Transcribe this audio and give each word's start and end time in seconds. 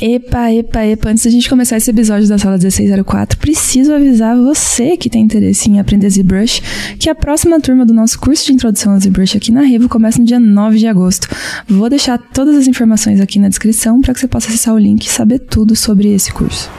Epa, 0.00 0.52
epa, 0.52 0.86
epa, 0.86 1.10
antes 1.10 1.24
da 1.24 1.30
gente 1.30 1.50
começar 1.50 1.76
esse 1.76 1.90
episódio 1.90 2.28
da 2.28 2.38
sala 2.38 2.56
1604, 2.56 3.36
preciso 3.36 3.92
avisar 3.92 4.36
você 4.36 4.96
que 4.96 5.10
tem 5.10 5.22
interesse 5.22 5.68
em 5.68 5.80
aprender 5.80 6.08
ZBrush 6.08 6.62
que 7.00 7.10
a 7.10 7.16
próxima 7.16 7.60
turma 7.60 7.84
do 7.84 7.92
nosso 7.92 8.16
curso 8.20 8.46
de 8.46 8.52
introdução 8.52 8.92
ao 8.92 9.00
ZBrush 9.00 9.36
aqui 9.36 9.50
na 9.50 9.62
Revo 9.62 9.88
começa 9.88 10.20
no 10.20 10.24
dia 10.24 10.38
9 10.38 10.78
de 10.78 10.86
agosto. 10.86 11.26
Vou 11.66 11.90
deixar 11.90 12.16
todas 12.16 12.54
as 12.54 12.68
informações 12.68 13.20
aqui 13.20 13.40
na 13.40 13.48
descrição 13.48 14.00
para 14.00 14.14
que 14.14 14.20
você 14.20 14.28
possa 14.28 14.46
acessar 14.46 14.72
o 14.72 14.78
link 14.78 15.04
e 15.04 15.10
saber 15.10 15.40
tudo 15.40 15.74
sobre 15.74 16.14
esse 16.14 16.32
curso. 16.32 16.70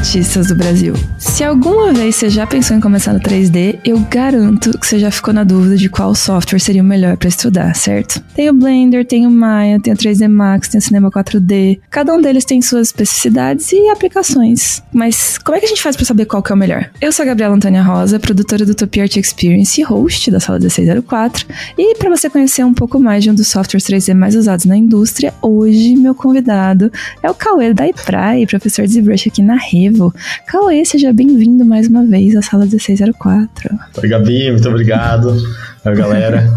Artistas 0.00 0.46
do 0.46 0.54
Brasil! 0.54 0.94
Se 1.20 1.44
alguma 1.44 1.92
vez 1.92 2.16
você 2.16 2.30
já 2.30 2.46
pensou 2.46 2.74
em 2.74 2.80
começar 2.80 3.12
no 3.12 3.20
3D, 3.20 3.78
eu 3.84 3.98
garanto 4.10 4.76
que 4.78 4.86
você 4.86 4.98
já 4.98 5.10
ficou 5.10 5.34
na 5.34 5.44
dúvida 5.44 5.76
de 5.76 5.90
qual 5.90 6.14
software 6.14 6.58
seria 6.58 6.80
o 6.80 6.84
melhor 6.84 7.18
para 7.18 7.28
estudar, 7.28 7.76
certo? 7.76 8.22
Tem 8.34 8.48
o 8.48 8.54
Blender, 8.54 9.04
tem 9.04 9.26
o 9.26 9.30
Maya, 9.30 9.78
tem 9.78 9.92
o 9.92 9.96
3D 9.96 10.26
Max, 10.26 10.68
tem 10.68 10.78
o 10.78 10.82
Cinema 10.82 11.10
4D. 11.10 11.78
Cada 11.90 12.14
um 12.14 12.22
deles 12.22 12.46
tem 12.46 12.62
suas 12.62 12.88
especificidades 12.88 13.70
e 13.70 13.90
aplicações. 13.90 14.82
Mas 14.94 15.36
como 15.36 15.58
é 15.58 15.60
que 15.60 15.66
a 15.66 15.68
gente 15.68 15.82
faz 15.82 15.94
para 15.94 16.06
saber 16.06 16.24
qual 16.24 16.42
é 16.48 16.52
o 16.54 16.56
melhor? 16.56 16.90
Eu 17.02 17.12
sou 17.12 17.22
a 17.22 17.26
Gabriela 17.26 17.54
Antônia 17.54 17.82
Rosa, 17.82 18.18
produtora 18.18 18.64
do 18.64 18.74
Top 18.74 18.98
Art 18.98 19.14
Experience 19.16 19.78
e 19.78 19.84
host 19.84 20.30
da 20.30 20.40
sala 20.40 20.58
1604. 20.58 21.46
E 21.76 21.96
para 21.96 22.08
você 22.08 22.30
conhecer 22.30 22.64
um 22.64 22.72
pouco 22.72 22.98
mais 22.98 23.22
de 23.22 23.30
um 23.30 23.34
dos 23.34 23.48
softwares 23.48 23.86
3D 23.86 24.14
mais 24.14 24.34
usados 24.34 24.64
na 24.64 24.76
indústria, 24.76 25.34
hoje 25.42 25.96
meu 25.96 26.14
convidado 26.14 26.90
é 27.22 27.30
o 27.30 27.34
Cauê 27.34 27.74
da 27.74 27.86
Iprai, 27.86 28.46
professor 28.46 28.86
de 28.86 28.94
ZBrush 28.94 29.28
aqui 29.28 29.42
na 29.42 29.56
Revo. 29.56 30.14
Cauê, 30.46 30.82
seja 30.82 31.09
bem-vindo 31.12 31.64
mais 31.64 31.88
uma 31.88 32.04
vez 32.04 32.36
à 32.36 32.42
sala 32.42 32.64
1604. 32.64 33.78
Oi, 34.02 34.08
Gabi, 34.08 34.50
muito 34.50 34.68
obrigado. 34.68 35.36
Oi, 35.84 35.94
galera. 35.94 36.48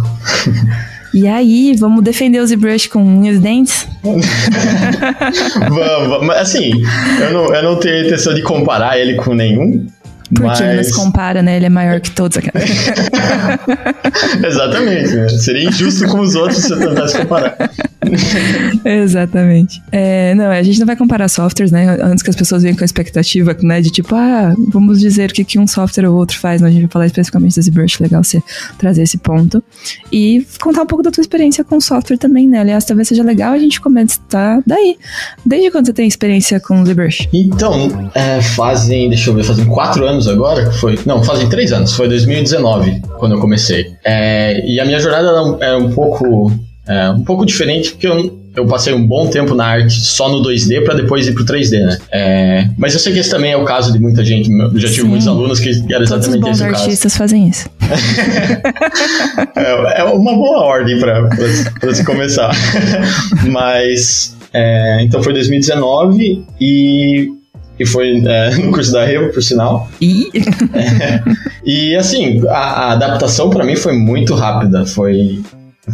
E 1.14 1.28
aí, 1.28 1.76
vamos 1.78 2.04
defender 2.04 2.40
o 2.40 2.48
ZBrush 2.48 2.88
com 2.88 3.04
unhas 3.04 3.36
e 3.36 3.40
dentes? 3.40 3.88
vamos, 4.02 4.26
vamos. 6.10 6.36
Assim, 6.36 6.72
eu 7.22 7.32
não, 7.32 7.54
eu 7.54 7.64
não 7.64 7.80
tenho 7.80 8.08
intenção 8.08 8.34
de 8.34 8.42
comparar 8.42 8.98
ele 8.98 9.14
com 9.14 9.36
nenhum. 9.36 9.86
Porque 10.34 10.48
mas... 10.48 10.62
ele 10.62 10.76
não 10.76 10.84
se 10.84 10.94
compara, 10.94 11.42
né? 11.42 11.58
Ele 11.58 11.66
é 11.66 11.70
maior 11.70 12.00
que 12.00 12.12
todos. 12.12 12.38
Exatamente. 14.44 15.16
Né? 15.16 15.30
Seria 15.30 15.70
injusto 15.70 16.08
com 16.08 16.20
os 16.22 16.36
outros 16.36 16.64
se 16.64 16.72
eu 16.72 16.80
tentasse 16.80 17.18
comparar. 17.20 17.56
Exatamente. 18.86 19.82
É, 19.92 20.34
não, 20.36 20.50
a 20.50 20.64
gente 20.64 20.80
não 20.80 20.86
vai 20.86 20.96
comparar 20.96 21.28
softwares, 21.30 21.72
né? 21.72 21.98
Antes 22.02 22.24
que 22.24 22.30
as 22.30 22.36
pessoas 22.36 22.64
venham 22.64 22.76
com 22.76 22.84
a 22.84 22.86
expectativa, 22.86 23.56
né? 23.62 23.82
De 23.82 23.90
tipo, 23.90 24.16
ah, 24.16 24.54
vamos 24.70 25.00
dizer 25.00 25.30
o 25.32 25.34
que, 25.34 25.44
que 25.44 25.60
um 25.60 25.68
software 25.68 26.08
ou 26.08 26.16
outro 26.16 26.38
faz. 26.40 26.62
Né? 26.62 26.68
A 26.68 26.72
gente 26.72 26.82
vai 26.82 26.90
falar 26.90 27.06
especificamente 27.06 27.56
da 27.56 27.62
ZBrush, 27.62 28.00
legal 28.00 28.24
você 28.24 28.42
trazer 28.78 29.04
esse 29.04 29.18
ponto. 29.18 29.64
E 30.12 30.46
contar 30.62 30.84
um 30.84 30.86
pouco 30.86 31.04
da 31.04 31.12
tua 31.12 31.22
experiência 31.22 31.64
com 31.64 31.78
o 31.78 31.82
software 31.82 32.18
também, 32.18 32.48
né? 32.48 32.60
Aliás, 32.60 32.86
talvez 32.86 33.08
seja 33.08 33.24
legal 33.24 33.54
a 33.54 33.60
gente 33.60 33.80
começar 33.80 34.62
daí. 34.66 34.98
Desde 35.46 35.72
quando 35.72 35.86
você 35.86 35.94
tem 35.94 36.08
experiência 36.08 36.60
com 36.60 36.82
o 36.82 36.86
ZBrush? 36.86 37.30
Então, 37.34 38.10
é, 38.14 38.42
fazem, 38.42 39.10
deixa 39.10 39.30
eu 39.30 39.36
ver, 39.36 39.44
fazem 39.44 39.66
quatro 39.66 40.06
anos 40.06 40.23
agora? 40.28 40.72
Foi, 40.72 40.98
não, 41.06 41.24
fazem 41.24 41.48
três 41.50 41.72
anos. 41.72 41.94
Foi 41.94 42.08
2019 42.08 43.02
quando 43.18 43.34
eu 43.34 43.40
comecei. 43.40 43.94
É, 44.04 44.66
e 44.66 44.80
a 44.80 44.86
minha 44.86 45.00
jornada 45.00 45.58
é 45.64 45.76
um 45.76 45.92
pouco 45.92 46.52
é, 46.88 47.10
um 47.10 47.24
pouco 47.24 47.46
diferente, 47.46 47.92
porque 47.92 48.08
eu, 48.08 48.40
eu 48.56 48.66
passei 48.68 48.94
um 48.94 49.08
bom 49.08 49.28
tempo 49.28 49.56
na 49.56 49.66
arte 49.66 50.02
só 50.02 50.28
no 50.30 50.44
2D 50.44 50.84
para 50.84 50.96
depois 50.96 51.26
ir 51.26 51.34
pro 51.34 51.46
3D, 51.46 51.80
né? 51.80 51.98
É, 52.12 52.70
mas 52.78 52.94
eu 52.94 53.00
sei 53.00 53.14
que 53.14 53.20
esse 53.20 53.30
também 53.30 53.54
é 53.54 53.58
o 53.58 53.64
caso 53.64 53.94
de 53.94 54.00
muita 54.00 54.24
gente. 54.24 54.52
Eu 54.52 54.78
já 54.78 54.90
tive 54.90 55.04
Sim. 55.04 55.08
muitos 55.08 55.28
alunos 55.28 55.62
que 55.62 55.70
era 55.90 56.04
exatamente 56.04 56.42
Todos 56.42 56.60
os 56.60 56.62
esse 56.62 56.70
o 56.70 56.72
caso. 56.72 56.84
artistas 56.84 57.16
fazem 57.16 57.48
isso. 57.48 57.70
é, 59.56 60.02
é, 60.02 60.04
uma 60.04 60.34
boa 60.34 60.60
ordem 60.60 61.00
para 61.00 61.94
se 61.94 62.04
começar. 62.04 62.52
mas, 63.50 64.36
é, 64.52 65.04
então 65.04 65.24
foi 65.24 65.32
2019 65.32 66.46
e 66.60 67.30
e 67.80 67.86
foi 67.86 68.24
é, 68.26 68.56
no 68.58 68.72
curso 68.72 68.92
da 68.92 69.06
Revo, 69.06 69.34
por 69.34 69.44
sinal. 69.44 69.90
E, 70.00 70.30
é, 70.74 71.24
e 71.66 71.96
assim, 71.96 72.42
a, 72.48 72.58
a 72.58 72.92
adaptação 72.94 73.50
para 73.50 73.66
mim 73.66 73.76
foi 73.76 73.94
muito 73.94 74.34
rápida. 74.34 74.86
Foi 74.86 75.42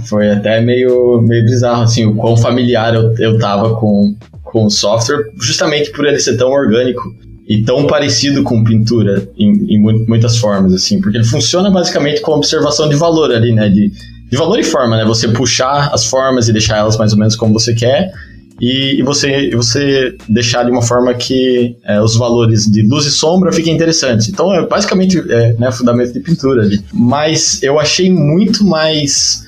foi 0.05 0.29
até 0.29 0.61
meio, 0.61 1.21
meio 1.21 1.43
bizarro, 1.45 1.81
assim, 1.81 2.05
o 2.05 2.15
quão 2.15 2.37
familiar 2.37 2.93
eu, 2.93 3.13
eu 3.17 3.39
tava 3.39 3.75
com, 3.75 4.15
com 4.43 4.65
o 4.65 4.69
software, 4.69 5.31
justamente 5.41 5.91
por 5.91 6.05
ele 6.05 6.19
ser 6.19 6.37
tão 6.37 6.51
orgânico 6.51 7.01
e 7.47 7.63
tão 7.63 7.87
parecido 7.87 8.43
com 8.43 8.63
pintura 8.63 9.27
em, 9.35 9.75
em 9.75 9.79
muitas 9.79 10.37
formas, 10.37 10.73
assim, 10.73 11.01
porque 11.01 11.17
ele 11.17 11.25
funciona 11.25 11.71
basicamente 11.71 12.21
com 12.21 12.33
observação 12.33 12.87
de 12.87 12.95
valor 12.95 13.31
ali, 13.31 13.51
né, 13.51 13.67
de, 13.67 13.91
de 14.29 14.37
valor 14.37 14.59
e 14.59 14.63
forma, 14.63 14.95
né, 14.95 15.03
você 15.03 15.27
puxar 15.27 15.89
as 15.91 16.05
formas 16.05 16.47
e 16.47 16.53
deixar 16.53 16.77
elas 16.77 16.95
mais 16.95 17.11
ou 17.11 17.17
menos 17.17 17.35
como 17.35 17.51
você 17.51 17.73
quer, 17.73 18.11
e, 18.59 18.99
e 18.99 19.03
você, 19.03 19.49
você 19.51 20.15
deixar 20.27 20.63
de 20.63 20.71
uma 20.71 20.81
forma 20.81 21.13
que 21.13 21.75
é, 21.83 22.01
os 22.01 22.15
valores 22.15 22.65
de 22.65 22.81
luz 22.81 23.05
e 23.05 23.11
sombra 23.11 23.51
fiquem 23.51 23.73
interessantes. 23.73 24.29
Então, 24.29 24.53
é 24.53 24.65
basicamente 24.65 25.19
é, 25.29 25.53
né, 25.53 25.71
fundamento 25.71 26.13
de 26.13 26.19
pintura 26.19 26.63
ali. 26.63 26.79
Mas 26.93 27.61
eu 27.63 27.79
achei 27.79 28.11
muito 28.11 28.65
mais 28.65 29.47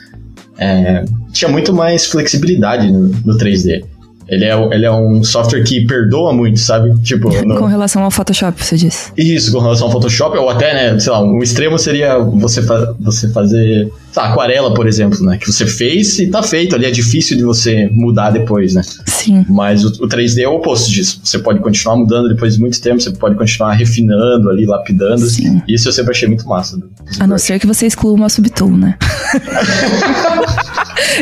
é, 0.57 1.03
tinha 1.31 1.49
muito 1.49 1.73
mais 1.73 2.05
flexibilidade 2.05 2.91
no, 2.91 3.07
no 3.07 3.37
3D. 3.37 3.83
Ele 4.31 4.45
é, 4.45 4.55
ele 4.71 4.85
é 4.85 4.91
um 4.91 5.21
software 5.25 5.61
que 5.61 5.85
perdoa 5.85 6.31
muito, 6.33 6.57
sabe? 6.57 6.97
Tipo. 7.01 7.29
No... 7.41 7.57
Com 7.57 7.65
relação 7.65 8.03
ao 8.03 8.11
Photoshop, 8.11 8.63
você 8.63 8.77
disse. 8.77 9.11
Isso, 9.17 9.51
com 9.51 9.59
relação 9.59 9.87
ao 9.87 9.91
Photoshop, 9.91 10.37
ou 10.37 10.47
até, 10.47 10.73
né, 10.73 10.99
sei 10.99 11.11
lá, 11.11 11.23
um 11.23 11.41
extremo 11.41 11.77
seria 11.79 12.19
você, 12.19 12.61
fa 12.61 12.93
você 12.99 13.27
fazer. 13.29 13.91
Lá, 14.15 14.29
aquarela, 14.29 14.73
por 14.75 14.85
exemplo, 14.87 15.23
né? 15.25 15.37
Que 15.37 15.51
você 15.51 15.65
fez 15.65 16.19
e 16.19 16.27
tá 16.27 16.43
feito 16.43 16.75
ali, 16.75 16.85
é 16.85 16.91
difícil 16.91 17.35
de 17.35 17.43
você 17.43 17.89
mudar 17.91 18.29
depois, 18.29 18.75
né? 18.75 18.83
Sim. 19.07 19.43
Mas 19.49 19.83
o, 19.83 19.87
o 20.03 20.07
3D 20.07 20.43
é 20.43 20.47
o 20.47 20.55
oposto 20.55 20.91
disso. 20.91 21.19
Você 21.23 21.39
pode 21.39 21.59
continuar 21.61 21.95
mudando 21.95 22.29
depois 22.29 22.55
de 22.55 22.61
muito 22.61 22.79
tempo, 22.79 23.01
você 23.01 23.11
pode 23.11 23.35
continuar 23.35 23.73
refinando 23.73 24.49
ali, 24.49 24.65
lapidando. 24.65 25.25
Sim. 25.25 25.61
Isso 25.67 25.87
eu 25.87 25.91
sempre 25.91 26.11
achei 26.11 26.27
muito 26.27 26.47
massa. 26.47 26.77
Do, 26.77 26.91
A 27.19 27.25
não 27.25 27.39
ser 27.39 27.57
que 27.59 27.65
você 27.65 27.87
exclua 27.87 28.13
uma 28.13 28.29
subtool, 28.29 28.77
né? 28.77 28.97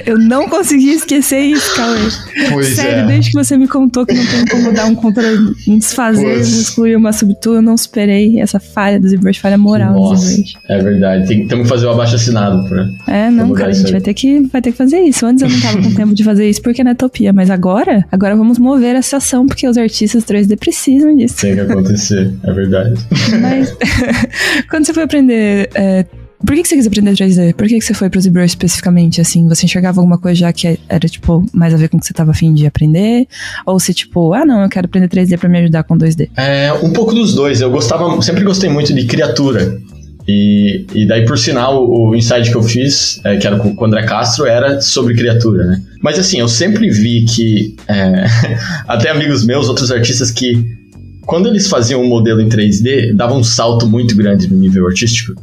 Eu 0.06 0.18
não 0.18 0.48
consegui 0.48 0.92
esquecer 0.92 1.40
isso, 1.40 1.76
Cauê. 1.76 2.00
Pois 2.52 2.76
Sério, 2.76 3.04
é. 3.04 3.08
desde 3.08 3.32
que 3.32 3.38
você 3.38 3.58
me 3.58 3.68
contou 3.68 4.06
que 4.06 4.14
não 4.14 4.26
tem 4.26 4.46
como 4.46 4.74
dar 4.74 4.86
um 4.86 4.96
contra, 4.96 5.24
um 5.68 5.78
desfazer, 5.78 6.36
pois. 6.36 6.48
excluir 6.50 6.96
uma 6.96 7.14
subtool, 7.14 7.56
eu 7.56 7.62
não 7.62 7.78
superei 7.78 8.40
essa 8.40 8.60
falha 8.60 9.00
do 9.00 9.08
ZBrush, 9.08 9.40
falha 9.40 9.58
moral 9.58 9.94
Nossa, 9.94 10.24
do 10.24 10.32
ZBrush. 10.32 10.54
É 10.68 10.80
verdade, 10.80 11.28
tem, 11.28 11.48
temos 11.48 11.64
que 11.64 11.70
fazer 11.70 11.86
o 11.86 11.92
abaixo 11.92 12.16
assinado 12.16 12.68
pra. 12.68 12.90
É, 13.08 13.30
não, 13.30 13.54
cara, 13.54 13.70
a 13.70 13.74
gente 13.74 13.92
vai 13.92 14.02
ter, 14.02 14.14
que, 14.14 14.42
vai 14.48 14.62
ter 14.62 14.72
que 14.72 14.78
fazer 14.78 15.00
isso. 15.00 15.26
Antes 15.26 15.44
eu 15.44 15.50
não 15.50 15.60
tava 15.60 15.82
com 15.82 15.94
tempo 15.94 16.14
de 16.14 16.24
fazer 16.24 16.50
isso 16.50 16.62
porque 16.62 16.82
é 16.82 16.84
na 16.84 16.96
Topia, 16.96 17.34
mas 17.34 17.50
agora, 17.50 18.06
agora 18.12 18.36
vamos 18.36 18.60
mover 18.60 18.96
essa 18.96 19.18
ação 19.18 19.46
porque 19.46 19.68
os 19.68 19.78
artistas 19.78 20.24
3D 20.24 20.58
precisam 20.58 21.16
disso. 21.16 21.38
Tem 21.42 21.56
que 21.56 21.62
acontecer, 21.62 22.34
é 22.44 22.52
verdade. 22.52 22.94
Mas 23.42 23.76
quando 24.70 24.86
você 24.86 24.94
foi 24.94 25.04
aprender 25.04 25.70
é, 25.74 26.06
por 26.46 26.56
que, 26.56 26.62
que 26.62 26.70
você 26.70 26.76
quis 26.76 26.88
aprender 26.88 27.12
3D? 27.12 27.54
Por 27.54 27.68
que, 27.68 27.80
que 27.80 27.86
você 27.86 27.94
foi 27.94 28.10
pro 28.10 28.22
ZBrush 28.22 28.52
especificamente, 28.52 29.20
assim? 29.20 29.48
Você 29.50 29.66
enxergava 29.66 30.00
alguma 30.00 30.18
coisa 30.18 30.40
já 30.40 30.54
que 30.54 30.80
era, 30.88 31.08
tipo, 31.08 31.46
mais 31.54 31.74
a 31.74 31.78
ver 31.78 31.90
com 31.90 31.98
o 31.98 32.00
que 32.00 32.06
você 32.06 32.14
tava 32.14 32.32
afim 32.32 32.54
de 32.54 32.66
aprender? 32.66 33.28
Ou 33.66 33.80
se, 33.80 33.94
tipo, 33.94 34.34
ah, 34.34 34.46
não, 34.46 34.64
eu 34.64 34.70
quero 34.70 34.86
aprender 34.86 35.10
3D 35.10 35.38
pra 35.38 35.50
me 35.50 35.60
ajudar 35.60 35.84
com 35.84 35.98
2D? 35.98 36.30
É, 36.38 36.72
um 36.82 36.92
pouco 36.94 37.14
dos 37.14 37.36
dois. 37.36 37.60
Eu 37.60 37.70
gostava, 37.70 38.22
sempre 38.22 38.44
gostei 38.44 38.70
muito 38.70 38.94
de 38.94 39.06
criatura. 39.06 39.82
E, 40.28 40.86
e 40.94 41.08
daí, 41.08 41.26
por 41.26 41.38
sinal, 41.38 41.84
o, 41.84 42.12
o 42.12 42.16
insight 42.16 42.50
que 42.50 42.56
eu 42.56 42.64
fiz, 42.64 43.20
é, 43.26 43.36
que 43.36 43.46
era 43.46 43.58
com 43.58 43.76
o 43.76 43.86
André 43.86 44.04
Castro, 44.04 44.46
era 44.46 44.80
sobre 44.80 45.16
criatura, 45.16 45.66
né? 45.66 45.82
Mas 46.02 46.18
assim, 46.20 46.40
eu 46.40 46.48
sempre 46.48 46.90
vi 46.90 47.26
que, 47.26 47.76
é, 47.88 48.26
até 48.88 49.10
amigos 49.10 49.44
meus, 49.44 49.68
outros 49.68 49.92
artistas 49.92 50.32
que, 50.32 50.64
quando 51.26 51.50
eles 51.50 51.68
faziam 51.68 52.02
um 52.02 52.08
modelo 52.08 52.40
em 52.40 52.48
3D, 52.48 53.14
dava 53.14 53.34
um 53.34 53.44
salto 53.44 53.88
muito 53.88 54.16
grande 54.16 54.48
no 54.48 54.56
nível 54.56 54.88
artístico. 54.88 55.34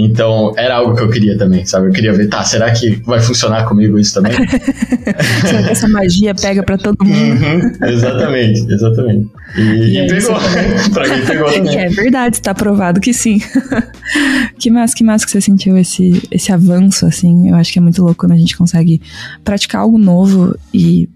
Então, 0.00 0.54
era 0.56 0.76
algo 0.76 0.94
que 0.94 1.02
eu 1.02 1.10
queria 1.10 1.36
também, 1.36 1.66
sabe? 1.66 1.88
Eu 1.88 1.92
queria 1.92 2.12
ver, 2.12 2.28
tá, 2.28 2.44
será 2.44 2.70
que 2.70 3.02
vai 3.04 3.18
funcionar 3.20 3.64
comigo 3.66 3.98
isso 3.98 4.14
também? 4.14 4.32
será 5.44 5.62
que 5.64 5.70
essa 5.70 5.88
magia 5.88 6.32
pega 6.36 6.62
para 6.62 6.78
todo 6.78 7.04
mundo? 7.04 7.44
Uhum, 7.44 7.88
exatamente, 7.88 8.72
exatamente. 8.72 9.28
E, 9.56 9.60
e, 9.60 9.98
e 9.98 10.06
pegou. 10.06 10.36
pra 10.94 11.08
mim 11.08 11.26
pegou 11.26 11.52
também. 11.52 11.78
É 11.78 11.88
verdade, 11.88 12.36
está 12.36 12.54
provado 12.54 13.00
que 13.00 13.12
sim. 13.12 13.40
que 14.56 14.70
mais 14.70 14.94
que 14.94 15.02
mais 15.02 15.24
que 15.24 15.32
você 15.32 15.40
sentiu 15.40 15.76
esse, 15.76 16.22
esse 16.30 16.52
avanço, 16.52 17.04
assim? 17.04 17.48
Eu 17.48 17.56
acho 17.56 17.72
que 17.72 17.80
é 17.80 17.82
muito 17.82 18.00
louco 18.00 18.20
quando 18.20 18.32
a 18.32 18.38
gente 18.38 18.56
consegue 18.56 19.02
praticar 19.42 19.80
algo 19.80 19.98
novo 19.98 20.56
e 20.72 21.08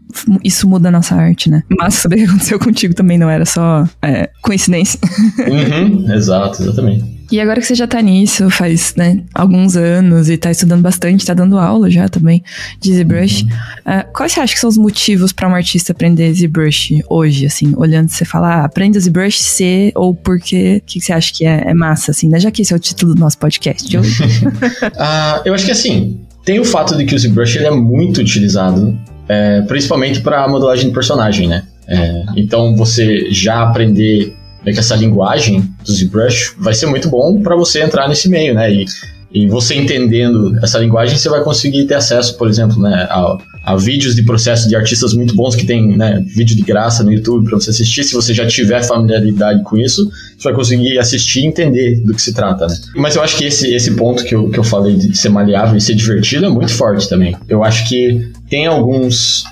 isso 0.42 0.68
muda 0.68 0.88
a 0.88 0.92
nossa 0.92 1.14
arte, 1.14 1.48
né? 1.48 1.62
Mas 1.78 1.94
saber 1.94 2.16
o 2.16 2.18
que 2.18 2.24
aconteceu 2.24 2.58
contigo 2.58 2.94
também 2.94 3.16
não 3.16 3.30
era 3.30 3.44
só 3.44 3.88
é, 4.02 4.28
coincidência. 4.42 4.98
Uhum, 5.38 6.12
exato, 6.12 6.62
exatamente. 6.62 7.21
E 7.32 7.40
agora 7.40 7.62
que 7.62 7.66
você 7.66 7.74
já 7.74 7.86
tá 7.86 8.02
nisso, 8.02 8.50
faz 8.50 8.94
né, 8.94 9.22
alguns 9.34 9.74
anos 9.74 10.28
e 10.28 10.36
tá 10.36 10.50
estudando 10.50 10.82
bastante, 10.82 11.24
tá 11.24 11.32
dando 11.32 11.58
aula 11.58 11.90
já 11.90 12.06
também 12.06 12.44
de 12.78 12.92
ZBrush, 12.92 13.44
uh, 13.44 14.12
quais 14.12 14.32
você 14.32 14.40
acha 14.40 14.52
que 14.52 14.60
são 14.60 14.68
os 14.68 14.76
motivos 14.76 15.32
para 15.32 15.48
um 15.48 15.54
artista 15.54 15.92
aprender 15.92 16.30
ZBrush 16.34 17.02
hoje, 17.08 17.46
assim, 17.46 17.72
olhando 17.74 18.10
você 18.10 18.26
falar, 18.26 18.56
ah, 18.56 18.64
aprenda 18.66 19.00
ZBrush 19.00 19.38
C 19.38 19.92
ou 19.94 20.14
porque, 20.14 20.82
o 20.82 20.86
que, 20.86 21.00
você 21.00 21.14
acha 21.14 21.32
que 21.32 21.46
é, 21.46 21.70
é, 21.70 21.72
massa, 21.72 22.10
assim, 22.10 22.28
né? 22.28 22.38
Já 22.38 22.50
que 22.50 22.60
esse 22.60 22.74
é 22.74 22.76
o 22.76 22.78
título 22.78 23.14
do 23.14 23.20
nosso 23.20 23.38
podcast 23.38 23.96
hoje. 23.96 24.22
uh, 24.22 25.40
eu 25.46 25.54
acho 25.54 25.64
que 25.64 25.72
assim, 25.72 26.20
tem 26.44 26.60
o 26.60 26.66
fato 26.66 26.94
de 26.98 27.06
que 27.06 27.14
o 27.14 27.18
ZBrush 27.18 27.56
ele 27.56 27.66
é 27.66 27.70
muito 27.70 28.20
utilizado, 28.20 28.94
é, 29.26 29.62
principalmente 29.62 30.20
para 30.20 30.46
modelagem 30.48 30.88
de 30.88 30.92
personagem, 30.92 31.48
né? 31.48 31.62
É, 31.88 32.24
então 32.36 32.76
você 32.76 33.30
já 33.30 33.62
aprender 33.62 34.36
meio 34.64 34.74
que 34.74 34.80
essa 34.80 34.96
linguagem 34.96 35.68
do 35.84 35.92
ZBrush 35.92 36.54
vai 36.58 36.74
ser 36.74 36.86
muito 36.86 37.08
bom 37.08 37.40
para 37.42 37.56
você 37.56 37.82
entrar 37.82 38.08
nesse 38.08 38.28
meio, 38.28 38.54
né? 38.54 38.72
E, 38.72 38.86
e 39.34 39.46
você 39.48 39.74
entendendo 39.74 40.58
essa 40.62 40.78
linguagem, 40.78 41.16
você 41.16 41.28
vai 41.28 41.42
conseguir 41.42 41.86
ter 41.86 41.94
acesso, 41.94 42.36
por 42.36 42.48
exemplo, 42.48 42.80
né, 42.80 43.06
a, 43.08 43.38
a 43.64 43.76
vídeos 43.76 44.14
de 44.14 44.22
processo 44.22 44.68
de 44.68 44.76
artistas 44.76 45.14
muito 45.14 45.34
bons 45.34 45.56
que 45.56 45.64
tem 45.64 45.96
né, 45.96 46.22
vídeo 46.26 46.54
de 46.54 46.62
graça 46.62 47.02
no 47.02 47.10
YouTube 47.10 47.48
para 47.48 47.58
você 47.58 47.70
assistir. 47.70 48.04
Se 48.04 48.12
você 48.12 48.34
já 48.34 48.46
tiver 48.46 48.82
familiaridade 48.82 49.62
com 49.62 49.78
isso, 49.78 50.10
você 50.36 50.44
vai 50.44 50.54
conseguir 50.54 50.98
assistir 50.98 51.40
e 51.40 51.46
entender 51.46 52.02
do 52.04 52.12
que 52.12 52.20
se 52.20 52.34
trata, 52.34 52.66
né? 52.66 52.76
Mas 52.94 53.16
eu 53.16 53.22
acho 53.22 53.38
que 53.38 53.44
esse, 53.44 53.74
esse 53.74 53.92
ponto 53.92 54.22
que 54.22 54.34
eu, 54.34 54.50
que 54.50 54.58
eu 54.58 54.64
falei 54.64 54.96
de 54.96 55.16
ser 55.16 55.30
maleável 55.30 55.76
e 55.76 55.80
ser 55.80 55.94
divertido 55.94 56.44
é 56.44 56.50
muito 56.50 56.72
forte 56.72 57.08
também. 57.08 57.34
Eu 57.48 57.64
acho 57.64 57.88
que 57.88 58.30
tem 58.50 58.66
alguns. 58.66 59.44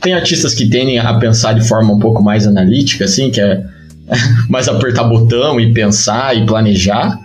Tem 0.00 0.14
artistas 0.14 0.54
que 0.54 0.68
tendem 0.68 0.98
a 0.98 1.14
pensar 1.14 1.52
de 1.54 1.66
forma 1.66 1.92
um 1.92 1.98
pouco 1.98 2.22
mais 2.22 2.46
analítica, 2.46 3.06
assim, 3.06 3.30
que 3.30 3.40
é 3.40 3.64
mais 4.48 4.68
apertar 4.68 5.04
botão 5.04 5.60
e 5.60 5.72
pensar 5.72 6.36
e 6.36 6.46
planejar. 6.46 7.18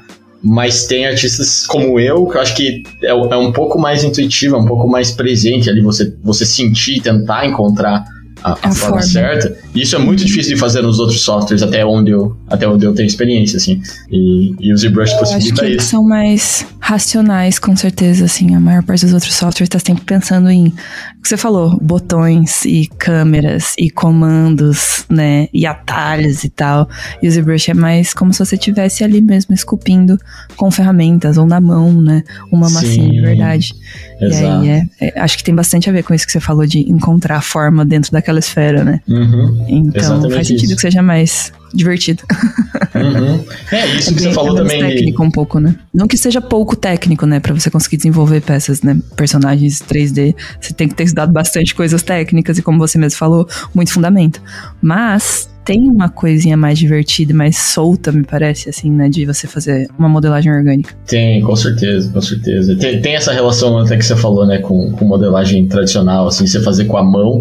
Mas 0.43 0.87
tem 0.87 1.05
artistas 1.05 1.67
como 1.67 1.99
eu, 1.99 2.25
que 2.25 2.35
eu 2.35 2.41
acho 2.41 2.55
que 2.55 2.83
é, 3.03 3.09
é 3.09 3.37
um 3.37 3.51
pouco 3.51 3.79
mais 3.79 4.03
intuitivo, 4.03 4.55
é 4.55 4.59
um 4.59 4.65
pouco 4.65 4.87
mais 4.87 5.11
presente 5.11 5.69
ali, 5.69 5.81
você, 5.81 6.15
você 6.23 6.45
sentir, 6.47 6.99
tentar 6.99 7.45
encontrar 7.45 8.03
a, 8.43 8.53
a, 8.53 8.57
a 8.63 8.71
forma, 8.71 9.01
certa. 9.03 9.55
Isso 9.73 9.95
é 9.95 9.99
muito 9.99 10.25
difícil 10.25 10.55
de 10.55 10.59
fazer 10.59 10.81
nos 10.81 10.99
outros 10.99 11.21
softwares, 11.21 11.63
até 11.63 11.85
onde 11.85 12.11
eu, 12.11 12.35
até 12.47 12.67
onde 12.67 12.85
eu 12.85 12.93
tenho 12.93 13.07
experiência, 13.07 13.57
assim. 13.57 13.81
E, 14.09 14.53
e 14.59 14.73
o 14.73 14.77
ZBrush 14.77 15.13
possibilita 15.13 15.61
acho 15.61 15.71
que 15.71 15.77
isso. 15.77 15.87
são 15.87 16.03
mais 16.03 16.65
racionais, 16.79 17.57
com 17.57 17.75
certeza, 17.75 18.25
assim. 18.25 18.53
A 18.55 18.59
maior 18.59 18.83
parte 18.83 19.05
dos 19.05 19.13
outros 19.13 19.33
softwares 19.33 19.67
está 19.67 19.79
sempre 19.79 20.03
pensando 20.03 20.49
em 20.49 20.67
o 20.67 21.21
que 21.21 21.29
você 21.29 21.37
falou, 21.37 21.77
botões 21.81 22.65
e 22.65 22.89
câmeras 22.97 23.73
e 23.77 23.89
comandos, 23.89 25.05
né? 25.09 25.47
E 25.53 25.65
atalhos 25.65 26.43
e 26.43 26.49
tal. 26.49 26.89
E 27.21 27.27
o 27.27 27.31
ZBrush 27.31 27.69
é 27.69 27.73
mais 27.73 28.13
como 28.13 28.33
se 28.33 28.39
você 28.39 28.55
estivesse 28.55 29.03
ali 29.03 29.21
mesmo 29.21 29.53
esculpindo 29.53 30.17
com 30.57 30.69
ferramentas 30.69 31.37
ou 31.37 31.45
na 31.45 31.61
mão, 31.61 32.01
né? 32.01 32.23
Uma 32.51 32.67
Sim, 32.67 32.73
massinha 32.73 33.09
de 33.09 33.21
verdade. 33.21 33.73
Exato. 34.19 34.65
E 34.65 34.69
aí 34.69 34.87
é, 34.99 35.07
é, 35.07 35.19
acho 35.19 35.37
que 35.37 35.43
tem 35.43 35.53
bastante 35.53 35.89
a 35.89 35.93
ver 35.93 36.03
com 36.03 36.13
isso 36.13 36.25
que 36.25 36.31
você 36.31 36.39
falou 36.39 36.65
de 36.65 36.79
encontrar 36.91 37.37
a 37.37 37.41
forma 37.41 37.85
dentro 37.85 38.11
daquela 38.11 38.39
esfera, 38.39 38.83
né? 38.83 38.99
Uhum, 39.07 39.60
então 39.67 40.29
faz 40.29 40.47
sentido 40.47 40.65
isso. 40.65 40.75
que 40.75 40.81
seja 40.81 41.01
mais 41.01 41.51
divertido. 41.73 42.23
Uhum. 42.95 43.43
É 43.71 43.87
isso 43.95 44.09
é 44.09 44.13
que 44.13 44.21
você 44.21 44.33
falou 44.33 44.53
é 44.57 44.61
também. 44.61 44.81
técnico 44.81 45.23
um 45.23 45.31
pouco, 45.31 45.59
né? 45.59 45.75
Não 45.93 46.05
que 46.05 46.17
seja 46.17 46.41
pouco 46.41 46.75
técnico, 46.75 47.25
né? 47.25 47.39
Pra 47.39 47.53
você 47.53 47.69
conseguir 47.69 47.97
desenvolver 47.97 48.41
peças, 48.41 48.81
né? 48.81 48.99
Personagens 49.15 49.81
3D, 49.81 50.35
você 50.59 50.73
tem 50.73 50.89
que 50.89 50.95
ter 50.95 51.03
estudado 51.03 51.31
bastante 51.31 51.73
coisas 51.73 52.03
técnicas 52.03 52.57
e, 52.57 52.61
como 52.61 52.77
você 52.77 52.97
mesmo 52.97 53.17
falou, 53.17 53.47
muito 53.73 53.93
fundamento. 53.93 54.41
Mas 54.81 55.49
tem 55.63 55.87
uma 55.87 56.09
coisinha 56.09 56.57
mais 56.57 56.77
divertida, 56.77 57.33
mais 57.33 57.57
solta, 57.57 58.11
me 58.11 58.23
parece, 58.23 58.69
assim, 58.69 58.91
né? 58.91 59.07
De 59.07 59.25
você 59.25 59.47
fazer 59.47 59.87
uma 59.97 60.09
modelagem 60.09 60.51
orgânica. 60.51 60.93
Tem, 61.07 61.41
com 61.41 61.55
certeza, 61.55 62.11
com 62.11 62.21
certeza. 62.21 62.75
Tem, 62.75 63.01
tem 63.01 63.15
essa 63.15 63.31
relação 63.31 63.77
até 63.77 63.95
que 63.95 64.03
você 64.03 64.15
falou, 64.15 64.45
né? 64.45 64.57
Com, 64.57 64.91
com 64.91 65.05
modelagem 65.05 65.65
tradicional, 65.67 66.27
assim, 66.27 66.45
você 66.45 66.61
fazer 66.61 66.85
com 66.85 66.97
a 66.97 67.03
mão. 67.03 67.39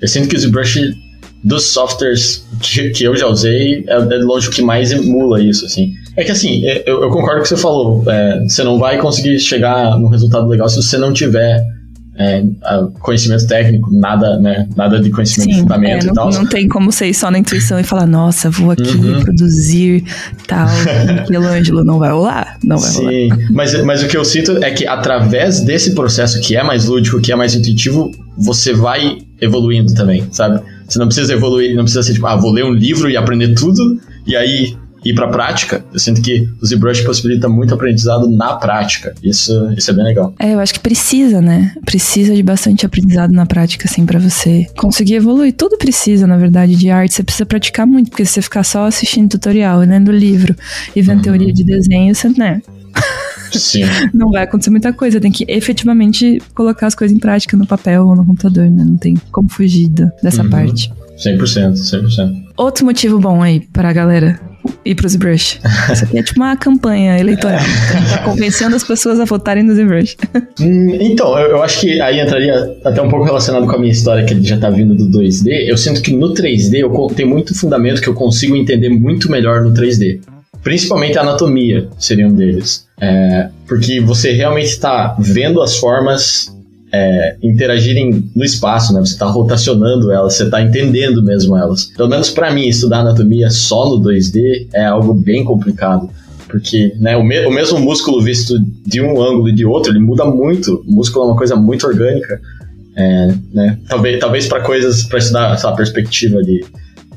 Eu 0.00 0.06
sinto 0.06 0.28
que 0.28 0.36
o 0.36 0.38
ZBrush 0.38 0.92
dos 1.42 1.72
softwares 1.72 2.46
que, 2.60 2.90
que 2.90 3.04
eu 3.04 3.16
já 3.16 3.26
usei, 3.26 3.84
é, 3.88 3.94
é 3.94 4.18
longe 4.18 4.48
o 4.48 4.50
que 4.50 4.62
mais 4.62 4.92
emula 4.92 5.42
isso, 5.42 5.66
assim. 5.66 5.92
É 6.16 6.22
que 6.22 6.30
assim, 6.30 6.64
é, 6.66 6.84
eu, 6.86 7.02
eu 7.02 7.10
concordo 7.10 7.36
com 7.36 7.40
o 7.40 7.42
que 7.42 7.48
você 7.48 7.56
falou. 7.56 8.04
É, 8.06 8.44
você 8.46 8.62
não 8.62 8.78
vai 8.78 8.98
conseguir 8.98 9.38
chegar 9.40 9.98
num 9.98 10.08
resultado 10.08 10.46
legal 10.46 10.68
se 10.68 10.76
você 10.76 10.96
não 10.98 11.12
tiver 11.12 11.64
é, 12.16 12.44
conhecimento 13.00 13.46
técnico, 13.46 13.88
nada, 13.90 14.38
né? 14.38 14.68
Nada 14.76 15.00
de 15.00 15.10
conhecimento 15.10 15.48
Sim, 15.48 15.56
de 15.56 15.62
fundamento 15.62 16.02
é, 16.02 16.06
não, 16.06 16.12
e 16.12 16.14
tal. 16.14 16.30
Não 16.30 16.46
tem 16.46 16.68
como 16.68 16.92
ser 16.92 17.12
só 17.14 17.30
na 17.30 17.38
intuição 17.38 17.80
e 17.80 17.82
falar, 17.82 18.06
nossa, 18.06 18.50
vou 18.50 18.70
aqui 18.70 18.82
uhum. 18.82 19.22
produzir 19.22 20.04
tal. 20.46 20.68
Michelangelo 21.22 21.82
não 21.84 21.98
vai 21.98 22.10
rolar. 22.10 22.58
Não 22.62 22.76
vai 22.76 22.90
Sim, 22.90 23.28
rolar. 23.28 23.38
Mas, 23.50 23.82
mas 23.84 24.02
o 24.02 24.08
que 24.08 24.16
eu 24.16 24.24
sinto 24.24 24.62
é 24.62 24.70
que 24.70 24.86
através 24.86 25.60
desse 25.60 25.94
processo 25.94 26.38
que 26.40 26.54
é 26.54 26.62
mais 26.62 26.84
lúdico, 26.84 27.20
que 27.20 27.32
é 27.32 27.36
mais 27.36 27.54
intuitivo, 27.54 28.10
você 28.36 28.74
vai 28.74 29.18
evoluindo 29.40 29.94
também, 29.94 30.26
sabe? 30.30 30.60
Você 30.92 30.98
não 30.98 31.06
precisa 31.06 31.32
evoluir, 31.32 31.74
não 31.74 31.84
precisa 31.84 32.02
ser 32.02 32.12
tipo, 32.12 32.26
ah, 32.26 32.36
vou 32.36 32.52
ler 32.52 32.64
um 32.64 32.72
livro 32.72 33.08
e 33.08 33.16
aprender 33.16 33.54
tudo, 33.54 33.98
e 34.26 34.36
aí 34.36 34.76
ir 35.02 35.14
para 35.14 35.24
a 35.24 35.30
prática. 35.30 35.82
Eu 35.90 35.98
sinto 35.98 36.20
que 36.20 36.46
o 36.60 36.66
ZBrush 36.66 37.02
possibilita 37.02 37.48
muito 37.48 37.72
aprendizado 37.72 38.30
na 38.30 38.56
prática. 38.56 39.14
Isso, 39.22 39.72
isso 39.74 39.90
é 39.90 39.94
bem 39.94 40.04
legal. 40.04 40.34
É, 40.38 40.52
eu 40.52 40.60
acho 40.60 40.74
que 40.74 40.80
precisa, 40.80 41.40
né? 41.40 41.74
Precisa 41.86 42.34
de 42.34 42.42
bastante 42.42 42.84
aprendizado 42.84 43.32
na 43.32 43.46
prática, 43.46 43.88
assim, 43.88 44.04
para 44.04 44.18
você 44.18 44.66
conseguir 44.76 45.14
evoluir. 45.14 45.54
Tudo 45.54 45.78
precisa, 45.78 46.26
na 46.26 46.36
verdade, 46.36 46.76
de 46.76 46.90
arte. 46.90 47.14
Você 47.14 47.22
precisa 47.22 47.46
praticar 47.46 47.86
muito, 47.86 48.10
porque 48.10 48.26
se 48.26 48.34
você 48.34 48.42
ficar 48.42 48.64
só 48.64 48.84
assistindo 48.84 49.30
tutorial 49.30 49.82
e 49.82 49.86
lendo 49.86 50.12
livro 50.12 50.54
e 50.94 51.00
vendo 51.00 51.16
uhum. 51.16 51.22
teoria 51.22 51.52
de 51.54 51.64
desenho, 51.64 52.14
você, 52.14 52.28
né? 52.28 52.60
Sim. 53.58 53.82
não 54.12 54.30
vai 54.30 54.44
acontecer 54.44 54.70
muita 54.70 54.92
coisa. 54.92 55.20
Tem 55.20 55.32
que 55.32 55.44
efetivamente 55.48 56.40
colocar 56.54 56.86
as 56.86 56.94
coisas 56.94 57.16
em 57.16 57.20
prática 57.20 57.56
no 57.56 57.66
papel 57.66 58.06
ou 58.06 58.16
no 58.16 58.24
computador, 58.24 58.70
né? 58.70 58.84
Não 58.84 58.96
tem 58.96 59.14
como 59.30 59.48
fugir 59.48 59.88
dessa 60.22 60.42
uhum. 60.42 60.50
parte. 60.50 60.92
100%, 61.18 61.74
100%. 61.74 62.42
Outro 62.56 62.84
motivo 62.84 63.18
bom 63.18 63.42
aí 63.42 63.60
pra 63.72 63.92
galera 63.92 64.40
ir 64.84 64.94
pro 64.94 65.08
ZBrush. 65.08 65.60
Isso 65.92 66.04
aqui 66.04 66.18
é 66.18 66.22
tipo 66.22 66.40
uma 66.40 66.56
campanha 66.56 67.18
eleitoral. 67.18 67.60
tá 67.60 68.18
convencendo 68.24 68.74
as 68.76 68.84
pessoas 68.84 69.20
a 69.20 69.24
votarem 69.24 69.62
no 69.62 69.74
ZBrush. 69.74 70.16
Hum, 70.60 70.96
então, 71.00 71.38
eu, 71.38 71.50
eu, 71.50 71.62
acho 71.62 71.80
que 71.80 72.00
aí 72.00 72.20
entraria 72.20 72.76
até 72.84 73.00
um 73.00 73.08
pouco 73.08 73.24
relacionado 73.24 73.66
com 73.66 73.76
a 73.76 73.78
minha 73.78 73.92
história 73.92 74.24
que 74.24 74.40
já 74.42 74.58
tá 74.58 74.70
vindo 74.70 74.94
do 74.94 75.18
2D. 75.18 75.66
Eu 75.66 75.76
sinto 75.76 76.02
que 76.02 76.14
no 76.14 76.34
3D 76.34 76.80
eu 76.80 76.90
tenho 77.14 77.28
muito 77.28 77.54
fundamento 77.54 78.00
que 78.00 78.08
eu 78.08 78.14
consigo 78.14 78.56
entender 78.56 78.88
muito 78.88 79.30
melhor 79.30 79.62
no 79.62 79.72
3D. 79.72 80.20
Principalmente 80.62 81.18
a 81.18 81.22
anatomia 81.22 81.88
seria 81.98 82.26
um 82.26 82.34
deles. 82.34 82.86
É, 83.00 83.48
porque 83.66 84.00
você 84.00 84.32
realmente 84.32 84.68
está 84.68 85.16
vendo 85.18 85.60
as 85.60 85.76
formas 85.76 86.54
é, 86.92 87.36
interagirem 87.42 88.30
no 88.34 88.44
espaço, 88.44 88.92
né? 88.92 89.00
Você 89.00 89.14
está 89.14 89.26
rotacionando 89.26 90.12
elas, 90.12 90.34
você 90.34 90.44
está 90.44 90.62
entendendo 90.62 91.22
mesmo 91.22 91.56
elas. 91.56 91.86
Pelo 91.96 92.08
menos 92.08 92.30
para 92.30 92.52
mim, 92.52 92.68
estudar 92.68 93.00
anatomia 93.00 93.50
só 93.50 93.88
no 93.88 94.00
2D 94.02 94.68
é 94.72 94.84
algo 94.84 95.14
bem 95.14 95.42
complicado. 95.42 96.08
Porque 96.46 96.94
né, 97.00 97.16
o, 97.16 97.24
me 97.24 97.46
o 97.46 97.50
mesmo 97.50 97.80
músculo 97.80 98.20
visto 98.20 98.54
de 98.84 99.00
um 99.00 99.22
ângulo 99.22 99.48
e 99.48 99.54
de 99.54 99.64
outro, 99.64 99.90
ele 99.90 100.00
muda 100.00 100.26
muito. 100.26 100.84
O 100.86 100.92
músculo 100.92 101.24
é 101.24 101.28
uma 101.28 101.36
coisa 101.36 101.56
muito 101.56 101.86
orgânica. 101.86 102.40
É, 102.94 103.34
né? 103.54 103.78
Talvez, 103.88 104.20
talvez 104.20 104.46
para 104.46 104.60
coisas, 104.60 105.04
para 105.04 105.18
estudar 105.18 105.54
essa 105.54 105.72
perspectiva 105.72 106.42
de 106.42 106.62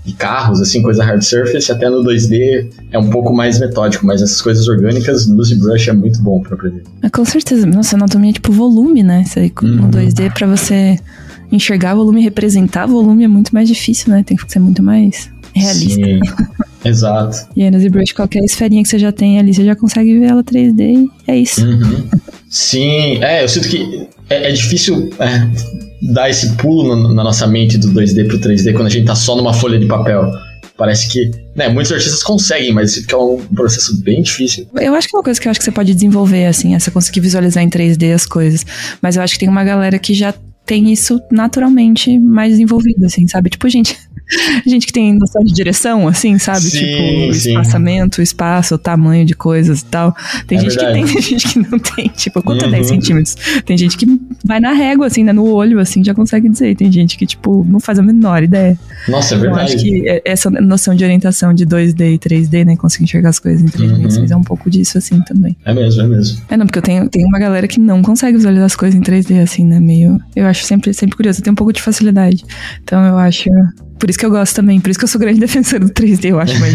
de 0.06 0.14
carros, 0.14 0.62
assim, 0.62 0.82
coisa 0.82 1.04
hard 1.04 1.22
surface, 1.24 1.72
até 1.72 1.90
no 1.90 2.04
2D 2.04 2.68
é 2.92 3.00
um 3.00 3.10
pouco 3.10 3.34
mais 3.34 3.60
metódico, 3.60 4.06
mas 4.06 4.22
essas 4.22 4.40
coisas 4.40 4.68
orgânicas 4.68 5.28
no 5.28 5.44
ZBrush 5.44 5.90
é 5.90 5.94
muito 5.94 6.22
bom 6.22 6.42
pra 6.42 6.54
aprender. 6.54 6.84
É, 7.02 7.10
com 7.10 7.26
certeza. 7.26 7.66
Nossa, 7.66 7.96
anatomia 7.96 8.30
é 8.30 8.34
tipo 8.34 8.52
volume, 8.52 9.02
né? 9.02 9.24
Isso 9.26 9.40
aí, 9.40 9.52
uhum. 9.64 9.70
no 9.70 9.90
2D, 9.90 10.32
pra 10.32 10.46
você 10.46 11.00
enxergar 11.52 11.96
volume 11.96 12.22
e 12.22 12.24
representar 12.24 12.86
volume 12.86 13.24
é 13.24 13.28
muito 13.28 13.54
mais 13.54 13.68
difícil, 13.68 14.12
né? 14.12 14.24
Tem 14.24 14.38
que 14.38 14.52
ser 14.52 14.60
muito 14.60 14.84
mais 14.84 15.30
realista. 15.54 16.06
Sim, 16.06 16.20
exato. 16.86 17.48
E 17.56 17.64
aí 17.64 17.72
no 17.72 17.80
ZBrush, 17.80 18.14
qualquer 18.14 18.44
esferinha 18.44 18.84
que 18.84 18.90
você 18.90 19.00
já 19.00 19.12
tem 19.12 19.40
ali, 19.40 19.54
você 19.54 19.66
já 19.66 19.76
consegue 19.76 20.20
ver 20.20 20.28
ela 20.28 20.44
3D 20.44 20.82
e 20.82 21.32
é 21.32 21.38
isso. 21.38 21.66
Uhum. 21.66 22.08
Sim, 22.48 23.24
é, 23.24 23.44
eu 23.44 23.50
sinto 23.50 23.68
que 23.70 24.08
é, 24.30 24.50
é 24.50 24.52
difícil 24.52 25.10
é, 25.20 25.85
dar 26.14 26.30
esse 26.30 26.56
pulo 26.56 26.96
na, 26.96 27.14
na 27.14 27.24
nossa 27.24 27.48
mente 27.48 27.78
do 27.78 27.90
2D 27.92 28.28
pro 28.28 28.40
3D 28.40 28.74
quando 28.74 28.88
a 28.88 28.90
gente 28.90 29.06
tá 29.06 29.16
só 29.16 29.36
numa 29.36 29.54
folha 29.54 29.80
de 29.80 29.86
papel. 29.86 30.32
Parece 30.78 31.08
que, 31.08 31.32
né, 31.56 31.70
muitos 31.70 31.92
artistas 31.92 32.22
conseguem, 32.22 32.74
mas 32.74 32.98
isso 32.98 33.06
é 33.10 33.18
um 33.18 33.38
processo 33.56 34.02
bem 34.02 34.22
difícil. 34.22 34.68
Eu 34.76 34.94
acho 34.94 35.08
que 35.08 35.16
é 35.16 35.18
uma 35.18 35.24
coisa 35.24 35.40
que 35.40 35.48
eu 35.48 35.52
acho 35.52 35.60
que 35.60 35.64
você 35.64 35.72
pode 35.72 35.94
desenvolver, 35.94 36.48
assim, 36.48 36.76
é 36.76 36.80
você 36.80 36.92
conseguir 36.92 37.22
visualizar 37.22 37.64
em 37.64 37.70
3D 37.70 38.14
as 38.14 38.26
coisas. 38.26 38.66
Mas 39.02 39.16
eu 39.16 39.24
acho 39.24 39.34
que 39.34 39.40
tem 39.40 39.48
uma 39.48 39.64
galera 39.64 39.98
que 39.98 40.14
já 40.14 40.34
tem 40.66 40.92
isso 40.92 41.22
naturalmente 41.32 42.20
mais 42.20 42.52
desenvolvido, 42.52 43.06
assim, 43.06 43.26
sabe? 43.28 43.50
Tipo, 43.50 43.70
gente, 43.70 43.98
gente 44.66 44.88
que 44.88 44.94
tem 44.94 45.14
noção 45.14 45.44
de 45.44 45.54
direção, 45.54 46.08
assim, 46.08 46.38
sabe? 46.40 46.62
Sim, 46.62 46.80
tipo, 46.80 47.34
sim. 47.34 47.50
espaçamento, 47.52 48.22
espaço, 48.22 48.78
tamanho 48.78 49.26
de 49.26 49.36
coisas 49.36 49.82
e 49.82 49.86
tal. 49.86 50.16
Tem 50.48 50.58
É 50.58 50.62
gente 50.62 50.76
verdade. 50.76 51.04
que 51.04 51.06
tem, 51.06 51.14
tem 51.22 51.22
gente 51.22 51.48
que 51.54 51.60
não 51.60 51.80
tem. 51.80 52.08
Tipo, 52.10 52.42
quanto 52.42 52.66
é 52.66 52.70
10 52.70 52.90
Uhum. 52.90 52.96
centímetros? 52.96 53.36
Tem 53.66 53.78
gente 53.78 53.98
que 53.98 54.06
vai 54.44 54.60
na 54.60 54.74
régua, 54.74 55.08
assim, 55.08 55.24
né? 55.24 55.32
No 55.34 55.46
olho, 55.48 55.80
assim, 55.80 56.04
já 56.04 56.14
consegue 56.14 56.50
dizer. 56.50 56.76
Tem 56.76 56.92
gente 56.92 57.18
que, 57.18 57.26
tipo, 57.26 57.64
não 57.68 57.80
faz 57.80 58.00
a 58.00 58.02
menor 58.02 58.44
ideia. 58.44 58.78
Nossa, 59.08 59.36
é 59.36 59.38
Eu 59.38 59.56
acho 59.56 59.68
verdade. 59.78 59.84
que 59.84 60.10
é- 60.10 60.22
essa 60.26 60.50
noção 60.50 60.96
de 60.96 61.04
orientação 61.04 61.54
de 61.54 61.66
2D 61.66 62.14
e 62.14 62.18
3D, 62.18 62.66
né? 62.66 62.76
Conseguir 62.76 63.04
enxergar 63.06 63.30
as 63.30 63.40
coisas 63.40 63.62
em 63.62 63.68
três 63.68 63.90
Uhum. 63.92 63.98
dimensões 63.98 64.32
é 64.32 64.36
um 64.36 64.44
pouco 64.44 64.70
disso, 64.70 64.98
assim, 64.98 65.22
também. 65.24 65.56
É 65.66 65.74
mesmo, 65.74 66.02
é 66.02 66.08
mesmo. 66.08 66.42
É, 66.50 66.58
não, 66.58 66.66
porque 66.66 66.80
eu 66.80 66.84
tenho, 66.84 67.08
tenho 67.10 67.28
uma 67.28 67.40
galera 67.40 67.68
que 67.68 67.80
não 67.80 68.02
consegue 68.02 68.38
visualizar 68.38 68.66
as 68.66 68.76
coisas 68.76 69.00
em 69.00 69.04
3D, 69.04 69.40
assim, 69.40 69.66
né? 69.66 69.80
Meio. 69.80 70.20
Eu 70.36 70.46
acho 70.48 70.64
sempre, 70.66 70.94
sempre 70.94 71.16
curioso. 71.16 71.40
Eu 71.40 71.44
tenho 71.44 71.52
um 71.54 71.56
pouco 71.56 71.72
de 71.74 71.82
facilidade. 71.82 72.44
Então 72.84 73.04
eu 73.06 73.18
acho. 73.18 73.50
Por 74.00 74.10
isso 74.10 74.20
que 74.20 74.26
eu 74.26 74.32
gosto 74.32 74.56
também. 74.56 74.80
Por 74.80 74.90
isso 74.90 75.00
que 75.00 75.06
eu 75.06 75.10
sou 75.10 75.20
grande 75.20 75.40
defensora 75.42 75.86
do 75.86 75.92
3D, 75.92 76.26
eu 76.26 76.40
acho 76.40 76.60
mais. 76.60 76.74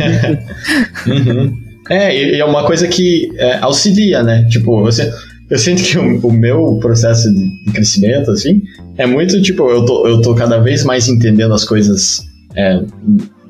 Uhum. 1.06 1.58
É, 1.88 2.36
e 2.36 2.40
é 2.40 2.44
uma 2.44 2.64
coisa 2.64 2.86
que 2.86 3.30
é, 3.36 3.58
auxilia, 3.58 4.22
né? 4.22 4.46
Tipo, 4.48 4.80
você, 4.82 5.12
eu 5.50 5.58
sinto 5.58 5.82
que 5.82 5.98
o, 5.98 6.26
o 6.26 6.32
meu 6.32 6.78
processo 6.80 7.28
de 7.32 7.72
crescimento, 7.72 8.30
assim, 8.30 8.62
é 8.96 9.06
muito 9.06 9.40
tipo, 9.42 9.68
eu 9.68 9.84
tô, 9.84 10.06
eu 10.06 10.20
tô 10.20 10.34
cada 10.34 10.58
vez 10.58 10.84
mais 10.84 11.08
entendendo 11.08 11.52
as 11.52 11.64
coisas 11.64 12.24
é, 12.54 12.80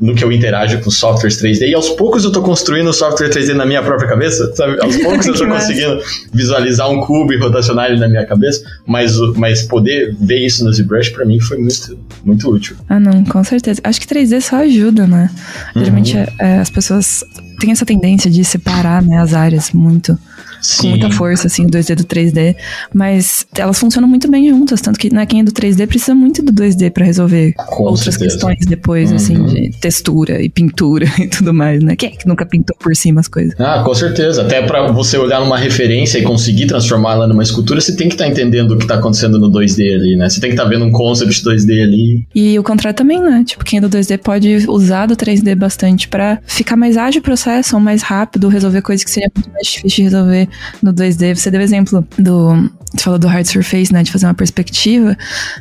no 0.00 0.14
que 0.14 0.24
eu 0.24 0.32
interajo 0.32 0.80
com 0.80 0.90
softwares 0.90 1.40
3D, 1.42 1.68
e 1.68 1.74
aos 1.74 1.90
poucos 1.90 2.24
eu 2.24 2.32
tô 2.32 2.40
construindo 2.42 2.88
o 2.88 2.92
software 2.92 3.28
3D 3.28 3.52
na 3.54 3.66
minha 3.66 3.82
própria 3.82 4.08
cabeça, 4.08 4.50
sabe? 4.54 4.80
Aos 4.82 4.96
poucos 5.02 5.26
eu 5.26 5.34
tô 5.34 5.46
conseguindo 5.46 6.00
visualizar 6.32 6.90
um 6.90 7.00
cubo 7.00 7.32
e 7.32 7.38
rotacionar 7.38 7.90
ele 7.90 8.00
na 8.00 8.08
minha 8.08 8.24
cabeça, 8.24 8.64
mas, 8.86 9.16
mas 9.36 9.62
poder 9.62 10.14
ver 10.18 10.38
isso 10.38 10.64
no 10.64 10.72
ZBrush 10.72 11.10
pra 11.10 11.24
mim 11.26 11.38
foi 11.40 11.58
muito, 11.58 11.98
muito 12.24 12.50
útil. 12.50 12.76
ah, 12.88 12.98
não, 12.98 13.22
com 13.24 13.44
certeza. 13.44 13.80
Acho 13.84 14.00
que 14.00 14.06
3D 14.06 14.40
só 14.40 14.56
ajuda, 14.56 15.06
né? 15.06 15.30
Geralmente 15.76 16.16
Uhum. 16.16 16.22
é, 16.22 16.28
é, 16.38 16.58
as 16.60 16.70
pessoas 16.70 17.22
têm 17.60 17.72
essa 17.72 17.84
tendência 17.84 18.30
de 18.30 18.42
separar 18.44 19.02
né, 19.02 19.18
as 19.18 19.34
áreas 19.34 19.70
muito. 19.72 20.18
Com 20.60 20.82
Sim. 20.82 20.90
muita 20.90 21.10
força, 21.10 21.46
assim, 21.46 21.64
o 21.66 21.68
2D 21.70 21.94
do 21.96 22.04
3D. 22.04 22.54
Mas 22.92 23.46
elas 23.56 23.78
funcionam 23.78 24.08
muito 24.08 24.30
bem 24.30 24.48
juntas, 24.48 24.80
tanto 24.80 24.98
que 24.98 25.12
né, 25.12 25.24
quem 25.26 25.40
é 25.40 25.44
do 25.44 25.52
3D 25.52 25.86
precisa 25.86 26.14
muito 26.14 26.42
do 26.42 26.52
2D 26.52 26.90
pra 26.90 27.04
resolver 27.04 27.52
Com 27.54 27.84
outras 27.84 28.14
certeza. 28.14 28.24
questões 28.36 28.66
depois, 28.66 29.10
Uhum. 29.10 29.16
assim, 29.16 29.44
de 29.44 29.70
textura 29.80 30.42
e 30.42 30.48
pintura 30.48 31.06
e 31.18 31.26
tudo 31.28 31.52
mais, 31.54 31.82
né? 31.82 31.96
Quem 31.96 32.10
é 32.10 32.12
que 32.12 32.26
nunca 32.28 32.44
pintou 32.46 32.76
por 32.78 32.94
cima 32.94 33.20
as 33.20 33.28
coisas? 33.28 33.54
Ah, 33.58 33.82
com 33.84 33.94
certeza. 33.94 34.42
Até 34.42 34.62
pra 34.62 34.90
você 34.92 35.16
olhar 35.16 35.40
numa 35.40 35.58
referência 35.58 36.18
e 36.18 36.22
conseguir 36.22 36.66
transformá-la 36.66 37.26
numa 37.26 37.42
escultura, 37.42 37.80
você 37.80 37.94
tem 37.96 38.08
que 38.08 38.14
estar 38.14 38.26
entendendo 38.28 38.72
o 38.72 38.78
que 38.78 38.86
tá 38.86 38.94
acontecendo 38.96 39.38
no 39.38 39.50
2D 39.50 39.94
ali, 39.94 40.16
né? 40.16 40.28
Você 40.28 40.40
tem 40.40 40.50
que 40.50 40.54
estar 40.56 40.68
vendo 40.68 40.84
um 40.84 40.92
concept 40.92 41.42
2D 41.42 41.82
ali. 41.82 42.26
E 42.34 42.58
o 42.58 42.62
contrário 42.62 42.96
também, 42.96 43.20
né? 43.20 43.42
Tipo, 43.46 43.64
quem 43.64 43.78
é 43.78 43.80
do 43.80 43.88
2D 43.88 44.18
pode 44.18 44.64
usar 44.68 45.06
do 45.06 45.16
3D 45.16 45.54
bastante 45.54 46.08
pra 46.08 46.38
ficar 46.46 46.76
mais 46.76 46.96
ágil 46.96 47.20
o 47.20 47.24
processo, 47.24 47.74
ou 47.76 47.80
mais 47.80 48.02
rápido, 48.02 48.48
resolver 48.48 48.82
coisas 48.82 49.04
que 49.04 49.10
seria 49.10 49.30
muito 49.34 49.50
mais 49.50 49.66
difícil 49.66 49.96
de 49.96 50.02
resolver 50.02 50.48
no 50.82 50.92
2D. 50.92 51.36
Você 51.36 51.50
deu 51.50 51.60
exemplo 51.60 52.06
do. 52.18 52.70
Você 52.92 53.04
falou 53.04 53.18
do 53.18 53.28
hard 53.28 53.46
surface, 53.46 53.92
né? 53.92 54.02
De 54.02 54.10
fazer 54.10 54.26
uma 54.26 54.34
perspectiva. 54.34 55.16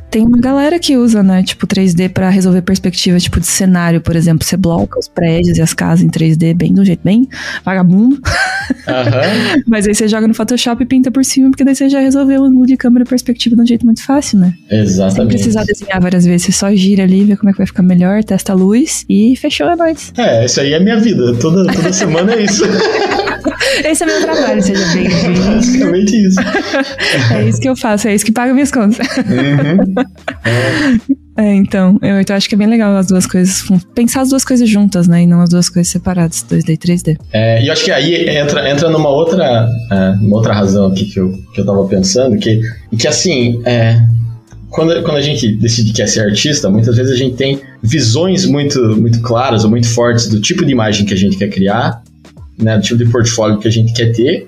Tem 0.09 0.23
uma 0.23 0.37
galera 0.37 0.79
que 0.79 0.97
usa, 0.97 1.21
né? 1.21 1.43
Tipo, 1.43 1.67
3D 1.67 2.09
pra 2.09 2.29
resolver 2.29 2.61
perspectiva, 2.61 3.19
tipo, 3.19 3.39
de 3.39 3.45
cenário, 3.45 4.01
por 4.01 4.15
exemplo. 4.15 4.45
Você 4.45 4.57
bloca 4.57 4.99
os 4.99 5.07
prédios 5.07 5.57
e 5.57 5.61
as 5.61 5.73
casas 5.73 6.03
em 6.03 6.09
3D 6.09 6.55
bem 6.55 6.73
do 6.73 6.83
jeito 6.83 7.01
bem 7.03 7.27
vagabundo. 7.63 8.19
Aham. 8.87 9.61
Mas 9.67 9.87
aí 9.87 9.93
você 9.93 10.07
joga 10.07 10.27
no 10.27 10.33
Photoshop 10.33 10.81
e 10.81 10.85
pinta 10.85 11.11
por 11.11 11.23
cima, 11.23 11.49
porque 11.49 11.63
daí 11.63 11.75
você 11.75 11.87
já 11.89 11.99
resolveu 11.99 12.41
o 12.41 12.45
ângulo 12.45 12.65
de 12.65 12.75
câmera 12.75 13.05
e 13.05 13.07
perspectiva 13.07 13.55
de 13.55 13.61
um 13.61 13.65
jeito 13.65 13.85
muito 13.85 14.03
fácil, 14.03 14.39
né? 14.39 14.53
Sem 14.67 14.79
Exatamente. 14.79 15.33
precisar 15.35 15.63
desenhar 15.63 16.01
várias 16.01 16.25
vezes, 16.25 16.47
você 16.47 16.51
só 16.51 16.73
gira 16.73 17.03
ali, 17.03 17.23
vê 17.23 17.35
como 17.35 17.49
é 17.49 17.51
que 17.53 17.57
vai 17.57 17.67
ficar 17.67 17.83
melhor, 17.83 18.23
testa 18.23 18.53
a 18.53 18.55
luz 18.55 19.05
e 19.09 19.35
fechou, 19.35 19.67
é 19.69 19.75
nóis. 19.75 20.11
É, 20.17 20.45
isso 20.45 20.59
aí 20.59 20.73
é 20.73 20.79
minha 20.79 20.99
vida. 20.99 21.35
Toda, 21.35 21.71
toda 21.71 21.93
semana 21.93 22.33
é 22.33 22.43
isso. 22.43 22.63
Esse 23.83 24.03
é 24.03 24.05
meu 24.05 24.21
trabalho, 24.21 24.61
seja 24.61 24.85
bem 24.93 25.09
Basicamente 25.55 26.27
isso. 26.27 26.39
É 27.31 27.47
isso 27.47 27.59
que 27.59 27.69
eu 27.69 27.75
faço, 27.75 28.07
é 28.07 28.15
isso 28.15 28.25
que 28.25 28.31
paga 28.31 28.53
minhas 28.53 28.71
contas. 28.71 29.05
Uhum. 29.17 29.93
É, 31.39 31.55
então, 31.55 31.97
eu, 32.01 32.19
então 32.19 32.35
acho 32.35 32.49
que 32.49 32.55
é 32.55 32.57
bem 32.57 32.67
legal 32.67 32.93
as 32.97 33.07
duas 33.07 33.25
coisas, 33.25 33.63
pensar 33.95 34.23
as 34.23 34.29
duas 34.29 34.43
coisas 34.43 34.67
juntas, 34.67 35.07
né, 35.07 35.23
e 35.23 35.25
não 35.25 35.39
as 35.39 35.49
duas 35.49 35.69
coisas 35.69 35.89
separadas, 35.89 36.43
2D 36.43 36.71
e 36.71 36.77
3D. 36.77 37.17
É, 37.31 37.63
e 37.63 37.67
eu 37.67 37.71
acho 37.71 37.85
que 37.85 37.91
aí 37.91 38.27
entra, 38.27 38.69
entra 38.69 38.89
numa 38.89 39.07
outra, 39.07 39.65
é, 39.89 40.09
uma 40.21 40.35
outra 40.35 40.53
razão 40.53 40.87
aqui 40.87 41.05
que 41.05 41.17
eu, 41.17 41.31
que 41.53 41.61
eu 41.61 41.65
tava 41.65 41.87
pensando, 41.87 42.37
que, 42.37 42.59
que 42.97 43.07
assim, 43.07 43.61
é, 43.65 44.01
quando, 44.69 45.01
quando 45.01 45.15
a 45.15 45.21
gente 45.21 45.55
decide 45.55 45.91
que 45.91 45.97
quer 45.97 46.09
ser 46.09 46.25
artista, 46.25 46.69
muitas 46.69 46.97
vezes 46.97 47.13
a 47.13 47.15
gente 47.15 47.37
tem 47.37 47.61
visões 47.81 48.45
muito, 48.45 48.77
muito 48.97 49.21
claras 49.21 49.63
ou 49.63 49.69
muito 49.69 49.87
fortes 49.87 50.27
do 50.27 50.41
tipo 50.41 50.65
de 50.65 50.73
imagem 50.73 51.05
que 51.05 51.13
a 51.13 51.17
gente 51.17 51.37
quer 51.37 51.47
criar, 51.47 52.03
né, 52.61 52.75
do 52.75 52.83
tipo 52.83 53.01
de 53.01 53.09
portfólio 53.09 53.59
que 53.59 53.67
a 53.69 53.71
gente 53.71 53.93
quer 53.93 54.11
ter, 54.11 54.45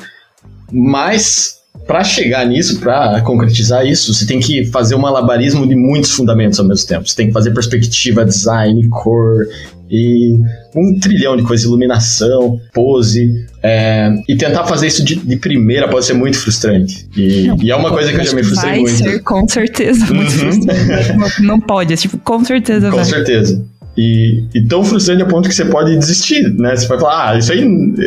mas 0.69 1.60
para 1.87 2.03
chegar 2.03 2.45
nisso, 2.45 2.79
para 2.79 3.21
concretizar 3.21 3.85
isso, 3.85 4.13
você 4.13 4.25
tem 4.25 4.39
que 4.39 4.65
fazer 4.65 4.95
um 4.95 4.99
malabarismo 4.99 5.67
de 5.67 5.75
muitos 5.75 6.11
fundamentos 6.11 6.59
ao 6.59 6.65
mesmo 6.67 6.87
tempo. 6.87 7.07
Você 7.07 7.15
tem 7.15 7.27
que 7.27 7.33
fazer 7.33 7.51
perspectiva, 7.51 8.23
design, 8.25 8.87
cor 8.89 9.45
e 9.89 10.37
um 10.73 10.97
trilhão 10.99 11.35
de 11.35 11.43
coisas, 11.43 11.65
iluminação, 11.65 12.57
pose, 12.73 13.45
é, 13.61 14.09
e 14.27 14.37
tentar 14.37 14.65
fazer 14.65 14.87
isso 14.87 15.03
de, 15.03 15.15
de 15.15 15.35
primeira 15.35 15.87
pode 15.89 16.05
ser 16.05 16.13
muito 16.13 16.37
frustrante. 16.37 17.07
E, 17.17 17.49
e 17.61 17.71
é 17.71 17.75
uma 17.75 17.89
coisa 17.91 18.11
que 18.13 18.19
eu 18.19 18.23
já 18.23 18.33
me 18.33 18.43
frustrei 18.43 18.71
vai 18.71 18.79
muito. 18.79 18.97
ser, 18.97 19.19
com 19.21 19.47
certeza, 19.49 20.05
muito 20.13 20.31
Uhum. 20.31 20.37
frustrante. 20.39 21.11
Não, 21.41 21.47
não 21.55 21.59
pode, 21.59 21.93
é 21.93 21.97
tipo, 21.97 22.17
com 22.19 22.43
certeza 22.45 22.89
Com 22.89 22.95
vai. 22.95 23.05
certeza. 23.05 23.61
E, 23.97 24.45
e 24.55 24.61
tão 24.61 24.85
frustrante 24.85 25.21
a 25.21 25.25
ponto 25.25 25.49
que 25.49 25.55
você 25.55 25.65
pode 25.65 25.97
desistir, 25.97 26.49
né? 26.57 26.75
Você 26.75 26.87
vai 26.87 26.97
falar, 26.97 27.31
ah, 27.31 27.37
isso 27.37 27.51
aí, 27.51 27.65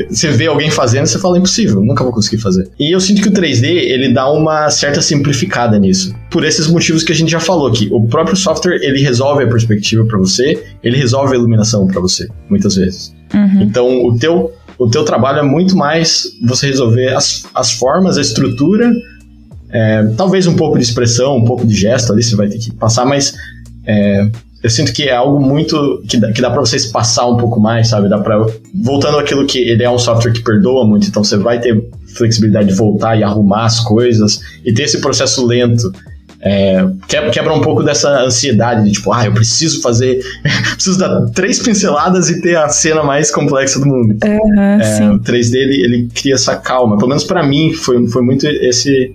você 0.09 0.31
vê 0.31 0.47
alguém 0.47 0.71
fazendo, 0.71 1.07
você 1.07 1.19
fala, 1.19 1.37
impossível, 1.37 1.83
nunca 1.83 2.03
vou 2.03 2.13
conseguir 2.13 2.39
fazer. 2.39 2.71
E 2.79 2.95
eu 2.95 3.01
sinto 3.01 3.21
que 3.21 3.29
o 3.29 3.33
3D, 3.33 3.65
ele 3.65 4.13
dá 4.13 4.31
uma 4.31 4.71
certa 4.71 5.03
simplificada 5.03 5.79
nisso. 5.79 6.15
Por 6.31 6.43
esses 6.45 6.69
motivos 6.69 7.03
que 7.03 7.13
a 7.13 7.15
gente 7.15 7.31
já 7.31 7.41
falou 7.41 7.67
aqui. 7.67 7.89
O 7.93 8.07
próprio 8.07 8.37
software, 8.37 8.79
ele 8.83 9.01
resolve 9.01 9.45
a 9.45 9.47
perspectiva 9.47 10.05
pra 10.07 10.19
você, 10.19 10.63
ele 10.83 10.97
resolve 10.97 11.35
a 11.35 11.37
iluminação 11.37 11.87
pra 11.87 12.01
você, 12.01 12.29
muitas 12.49 12.77
vezes. 12.77 13.15
Uhum. 13.35 13.63
Então, 13.63 14.07
o 14.07 14.19
teu, 14.19 14.53
o 14.79 14.89
teu 14.89 15.05
trabalho 15.05 15.41
é 15.41 15.43
muito 15.43 15.77
mais 15.77 16.25
você 16.43 16.67
resolver 16.67 17.15
as, 17.15 17.45
as 17.55 17.73
formas, 17.73 18.17
a 18.17 18.23
estrutura, 18.23 18.91
é, 19.71 20.07
talvez 20.17 20.47
um 20.47 20.55
pouco 20.55 20.79
de 20.79 20.85
expressão, 20.85 21.37
um 21.37 21.45
pouco 21.45 21.67
de 21.67 21.75
gesto 21.75 22.13
ali, 22.13 22.23
você 22.23 22.37
vai 22.37 22.49
ter 22.49 22.59
que 22.59 22.73
passar, 22.73 23.05
mas 23.05 23.35
é, 23.85 24.31
eu 24.65 24.71
sinto 24.71 24.93
que 24.95 25.03
é 25.05 25.15
algo 25.15 25.39
muito. 25.39 26.03
que 26.09 26.17
dá, 26.17 26.33
que 26.33 26.41
dá 26.41 26.51
pra 26.51 26.59
você 26.61 26.77
espaçar 26.77 27.31
um 27.31 27.37
pouco 27.37 27.61
mais, 27.61 27.89
sabe? 27.89 28.09
Dá 28.09 28.19
pra. 28.19 28.45
Voltando 28.75 29.19
àquilo 29.19 29.45
que 29.47 29.59
ele 29.59 29.83
é 29.85 29.91
um 29.91 29.99
software 29.99 30.33
que 30.33 30.43
perdoa 30.43 30.87
muito, 30.87 31.07
então 31.07 31.23
você 31.23 31.37
vai 31.37 31.61
ter 31.61 31.87
flexibilidade 32.17 32.69
de 32.69 32.75
voltar 32.75 33.15
e 33.19 33.23
arrumar 33.23 33.67
as 33.67 33.79
coisas 33.81 34.41
e 34.65 34.73
ter 34.73 34.85
esse 34.85 35.01
processo 35.01 35.45
lento. 35.47 35.93
É, 36.47 36.85
que- 37.09 37.31
quebra 37.31 37.55
um 37.55 37.61
pouco 37.63 37.83
dessa 37.83 38.23
ansiedade 38.23 38.85
de 38.85 38.93
tipo, 38.93 39.11
ah, 39.13 39.25
eu 39.27 39.33
preciso 39.33 39.81
fazer. 39.83 40.21
preciso 40.75 40.99
dar 40.99 41.25
três 41.35 41.59
pinceladas 41.59 42.29
e 42.31 42.41
ter 42.43 42.57
a 42.57 42.69
cena 42.69 43.03
mais 43.03 43.31
complexa 43.31 43.79
do 43.79 43.87
mundo. 43.87 44.17
Aham, 44.25 44.81
É, 44.83 45.11
o 45.11 45.19
3D 45.21 45.55
ele, 45.57 45.83
ele 45.85 46.09
cria 46.15 46.35
essa 46.35 46.57
calma. 46.57 46.97
Pelo 46.97 47.09
menos 47.09 47.25
pra 47.25 47.43
mim 47.43 47.73
foi, 47.73 48.07
foi 48.09 48.23
muito 48.23 48.47
esse 48.47 49.15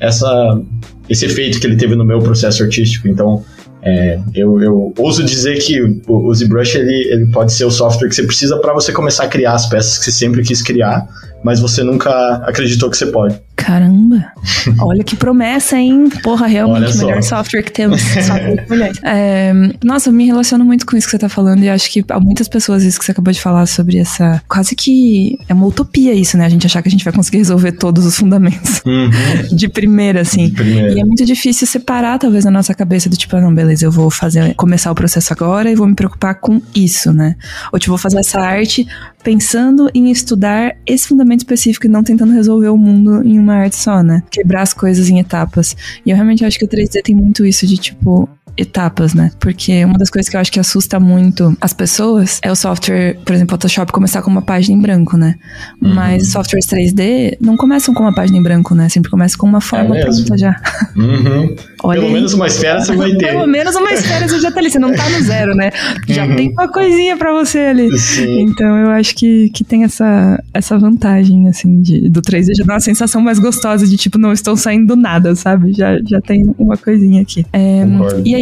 essa 0.00 0.60
esse 1.08 1.26
efeito 1.26 1.60
que 1.60 1.66
ele 1.66 1.76
teve 1.76 1.94
no 1.94 2.04
meu 2.04 2.20
processo 2.20 2.62
artístico. 2.62 3.06
Então 3.08 3.44
é, 3.84 4.20
eu, 4.32 4.62
eu 4.62 4.94
ouso 4.96 5.24
dizer 5.24 5.58
que 5.58 5.82
o, 6.06 6.32
ZBrush 6.32 6.76
ele, 6.76 7.08
ele 7.12 7.26
pode 7.32 7.52
ser 7.52 7.64
o 7.64 7.70
software 7.70 8.08
que 8.08 8.14
você 8.14 8.22
precisa 8.22 8.56
pra 8.58 8.72
você 8.72 8.92
começar 8.92 9.24
a 9.24 9.28
criar 9.28 9.54
as 9.54 9.66
peças 9.66 9.98
que 9.98 10.04
você 10.04 10.12
sempre 10.12 10.44
quis 10.44 10.62
criar, 10.62 11.04
mas 11.42 11.58
você 11.58 11.82
nunca 11.82 12.36
acreditou 12.46 12.88
que 12.88 12.96
você 12.96 13.06
pode. 13.06 13.40
Caramba! 13.56 14.32
Olha 14.80 15.04
que 15.04 15.14
promessa, 15.14 15.76
hein? 15.76 16.08
Porra, 16.22 16.46
realmente 16.46 16.96
o 16.96 16.98
melhor 16.98 17.22
software 17.22 17.62
que 17.62 17.72
temos. 17.72 18.00
Software 18.02 18.64
de. 18.66 19.00
É, 19.04 19.52
nossa, 19.84 20.08
eu 20.08 20.12
me 20.12 20.26
relaciono 20.26 20.64
muito 20.64 20.86
com 20.86 20.96
isso 20.96 21.06
que 21.06 21.10
você 21.12 21.18
tá 21.18 21.28
falando 21.28 21.62
e 21.62 21.68
acho 21.68 21.90
que 21.90 22.04
há 22.08 22.18
muitas 22.18 22.48
pessoas, 22.48 22.82
isso 22.82 22.98
que 22.98 23.04
você 23.04 23.12
acabou 23.12 23.32
de 23.32 23.40
falar 23.40 23.66
sobre 23.66 23.98
essa. 23.98 24.42
Quase 24.48 24.74
que 24.74 25.38
é 25.48 25.54
uma 25.54 25.66
utopia 25.66 26.14
isso, 26.14 26.36
né? 26.36 26.46
A 26.46 26.48
gente 26.48 26.66
achar 26.66 26.82
que 26.82 26.88
a 26.88 26.90
gente 26.90 27.04
vai 27.04 27.12
conseguir 27.12 27.38
resolver 27.38 27.72
todos 27.72 28.06
os 28.06 28.16
fundamentos 28.16 28.82
de 29.52 29.68
primeira, 29.68 30.22
assim. 30.22 30.50
Primeiro. 30.50 30.96
E 30.96 31.00
é 31.00 31.04
muito 31.04 31.24
difícil 31.24 31.66
separar, 31.66 32.18
talvez, 32.18 32.44
na 32.44 32.50
nossa 32.50 32.74
cabeça 32.74 33.08
do 33.08 33.16
tipo, 33.16 33.36
ah, 33.36 33.40
não, 33.40 33.54
beleza, 33.54 33.84
eu 33.84 33.92
vou 33.92 34.10
fazer, 34.10 34.54
começar 34.54 34.90
o 34.90 34.94
processo 34.94 35.32
agora 35.32 35.70
e 35.70 35.74
vou 35.74 35.86
me 35.86 35.94
preocupar 35.94 36.36
com 36.36 36.60
isso, 36.74 37.12
né? 37.12 37.36
Ou 37.72 37.78
tipo, 37.78 37.92
vou 37.92 37.98
fazer 37.98 38.18
essa 38.18 38.40
arte 38.40 38.86
pensando 39.22 39.90
em 39.94 40.10
estudar 40.10 40.76
esse 40.86 41.08
fundamento 41.08 41.40
específico 41.40 41.86
e 41.86 41.90
não 41.90 42.02
tentando 42.02 42.32
resolver 42.32 42.68
o 42.68 42.76
mundo 42.76 43.26
em 43.26 43.38
uma 43.38 43.54
arte 43.54 43.76
só, 43.76 44.02
né? 44.02 44.22
Quebrar 44.30 44.62
as 44.62 44.72
coisas 44.72 45.08
em 45.08 45.18
etapas. 45.18 45.76
E 46.04 46.10
eu 46.10 46.16
realmente 46.16 46.44
acho 46.44 46.58
que 46.58 46.64
o 46.64 46.68
3D 46.68 47.02
tem 47.02 47.14
muito 47.14 47.46
isso 47.46 47.66
de 47.66 47.76
tipo. 47.76 48.28
Etapas, 48.56 49.14
né? 49.14 49.30
Porque 49.40 49.84
uma 49.84 49.98
das 49.98 50.10
coisas 50.10 50.28
que 50.28 50.36
eu 50.36 50.40
acho 50.40 50.52
que 50.52 50.60
assusta 50.60 51.00
muito 51.00 51.56
as 51.60 51.72
pessoas 51.72 52.38
é 52.42 52.50
o 52.50 52.56
software, 52.56 53.18
por 53.24 53.34
exemplo, 53.34 53.56
Photoshop 53.56 53.92
começar 53.92 54.22
com 54.22 54.30
uma 54.30 54.42
página 54.42 54.76
em 54.76 54.80
branco, 54.80 55.16
né? 55.16 55.36
Uhum. 55.80 55.94
Mas 55.94 56.30
softwares 56.30 56.66
3D 56.66 57.36
não 57.40 57.56
começam 57.56 57.94
com 57.94 58.02
uma 58.02 58.14
página 58.14 58.38
em 58.38 58.42
branco, 58.42 58.74
né? 58.74 58.88
Sempre 58.88 59.10
começam 59.10 59.38
com 59.38 59.46
uma 59.46 59.60
forma 59.60 59.96
é 59.96 60.02
pronta 60.02 60.36
já. 60.36 60.60
Uhum. 60.96 61.54
Pelo 61.82 62.06
aí. 62.06 62.12
menos 62.12 62.32
uma 62.32 62.46
esfera 62.46 62.80
você 62.80 62.94
vai 62.94 63.10
ter. 63.12 63.32
Pelo 63.32 63.46
menos 63.46 63.74
uma 63.74 63.92
esfera 63.92 64.28
você 64.28 64.38
já 64.38 64.50
tá 64.52 64.60
ali, 64.60 64.70
você 64.70 64.78
não 64.78 64.92
tá 64.94 65.08
no 65.08 65.22
zero, 65.22 65.54
né? 65.54 65.70
Já 66.06 66.24
uhum. 66.24 66.36
tem 66.36 66.50
uma 66.50 66.68
coisinha 66.68 67.16
pra 67.16 67.32
você 67.32 67.58
ali. 67.58 67.98
Sim. 67.98 68.42
Então 68.42 68.78
eu 68.78 68.90
acho 68.90 69.14
que, 69.14 69.50
que 69.50 69.64
tem 69.64 69.84
essa, 69.84 70.42
essa 70.54 70.78
vantagem, 70.78 71.48
assim, 71.48 71.80
de, 71.82 72.08
do 72.08 72.22
3D 72.22 72.56
já 72.56 72.64
dá 72.64 72.74
uma 72.74 72.80
sensação 72.80 73.20
mais 73.20 73.38
gostosa 73.38 73.86
de 73.86 73.96
tipo, 73.96 74.18
não 74.18 74.32
estou 74.32 74.56
saindo 74.56 74.94
do 74.94 74.96
nada, 74.96 75.34
sabe? 75.34 75.72
Já, 75.72 75.98
já 76.06 76.20
tem 76.20 76.54
uma 76.58 76.76
coisinha 76.76 77.22
aqui. 77.22 77.44
É, 77.52 77.84
e 78.24 78.34
aí? 78.34 78.41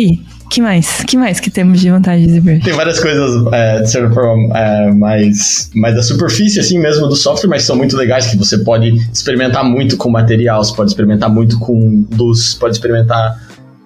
Que 0.50 0.60
mais? 0.60 1.04
que 1.04 1.16
mais 1.16 1.38
que 1.38 1.48
temos 1.48 1.80
de 1.80 1.90
vantagens 1.90 2.32
de 2.32 2.60
Tem 2.60 2.72
várias 2.72 2.98
coisas, 2.98 3.46
é, 3.52 3.82
de 3.82 3.90
certa 3.90 4.12
forma, 4.12 4.58
é, 4.58 4.92
mais, 4.92 5.70
mais 5.74 5.94
da 5.94 6.02
superfície, 6.02 6.58
assim 6.58 6.78
mesmo, 6.78 7.06
do 7.06 7.14
software, 7.14 7.48
mas 7.48 7.62
são 7.62 7.76
muito 7.76 7.96
legais, 7.96 8.26
que 8.26 8.36
você 8.36 8.58
pode 8.58 8.92
experimentar 9.12 9.64
muito 9.64 9.96
com 9.96 10.10
material, 10.10 10.62
você 10.62 10.74
pode 10.74 10.90
experimentar 10.90 11.30
muito 11.30 11.58
com 11.58 12.04
luz, 12.16 12.54
pode 12.54 12.74
experimentar 12.74 13.38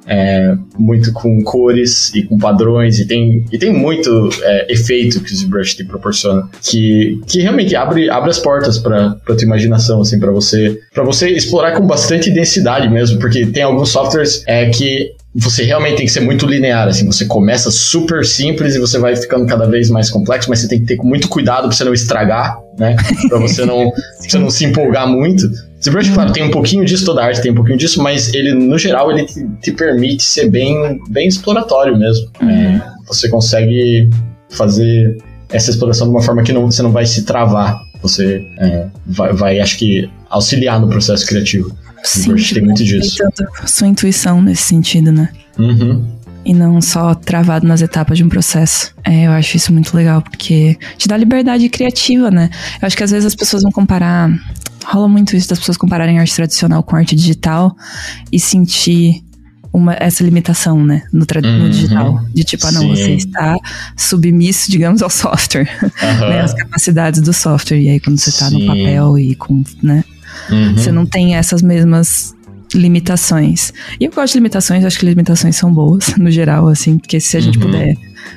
é, 0.06 0.54
muito 0.78 1.12
com 1.12 1.42
cores 1.42 2.14
e 2.14 2.22
com 2.22 2.38
padrões, 2.38 2.98
e 2.98 3.06
tem, 3.06 3.44
e 3.52 3.58
tem 3.58 3.72
muito 3.72 4.30
é, 4.42 4.72
efeito 4.72 5.20
que 5.20 5.32
o 5.32 5.36
ZBrush 5.36 5.76
te 5.76 5.84
proporciona, 5.84 6.48
que, 6.62 7.20
que 7.26 7.40
realmente 7.40 7.74
abre, 7.76 8.08
abre 8.08 8.30
as 8.30 8.38
portas 8.38 8.78
para 8.78 9.10
tua 9.26 9.42
imaginação, 9.42 10.00
assim, 10.00 10.18
para 10.18 10.30
você, 10.30 10.80
você 10.96 11.28
explorar 11.28 11.72
com 11.72 11.86
bastante 11.86 12.30
densidade 12.30 12.88
mesmo, 12.88 13.18
porque 13.18 13.46
tem 13.46 13.62
alguns 13.62 13.90
softwares 13.90 14.42
é, 14.46 14.68
que 14.70 15.12
você 15.34 15.64
realmente 15.64 15.96
tem 15.96 16.06
que 16.06 16.12
ser 16.12 16.20
muito 16.20 16.46
linear, 16.46 16.86
assim, 16.86 17.04
você 17.06 17.24
começa 17.26 17.68
super 17.70 18.24
simples 18.24 18.76
e 18.76 18.78
você 18.78 18.98
vai 18.98 19.16
ficando 19.16 19.44
cada 19.46 19.66
vez 19.66 19.90
mais 19.90 20.08
complexo, 20.08 20.48
mas 20.48 20.60
você 20.60 20.68
tem 20.68 20.78
que 20.78 20.86
ter 20.86 20.96
muito 21.02 21.28
cuidado 21.28 21.66
para 21.66 21.72
você 21.76 21.82
não 21.82 21.92
estragar, 21.92 22.56
né? 22.78 22.94
Para 23.28 23.38
você 23.38 23.64
não, 23.64 23.90
você 24.20 24.38
não 24.38 24.48
se 24.48 24.64
empolgar 24.64 25.08
muito. 25.08 25.48
ZBrush, 25.82 26.10
claro, 26.10 26.32
tem 26.32 26.44
um 26.44 26.50
pouquinho 26.50 26.84
disso, 26.84 27.04
toda 27.04 27.24
arte 27.24 27.42
tem 27.42 27.50
um 27.50 27.54
pouquinho 27.54 27.76
disso, 27.76 28.00
mas 28.00 28.32
ele, 28.32 28.54
no 28.54 28.78
geral, 28.78 29.10
ele 29.10 29.26
te, 29.26 29.44
te 29.60 29.72
permite 29.72 30.22
ser 30.22 30.48
bem, 30.48 31.00
bem 31.10 31.26
exploratório 31.26 31.98
mesmo. 31.98 32.30
Uhum. 32.40 32.50
É, 32.50 32.82
você 33.06 33.28
consegue 33.28 34.08
fazer 34.50 35.16
essa 35.50 35.70
exploração 35.70 36.06
de 36.06 36.12
uma 36.12 36.22
forma 36.22 36.42
que 36.42 36.52
não, 36.52 36.70
você 36.70 36.82
não 36.82 36.92
vai 36.92 37.06
se 37.06 37.24
travar. 37.24 37.76
Você 38.02 38.46
é, 38.58 38.86
vai, 39.06 39.32
vai, 39.32 39.60
acho 39.60 39.78
que, 39.78 40.08
auxiliar 40.30 40.80
no 40.80 40.88
processo 40.88 41.26
criativo. 41.26 41.76
Sim, 42.04 42.34
tem 42.36 42.62
muito 42.62 42.84
disso. 42.84 43.22
sua 43.66 43.88
intuição 43.88 44.42
nesse 44.42 44.62
sentido, 44.62 45.10
né? 45.10 45.30
Uhum. 45.58 46.06
E 46.44 46.52
não 46.52 46.80
só 46.82 47.14
travado 47.14 47.66
nas 47.66 47.80
etapas 47.80 48.18
de 48.18 48.24
um 48.24 48.28
processo. 48.28 48.94
É, 49.02 49.26
eu 49.26 49.32
acho 49.32 49.56
isso 49.56 49.72
muito 49.72 49.96
legal, 49.96 50.20
porque 50.20 50.78
te 50.98 51.08
dá 51.08 51.16
liberdade 51.16 51.66
criativa, 51.70 52.30
né? 52.30 52.50
Eu 52.80 52.86
acho 52.86 52.96
que 52.96 53.02
às 53.02 53.10
vezes 53.10 53.24
as 53.24 53.34
pessoas 53.34 53.62
vão 53.62 53.72
comparar. 53.72 54.30
Rola 54.84 55.08
muito 55.08 55.34
isso 55.34 55.48
das 55.48 55.58
pessoas 55.58 55.78
compararem 55.78 56.18
arte 56.18 56.36
tradicional 56.36 56.82
com 56.82 56.94
arte 56.94 57.16
digital 57.16 57.74
e 58.30 58.38
sentir 58.38 59.24
uma, 59.72 59.96
essa 59.98 60.22
limitação, 60.22 60.84
né, 60.84 61.02
no, 61.12 61.26
uhum. 61.42 61.58
no 61.58 61.70
digital. 61.70 62.24
De 62.32 62.44
tipo, 62.44 62.66
ah, 62.66 62.70
não, 62.70 62.82
Sim. 62.82 62.88
você 62.94 63.14
está 63.14 63.56
submisso, 63.96 64.70
digamos, 64.70 65.02
ao 65.02 65.10
software, 65.10 65.68
uhum. 65.82 66.28
né, 66.28 66.42
as 66.42 66.52
capacidades 66.52 67.22
do 67.22 67.32
software. 67.32 67.78
E 67.78 67.88
aí, 67.88 67.98
quando 67.98 68.18
você 68.18 68.28
está 68.28 68.50
no 68.50 68.64
papel 68.64 69.18
e 69.18 69.34
com, 69.34 69.64
né, 69.82 70.04
Uhum. 70.50 70.74
Você 70.76 70.92
não 70.92 71.06
tem 71.06 71.36
essas 71.36 71.62
mesmas 71.62 72.34
limitações. 72.74 73.72
E 74.00 74.04
eu 74.04 74.10
gosto 74.10 74.32
de 74.32 74.38
limitações, 74.38 74.84
acho 74.84 74.98
que 74.98 75.06
limitações 75.06 75.56
são 75.56 75.72
boas, 75.72 76.14
no 76.16 76.30
geral, 76.30 76.68
assim, 76.68 76.98
porque 76.98 77.20
se 77.20 77.36
a 77.36 77.40
gente 77.40 77.58
uhum. 77.58 77.66
puder. 77.66 77.94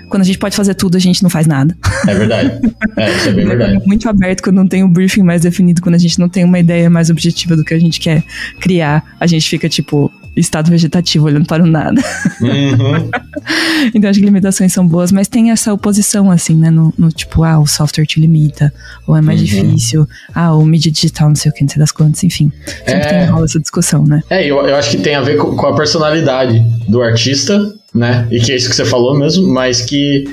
Quando 0.10 0.22
a 0.22 0.26
gente 0.26 0.38
pode 0.38 0.56
fazer 0.56 0.74
tudo, 0.74 0.98
a 0.98 1.00
gente 1.00 1.24
não 1.24 1.30
faz 1.30 1.48
nada. 1.48 1.76
É 2.08 2.14
verdade. 2.14 2.52
É, 2.98 3.10
isso 3.16 3.30
é 3.30 3.32
bem 3.32 3.46
verdade. 3.46 3.82
muito 3.88 4.08
aberto 4.08 4.44
quando 4.44 4.58
não 4.58 4.68
tem 4.68 4.84
um 4.84 4.90
briefing 4.90 5.24
mais 5.24 5.42
definido, 5.42 5.82
quando 5.82 5.96
a 5.96 6.00
gente 6.00 6.20
não 6.20 6.30
tem 6.30 6.44
uma 6.44 6.60
ideia 6.60 6.90
mais 6.90 7.10
objetiva 7.10 7.56
do 7.56 7.64
que 7.64 7.74
a 7.74 7.80
gente 7.80 8.00
quer 8.00 8.24
criar, 8.60 9.04
a 9.20 9.26
gente 9.26 9.48
fica 9.50 9.68
tipo, 9.68 10.12
estado 10.40 10.70
vegetativo, 10.70 11.26
olhando 11.26 11.46
para 11.46 11.64
o 11.64 11.68
nada. 11.68 12.02
Uhum. 12.42 13.10
então 13.94 14.10
acho 14.10 14.20
que 14.20 14.26
limitações 14.26 14.72
são 14.74 14.88
boas, 14.88 15.12
mas 15.12 15.28
tem 15.28 15.52
essa 15.52 15.74
oposição, 15.74 16.32
assim, 16.32 16.56
né? 16.56 16.70
No, 16.70 16.94
no 16.98 17.10
tipo, 17.10 17.44
ah, 17.44 17.60
o 17.60 17.68
software 17.68 18.06
te 18.06 18.20
limita, 18.20 18.74
ou 19.06 19.16
é 19.16 19.22
mais 19.22 19.40
uhum. 19.40 19.46
difícil, 19.46 20.08
ah, 20.34 20.54
o 20.56 20.66
mídia 20.66 20.92
digital, 20.92 21.30
não 21.30 21.36
sei 21.36 21.52
o 21.52 21.54
que, 21.54 21.62
não 21.62 21.70
sei 21.70 21.80
das 21.80 21.92
quantas, 21.92 22.24
enfim. 22.24 22.52
Sempre 22.66 22.94
é... 22.94 23.20
tem 23.20 23.26
rola 23.30 23.46
essa 23.46 23.60
discussão, 23.60 24.04
né? 24.04 24.22
É, 24.30 24.46
eu, 24.46 24.58
eu 24.66 24.76
acho 24.76 24.92
que 24.92 24.98
tem 24.98 25.16
a 25.16 25.22
ver 25.22 25.38
com, 25.38 25.56
com 25.56 25.66
a 25.68 25.76
personalidade 25.76 26.60
do 26.88 27.02
artista, 27.02 27.74
né? 27.94 28.28
E 28.32 28.40
que 28.40 28.52
é 28.52 28.56
isso 28.56 28.70
que 28.70 28.76
você 28.76 28.86
falou 28.86 29.18
mesmo, 29.18 29.48
mas 29.48 29.82
que 29.82 30.26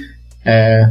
é, 0.44 0.90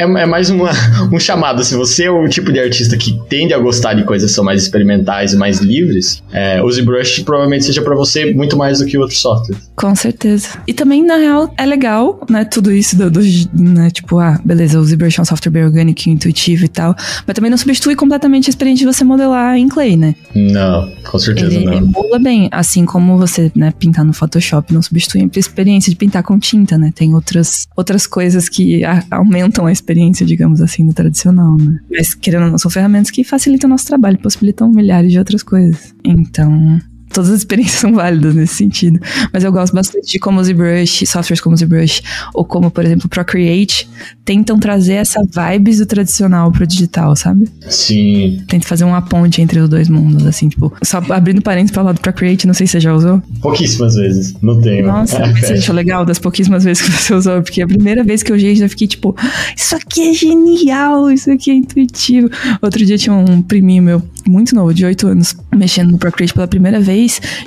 é, 0.00 0.22
é 0.22 0.26
mais 0.26 0.48
uma, 0.48 0.70
um 1.12 1.18
chamado. 1.18 1.62
Se 1.62 1.76
você 1.76 2.04
é 2.04 2.10
o 2.10 2.26
tipo 2.28 2.50
de 2.50 2.58
artista 2.58 2.96
que 2.96 3.20
tende 3.28 3.52
a 3.52 3.58
gostar 3.58 3.94
de 3.94 4.04
coisas 4.04 4.30
que 4.30 4.34
são 4.34 4.44
mais 4.44 4.62
experimentais 4.62 5.34
e 5.34 5.36
mais 5.36 5.58
livres, 5.58 6.22
é, 6.32 6.62
o 6.62 6.70
ZBrush 6.70 7.22
provavelmente 7.22 7.66
seja 7.66 7.82
para 7.82 7.94
você 7.94 8.32
muito 8.32 8.56
mais 8.56 8.78
do 8.78 8.86
que 8.86 8.96
outros 8.96 9.20
softwares. 9.20 9.69
Com 9.80 9.94
certeza. 9.94 10.48
E 10.66 10.74
também, 10.74 11.02
na 11.02 11.16
real, 11.16 11.52
é 11.56 11.64
legal, 11.64 12.20
né? 12.28 12.44
Tudo 12.44 12.70
isso 12.70 12.96
do, 12.98 13.10
do 13.10 13.20
né, 13.54 13.90
tipo, 13.90 14.18
ah, 14.18 14.38
beleza, 14.44 14.78
o 14.78 14.84
ZBrush 14.84 15.18
é 15.18 15.22
um 15.22 15.24
software 15.24 15.50
bem 15.50 15.64
orgânico, 15.64 16.08
intuitivo 16.08 16.66
e 16.66 16.68
tal. 16.68 16.94
Mas 17.26 17.34
também 17.34 17.50
não 17.50 17.56
substitui 17.56 17.96
completamente 17.96 18.48
a 18.48 18.50
experiência 18.50 18.86
de 18.86 18.92
você 18.92 19.04
modelar 19.04 19.56
em 19.56 19.68
Clay, 19.68 19.96
né? 19.96 20.14
Não, 20.34 20.92
com 21.10 21.18
certeza 21.18 21.54
ele, 21.54 21.64
não. 21.64 21.72
Ele 21.72 21.86
emula 21.86 22.18
bem, 22.18 22.48
assim 22.52 22.84
como 22.84 23.16
você, 23.16 23.50
né, 23.54 23.72
pintar 23.78 24.04
no 24.04 24.12
Photoshop 24.12 24.72
não 24.74 24.82
substitui 24.82 25.22
a 25.22 25.38
experiência 25.38 25.88
de 25.88 25.96
pintar 25.96 26.22
com 26.22 26.38
tinta, 26.38 26.76
né? 26.76 26.92
Tem 26.94 27.14
outras, 27.14 27.66
outras 27.74 28.06
coisas 28.06 28.50
que 28.50 28.84
a, 28.84 29.02
aumentam 29.10 29.64
a 29.64 29.72
experiência, 29.72 30.26
digamos 30.26 30.60
assim, 30.60 30.86
do 30.86 30.92
tradicional, 30.92 31.56
né? 31.56 31.78
Mas, 31.90 32.14
querendo 32.14 32.44
ou 32.44 32.50
não, 32.50 32.58
são 32.58 32.70
ferramentas 32.70 33.10
que 33.10 33.24
facilitam 33.24 33.68
o 33.68 33.70
nosso 33.70 33.86
trabalho, 33.86 34.18
possibilitam 34.18 34.70
milhares 34.70 35.10
de 35.10 35.18
outras 35.18 35.42
coisas. 35.42 35.94
Então, 36.04 36.78
todas 37.12 37.30
as 37.30 37.38
experiências 37.38 37.80
são 37.80 37.92
válidas 37.92 38.34
nesse 38.34 38.54
sentido. 38.54 39.00
Mas 39.32 39.44
eu 39.44 39.52
gosto 39.52 39.74
bastante 39.74 40.12
de 40.12 40.18
como 40.18 40.40
o 40.40 40.44
ZBrush, 40.44 41.06
softwares 41.06 41.40
como 41.40 41.54
o 41.54 41.58
ZBrush, 41.58 42.02
ou 42.34 42.44
como, 42.44 42.70
por 42.70 42.84
exemplo, 42.84 43.06
o 43.06 43.08
Procreate, 43.08 43.88
tentam 44.24 44.58
trazer 44.58 44.94
essa 44.94 45.20
vibes 45.22 45.78
do 45.78 45.86
tradicional 45.86 46.50
pro 46.52 46.66
digital, 46.66 47.14
sabe? 47.16 47.48
Sim. 47.68 48.42
Tenta 48.48 48.66
fazer 48.66 48.84
uma 48.84 49.02
ponte 49.02 49.42
entre 49.42 49.58
os 49.60 49.68
dois 49.68 49.88
mundos, 49.88 50.26
assim, 50.26 50.48
tipo, 50.48 50.72
só 50.82 50.98
abrindo 51.10 51.42
parênteses 51.42 51.72
pra 51.72 51.82
falar 51.82 51.92
do 51.92 52.00
Procreate, 52.00 52.46
não 52.46 52.54
sei 52.54 52.66
se 52.66 52.72
você 52.72 52.80
já 52.80 52.94
usou. 52.94 53.22
Pouquíssimas 53.40 53.94
vezes, 53.94 54.34
não 54.40 54.60
tenho. 54.60 54.86
Nossa, 54.86 55.18
você 55.34 55.54
achou 55.54 55.74
legal 55.74 56.04
das 56.04 56.18
pouquíssimas 56.18 56.64
vezes 56.64 56.82
que 56.82 56.90
você 56.90 57.14
usou? 57.14 57.42
Porque 57.42 57.62
a 57.62 57.66
primeira 57.66 58.04
vez 58.04 58.22
que 58.22 58.30
eu 58.30 58.36
usei, 58.36 58.54
já 58.54 58.68
fiquei 58.68 58.86
tipo, 58.86 59.16
isso 59.56 59.74
aqui 59.74 60.10
é 60.10 60.12
genial, 60.12 61.10
isso 61.10 61.30
aqui 61.30 61.50
é 61.50 61.54
intuitivo. 61.54 62.30
Outro 62.62 62.84
dia 62.84 62.96
tinha 62.96 63.14
um 63.14 63.42
priminho 63.42 63.82
meu, 63.82 64.02
muito 64.26 64.54
novo, 64.54 64.72
de 64.72 64.84
8 64.84 65.06
anos, 65.08 65.34
mexendo 65.54 65.90
no 65.90 65.98
Procreate 65.98 66.32
pela 66.32 66.46
primeira 66.46 66.80
vez, 66.80 66.99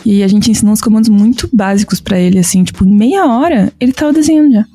e 0.05 0.23
a 0.23 0.27
gente 0.27 0.49
ensinou 0.49 0.73
uns 0.73 0.81
comandos 0.81 1.09
muito 1.09 1.49
básicos 1.51 1.99
para 1.99 2.17
ele, 2.17 2.39
assim, 2.39 2.63
tipo, 2.63 2.85
em 2.85 2.93
meia 2.93 3.25
hora, 3.25 3.71
ele 3.79 3.91
tava 3.91 4.13
desenhando 4.13 4.53
já. 4.53 4.65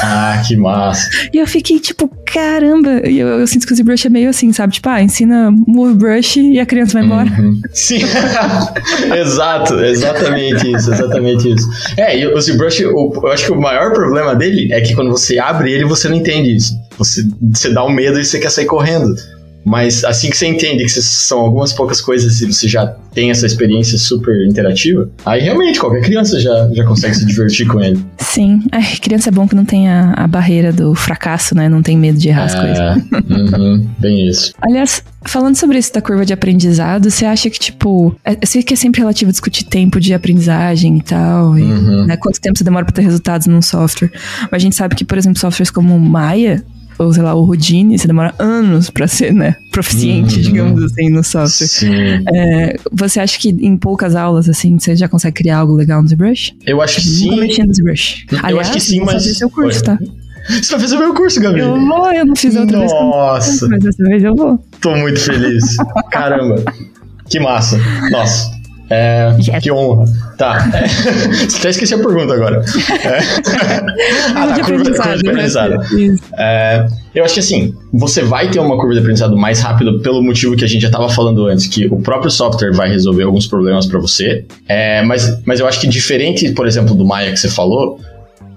Ah, 0.00 0.42
que 0.46 0.56
massa. 0.56 1.08
E 1.32 1.38
eu 1.38 1.46
fiquei 1.46 1.78
tipo, 1.80 2.08
caramba. 2.24 3.08
E 3.08 3.18
eu, 3.18 3.26
eu, 3.40 3.46
sinto 3.46 3.66
que 3.66 3.72
o 3.72 3.76
ZBrush 3.76 4.06
é 4.06 4.10
meio 4.10 4.30
assim, 4.30 4.52
sabe? 4.52 4.74
Tipo, 4.74 4.88
ah, 4.88 5.02
ensina 5.02 5.50
Move 5.50 5.94
Brush 5.94 6.36
e 6.36 6.60
a 6.60 6.66
criança 6.66 6.94
vai 6.94 7.04
embora. 7.04 7.28
Uhum. 7.28 7.60
Sim, 7.72 8.00
exato, 9.16 9.74
exatamente 9.80 10.70
isso, 10.70 10.92
exatamente 10.92 11.52
isso. 11.52 11.68
É, 11.96 12.18
e 12.18 12.26
o 12.26 12.40
ZBrush, 12.40 12.80
eu, 12.80 12.92
eu 12.92 13.28
acho 13.28 13.46
que 13.46 13.52
o 13.52 13.60
maior 13.60 13.92
problema 13.92 14.34
dele 14.34 14.72
é 14.72 14.80
que 14.80 14.94
quando 14.94 15.10
você 15.10 15.38
abre 15.38 15.72
ele, 15.72 15.84
você 15.84 16.08
não 16.08 16.16
entende 16.16 16.54
isso. 16.54 16.78
Você, 16.96 17.22
você 17.52 17.70
dá 17.70 17.84
um 17.84 17.90
medo 17.90 18.18
e 18.18 18.24
você 18.24 18.38
quer 18.38 18.50
sair 18.50 18.66
correndo. 18.66 19.14
Mas 19.68 20.02
assim 20.02 20.30
que 20.30 20.36
você 20.36 20.46
entende 20.46 20.82
que 20.82 20.88
são 20.90 21.40
algumas 21.40 21.72
poucas 21.72 22.00
coisas 22.00 22.40
e 22.40 22.46
você 22.46 22.66
já 22.66 22.86
tem 23.12 23.30
essa 23.30 23.46
experiência 23.46 23.98
super 23.98 24.34
interativa, 24.46 25.10
aí 25.26 25.42
realmente 25.42 25.78
qualquer 25.78 26.02
criança 26.02 26.40
já, 26.40 26.70
já 26.72 26.84
consegue 26.84 27.14
se 27.14 27.26
divertir 27.26 27.66
com 27.66 27.80
ele. 27.80 28.02
Sim. 28.18 28.62
Ai, 28.72 28.96
criança 29.00 29.28
é 29.28 29.32
bom 29.32 29.46
que 29.46 29.54
não 29.54 29.64
tem 29.64 29.88
a, 29.88 30.12
a 30.12 30.26
barreira 30.26 30.72
do 30.72 30.94
fracasso, 30.94 31.54
né? 31.54 31.68
Não 31.68 31.82
tem 31.82 31.98
medo 31.98 32.18
de 32.18 32.28
errar 32.28 32.42
é, 32.42 32.44
as 32.44 32.54
coisas. 32.54 32.78
Uhum, 33.28 33.86
bem 33.98 34.26
isso. 34.26 34.52
Aliás, 34.60 35.02
falando 35.22 35.56
sobre 35.56 35.78
isso 35.78 35.92
da 35.92 36.00
curva 36.00 36.24
de 36.24 36.32
aprendizado, 36.32 37.10
você 37.10 37.24
acha 37.24 37.50
que, 37.50 37.58
tipo, 37.58 38.14
é, 38.24 38.32
eu 38.32 38.46
sei 38.46 38.62
que 38.62 38.72
é 38.72 38.76
sempre 38.76 39.00
relativo 39.00 39.30
discutir 39.30 39.64
tempo 39.64 40.00
de 40.00 40.14
aprendizagem 40.14 40.96
e 40.96 41.02
tal, 41.02 41.58
e, 41.58 41.62
uhum. 41.62 42.06
né, 42.06 42.16
quanto 42.16 42.40
tempo 42.40 42.56
você 42.56 42.64
demora 42.64 42.84
para 42.84 42.94
ter 42.94 43.02
resultados 43.02 43.46
num 43.46 43.60
software. 43.60 44.10
Mas 44.50 44.52
a 44.52 44.58
gente 44.58 44.76
sabe 44.76 44.94
que, 44.94 45.04
por 45.04 45.18
exemplo, 45.18 45.38
softwares 45.38 45.70
como 45.70 45.94
o 45.94 46.00
Maya, 46.00 46.64
ou 46.98 47.12
sei 47.12 47.22
lá, 47.22 47.34
o 47.34 47.46
Houdini, 47.46 47.98
você 47.98 48.06
demora 48.06 48.34
anos 48.38 48.90
para 48.90 49.06
ser, 49.06 49.32
né, 49.32 49.56
proficiente, 49.70 50.36
uhum. 50.36 50.42
digamos 50.42 50.82
assim, 50.82 51.08
no 51.08 51.22
software. 51.22 52.22
É, 52.34 52.76
você 52.92 53.20
acha 53.20 53.38
que 53.38 53.50
em 53.50 53.76
poucas 53.76 54.14
aulas, 54.14 54.48
assim, 54.48 54.78
você 54.78 54.96
já 54.96 55.08
consegue 55.08 55.36
criar 55.36 55.58
algo 55.58 55.74
legal 55.74 56.02
no 56.02 56.08
ZBrush? 56.08 56.56
Eu 56.66 56.82
acho 56.82 56.96
que 56.96 57.02
sim. 57.02 57.30
Nunca 57.30 57.40
mexi 57.42 57.62
no 57.62 57.74
ZBrush. 57.74 58.26
Eu 58.32 58.38
Aliás, 58.42 58.68
acho 58.68 58.78
que 58.78 58.80
sim, 58.80 59.00
mas... 59.00 59.38
seu 59.38 59.48
curso, 59.48 59.82
tá? 59.82 59.98
Você 60.48 60.72
vai 60.72 60.80
fazer 60.80 60.96
o 60.96 60.98
meu 60.98 61.14
curso, 61.14 61.40
Gabi? 61.40 61.60
Eu 61.60 61.78
vou, 61.78 62.10
eu 62.10 62.24
não 62.24 62.34
fiz 62.34 62.56
outra 62.56 62.78
Nossa. 62.78 62.94
vez. 62.94 63.06
Nossa! 63.06 63.68
Mas 63.68 63.84
dessa 63.84 64.04
vez 64.04 64.24
eu 64.24 64.34
vou. 64.34 64.58
Tô 64.80 64.96
muito 64.96 65.20
feliz. 65.20 65.76
Caramba. 66.10 66.64
Que 67.28 67.38
massa. 67.38 67.78
Nossa. 68.10 68.57
É, 68.90 69.34
yes. 69.38 69.62
Que 69.62 69.70
honra. 69.70 70.06
Tá. 70.36 70.70
É, 70.72 70.84
até 71.58 71.70
esqueci 71.70 71.94
a 71.94 71.98
pergunta 71.98 72.32
agora. 72.32 72.64
É. 73.04 73.18
ah, 74.34 74.46
tá, 74.46 74.64
curva, 74.64 74.84
curva 74.84 75.16
de 75.16 75.28
aprendizado. 75.28 75.74
É, 76.36 76.86
eu 77.14 77.24
acho 77.24 77.34
que 77.34 77.40
assim, 77.40 77.74
você 77.92 78.22
vai 78.22 78.50
ter 78.50 78.60
uma 78.60 78.76
curva 78.76 78.94
de 78.94 79.00
aprendizado 79.00 79.36
mais 79.36 79.60
rápido 79.60 80.00
pelo 80.00 80.22
motivo 80.22 80.56
que 80.56 80.64
a 80.64 80.68
gente 80.68 80.82
já 80.82 80.88
estava 80.88 81.08
falando 81.08 81.46
antes, 81.46 81.66
que 81.66 81.86
o 81.86 82.00
próprio 82.00 82.30
software 82.30 82.72
vai 82.72 82.88
resolver 82.88 83.24
alguns 83.24 83.46
problemas 83.46 83.86
para 83.86 83.98
você. 83.98 84.44
É, 84.66 85.02
mas, 85.02 85.40
mas 85.44 85.60
eu 85.60 85.66
acho 85.66 85.80
que 85.80 85.86
diferente, 85.86 86.50
por 86.52 86.66
exemplo, 86.66 86.94
do 86.94 87.04
Maya 87.04 87.30
que 87.30 87.38
você 87.38 87.48
falou, 87.48 88.00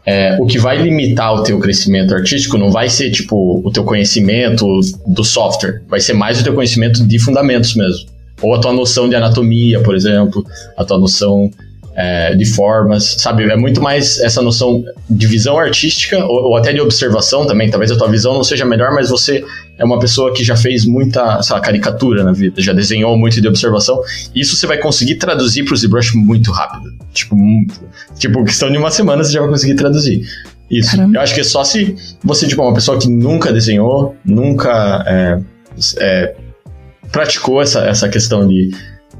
é, 0.06 0.38
o 0.40 0.46
que 0.46 0.58
vai 0.58 0.82
limitar 0.82 1.34
o 1.34 1.44
teu 1.44 1.60
crescimento 1.60 2.14
artístico 2.16 2.58
não 2.58 2.72
vai 2.72 2.90
ser 2.90 3.12
tipo 3.12 3.62
o 3.64 3.72
teu 3.72 3.84
conhecimento 3.84 4.66
do 5.06 5.24
software, 5.24 5.82
vai 5.88 6.00
ser 6.00 6.14
mais 6.14 6.40
o 6.42 6.44
teu 6.44 6.54
conhecimento 6.54 7.06
de 7.06 7.20
fundamentos 7.20 7.76
mesmo. 7.76 8.11
Ou 8.42 8.56
a 8.56 8.60
tua 8.60 8.74
noção 8.74 9.08
de 9.08 9.16
anatomia, 9.16 9.82
por 9.82 9.96
exemplo, 9.96 10.46
a 10.78 10.84
tua 10.84 10.98
noção 10.98 11.52
é, 11.96 12.36
de 12.36 12.46
formas, 12.46 13.16
sabe? 13.20 13.44
É 13.44 13.56
muito 13.56 13.82
mais 13.82 14.20
essa 14.20 14.42
noção 14.42 14.84
de 15.10 15.28
visão 15.28 15.60
artística 15.60 16.18
ou, 16.26 16.50
ou, 16.50 16.58
até 16.58 16.72
de 16.72 16.80
observação 16.80 17.46
também. 17.46 17.70
Talvez 17.70 17.92
a 17.92 17.98
tua 17.98 18.10
visão 18.10 18.34
não 18.34 18.44
seja 18.44 18.66
melhor, 18.66 18.94
mas 18.94 19.10
você 19.10 19.44
é 19.78 19.84
uma 19.84 20.00
pessoa 20.00 20.34
que 20.34 20.44
já 20.44 20.56
fez 20.56 20.86
muita, 20.86 21.42
sei 21.42 21.56
lá, 21.56 21.62
caricatura 21.62 22.24
na 22.24 22.32
vida, 22.32 22.62
já 22.62 22.74
desenhou 22.74 23.18
muito 23.18 23.42
de 23.42 23.48
observação. 23.48 24.02
Isso 24.34 24.56
você 24.56 24.66
vai 24.66 24.78
conseguir 24.78 25.16
traduzir 25.16 25.66
para 25.66 25.74
o 25.74 25.78
ZBrush 25.78 26.16
muito 26.16 26.52
rápido. 26.52 26.94
Tipo, 27.14 27.36
tipo, 28.18 28.44
questão 28.46 28.72
de 28.72 28.78
uma 28.78 28.92
semana 28.92 29.24
você 29.24 29.34
já 29.34 29.42
vai 29.42 29.50
conseguir 29.50 29.76
traduzir. 29.76 30.22
Isso. 30.70 30.92
Caramba. 30.92 31.18
Eu 31.18 31.22
acho 31.22 31.36
que 31.36 31.42
é 31.42 31.44
só 31.44 31.64
se 31.64 31.96
você, 32.24 32.48
tipo, 32.48 32.62
é 32.62 32.66
uma 32.66 32.74
pessoa 32.74 32.98
que 32.98 33.10
nunca 33.10 33.52
desenhou, 33.52 34.16
nunca 34.24 35.04
é, 35.06 35.40
é, 35.98 36.36
praticou 37.12 37.62
essa, 37.62 37.82
essa 37.82 38.10
questão 38.10 38.48
de, 38.48 38.72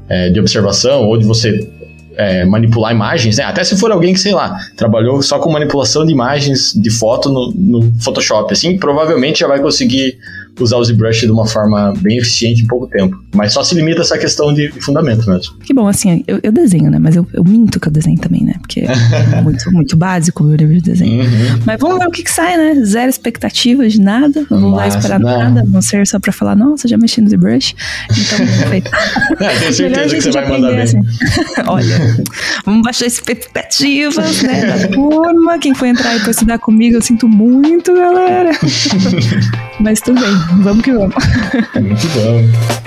é, 0.08 0.30
de 0.30 0.40
observação 0.40 1.02
ou 1.02 1.18
de 1.18 1.24
você 1.24 1.68
é, 2.16 2.44
manipular 2.44 2.92
imagens, 2.92 3.38
né? 3.38 3.44
Até 3.44 3.64
se 3.64 3.76
for 3.76 3.90
alguém 3.90 4.12
que, 4.12 4.20
sei 4.20 4.32
lá, 4.32 4.56
trabalhou 4.76 5.22
só 5.22 5.38
com 5.38 5.50
manipulação 5.50 6.04
de 6.04 6.12
imagens 6.12 6.72
de 6.72 6.90
foto 6.90 7.30
no, 7.30 7.52
no 7.54 7.92
Photoshop, 8.00 8.52
assim, 8.52 8.78
provavelmente 8.78 9.40
já 9.40 9.48
vai 9.48 9.60
conseguir 9.60 10.18
usar 10.60 10.76
o 10.76 10.84
ZBrush 10.84 11.20
de 11.20 11.32
uma 11.32 11.46
forma 11.46 11.92
bem 12.00 12.18
eficiente 12.18 12.62
em 12.62 12.66
pouco 12.66 12.86
tempo. 12.86 13.16
Mas 13.34 13.52
só 13.52 13.62
se 13.62 13.74
limita 13.74 14.00
a 14.00 14.02
essa 14.02 14.18
questão 14.18 14.52
de 14.52 14.70
fundamento 14.80 15.28
mesmo. 15.28 15.54
Que 15.60 15.72
bom, 15.72 15.88
assim, 15.88 16.22
eu, 16.26 16.38
eu 16.42 16.52
desenho, 16.52 16.90
né? 16.90 16.98
Mas 16.98 17.16
eu, 17.16 17.26
eu, 17.32 17.42
minto 17.42 17.80
que 17.80 17.88
eu 17.88 17.92
desenho 17.92 18.18
também, 18.18 18.44
né? 18.44 18.54
Porque 18.60 18.80
é 18.80 19.40
muito, 19.42 19.72
muito 19.72 19.96
básico 19.96 20.44
o 20.44 20.46
meu 20.46 20.56
livro 20.56 20.74
de 20.74 20.82
desenho. 20.82 21.24
Uhum. 21.24 21.60
Mas 21.64 21.80
vamos 21.80 21.98
ver 21.98 22.06
o 22.06 22.10
que, 22.10 22.22
que 22.22 22.30
sai, 22.30 22.56
né? 22.56 22.84
Zero 22.84 23.08
expectativas 23.08 23.94
de 23.94 24.00
nada. 24.00 24.46
Não 24.50 24.72
vou 24.72 24.84
esperar 24.84 25.18
não. 25.18 25.38
nada. 25.38 25.64
Vão 25.66 25.80
ser 25.80 26.06
só 26.06 26.18
pra 26.18 26.32
falar, 26.32 26.54
nossa, 26.54 26.86
já 26.86 26.98
mexi 26.98 27.20
no 27.20 27.30
ZBrush. 27.30 27.74
Então, 28.10 28.38
perfeito. 28.46 28.90
é, 29.40 29.58
tenho 29.58 29.72
certeza 29.72 30.16
que 30.16 30.20
você 30.20 30.30
vai 30.30 30.48
mandar 30.48 30.70
bem. 30.70 30.82
Assim. 30.82 30.98
Olha, 31.66 32.24
vamos 32.64 32.82
baixar 32.82 33.06
expectativas, 33.06 34.42
né? 34.42 34.66
Da 34.66 34.88
turma. 34.88 35.58
Quem 35.58 35.74
foi 35.74 35.88
entrar 35.88 36.14
e 36.14 36.18
depois 36.18 36.36
estudar 36.36 36.58
comigo, 36.58 36.96
eu 36.96 37.02
sinto 37.02 37.28
muito, 37.28 37.94
galera. 37.94 38.50
Mas 39.80 40.00
tudo 40.00 40.20
bem. 40.20 40.41
Vamos 40.62 40.82
que 40.82 40.92
vamos. 40.92 41.14
Muito 41.74 42.08
bom. 42.14 42.82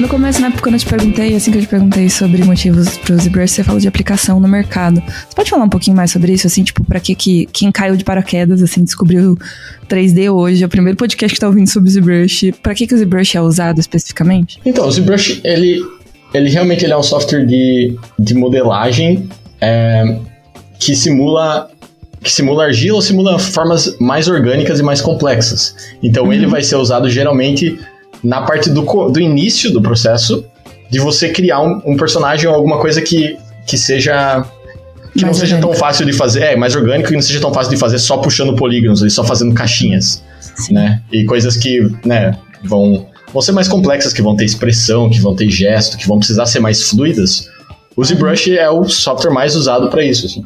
No 0.00 0.08
começo, 0.08 0.40
na 0.40 0.48
época, 0.48 0.62
quando 0.62 0.74
eu 0.74 0.80
te 0.80 0.86
perguntei, 0.86 1.36
assim 1.36 1.52
que 1.52 1.58
eu 1.58 1.62
te 1.62 1.68
perguntei 1.68 2.10
sobre 2.10 2.42
motivos 2.42 2.98
para 2.98 3.14
o 3.14 3.18
ZBrush, 3.18 3.52
você 3.52 3.62
falou 3.62 3.80
de 3.80 3.86
aplicação 3.86 4.40
no 4.40 4.48
mercado. 4.48 5.00
Você 5.00 5.34
pode 5.36 5.48
falar 5.48 5.64
um 5.64 5.68
pouquinho 5.68 5.96
mais 5.96 6.10
sobre 6.10 6.32
isso, 6.32 6.46
assim, 6.46 6.64
tipo, 6.64 6.84
para 6.84 6.98
que, 6.98 7.14
que 7.14 7.46
quem 7.52 7.70
caiu 7.70 7.94
de 7.94 8.02
paraquedas, 8.02 8.62
assim, 8.62 8.82
descobriu 8.82 9.38
3D 9.88 10.28
hoje, 10.28 10.62
é 10.62 10.66
o 10.66 10.68
primeiro 10.68 10.96
podcast 10.96 11.32
que 11.32 11.40
tá 11.40 11.46
ouvindo 11.46 11.68
sobre 11.68 11.88
o 11.88 11.92
ZBrush, 11.92 12.52
para 12.60 12.74
que, 12.74 12.86
que 12.86 12.94
o 12.94 12.98
ZBrush 12.98 13.36
é 13.36 13.40
usado 13.40 13.78
especificamente? 13.78 14.60
Então, 14.64 14.88
o 14.88 14.90
ZBrush, 14.90 15.40
ele, 15.44 15.80
ele 16.34 16.50
realmente 16.50 16.84
ele 16.84 16.92
é 16.92 16.96
um 16.96 17.02
software 17.02 17.46
de, 17.46 17.96
de 18.18 18.34
modelagem 18.34 19.28
é, 19.60 20.18
que 20.80 20.96
simula 20.96 21.70
que 22.22 22.30
simula 22.30 22.64
argila 22.64 22.96
ou 22.96 23.02
simula 23.02 23.38
formas 23.38 23.96
mais 23.98 24.28
orgânicas 24.28 24.80
e 24.80 24.82
mais 24.82 25.00
complexas. 25.00 25.74
Então 26.02 26.24
uhum. 26.24 26.32
ele 26.32 26.46
vai 26.46 26.62
ser 26.62 26.76
usado 26.76 27.08
geralmente 27.10 27.78
na 28.22 28.42
parte 28.42 28.70
do, 28.70 28.82
do 29.10 29.20
início 29.20 29.72
do 29.72 29.82
processo 29.82 30.44
de 30.90 30.98
você 30.98 31.30
criar 31.30 31.60
um, 31.60 31.80
um 31.84 31.96
personagem 31.96 32.48
ou 32.48 32.54
alguma 32.54 32.78
coisa 32.78 33.00
que, 33.00 33.36
que 33.66 33.76
seja 33.76 34.44
que 35.14 35.22
mais 35.22 35.26
não 35.26 35.34
seja 35.34 35.56
orgânico. 35.56 35.72
tão 35.72 35.78
fácil 35.78 36.06
de 36.06 36.12
fazer, 36.12 36.42
é, 36.42 36.56
mais 36.56 36.74
orgânico 36.74 37.10
e 37.10 37.14
não 37.14 37.22
seja 37.22 37.40
tão 37.40 37.52
fácil 37.52 37.70
de 37.72 37.78
fazer 37.78 37.98
só 37.98 38.18
puxando 38.18 38.54
polígonos, 38.56 39.02
só 39.12 39.24
fazendo 39.24 39.54
caixinhas, 39.54 40.22
Sim. 40.40 40.74
né? 40.74 41.02
E 41.12 41.24
coisas 41.24 41.56
que, 41.56 41.80
né, 42.04 42.36
vão 42.64 43.06
vão 43.32 43.40
ser 43.40 43.52
mais 43.52 43.66
complexas, 43.66 44.12
que 44.12 44.20
vão 44.20 44.36
ter 44.36 44.44
expressão, 44.44 45.08
que 45.08 45.18
vão 45.20 45.34
ter 45.34 45.48
gesto, 45.48 45.96
que 45.96 46.06
vão 46.06 46.18
precisar 46.18 46.46
ser 46.46 46.60
mais 46.60 46.82
fluidas. 46.82 47.48
O 47.96 48.04
ZBrush 48.04 48.56
é 48.56 48.68
o 48.70 48.84
software 48.84 49.32
mais 49.32 49.56
usado 49.56 49.88
para 49.88 50.04
isso, 50.04 50.26
assim. 50.26 50.44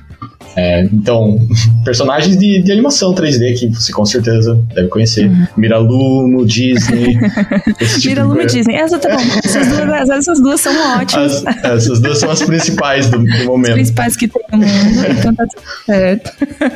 É, 0.57 0.85
então, 0.85 1.39
personagens 1.85 2.37
de, 2.37 2.63
de, 2.63 2.73
animação 2.73 3.15
3D 3.15 3.59
que 3.59 3.69
você 3.69 3.93
com 3.93 4.07
certeza 4.07 4.59
deve 4.75 4.89
conhecer. 4.89 5.29
Uhum. 5.29 5.47
Miralumo, 5.57 6.47
Disney. 6.47 7.19
tipo 8.01 8.41
e 8.41 8.47
Disney. 8.47 8.75
Essa 8.75 8.99
tá 8.99 9.11
bom. 9.11 9.23
Essas 9.45 9.69
duas, 9.69 10.09
essas 10.09 10.41
duas 10.41 10.61
são 10.61 10.73
ótimas. 10.99 11.47
As, 11.47 11.65
essas 11.65 12.01
duas 12.01 12.19
são 12.19 12.31
as 12.31 12.43
principais 12.43 13.11
do, 13.11 13.19
do 13.19 13.45
momento. 13.45 13.71
As 13.71 13.75
principais 13.75 14.17
que 14.17 14.29
tem 14.29 14.43
no 14.53 14.67
mundo, 14.67 15.07
então 15.19 15.35
tá 15.35 15.47
tudo 15.47 15.63
certo. 15.85 16.33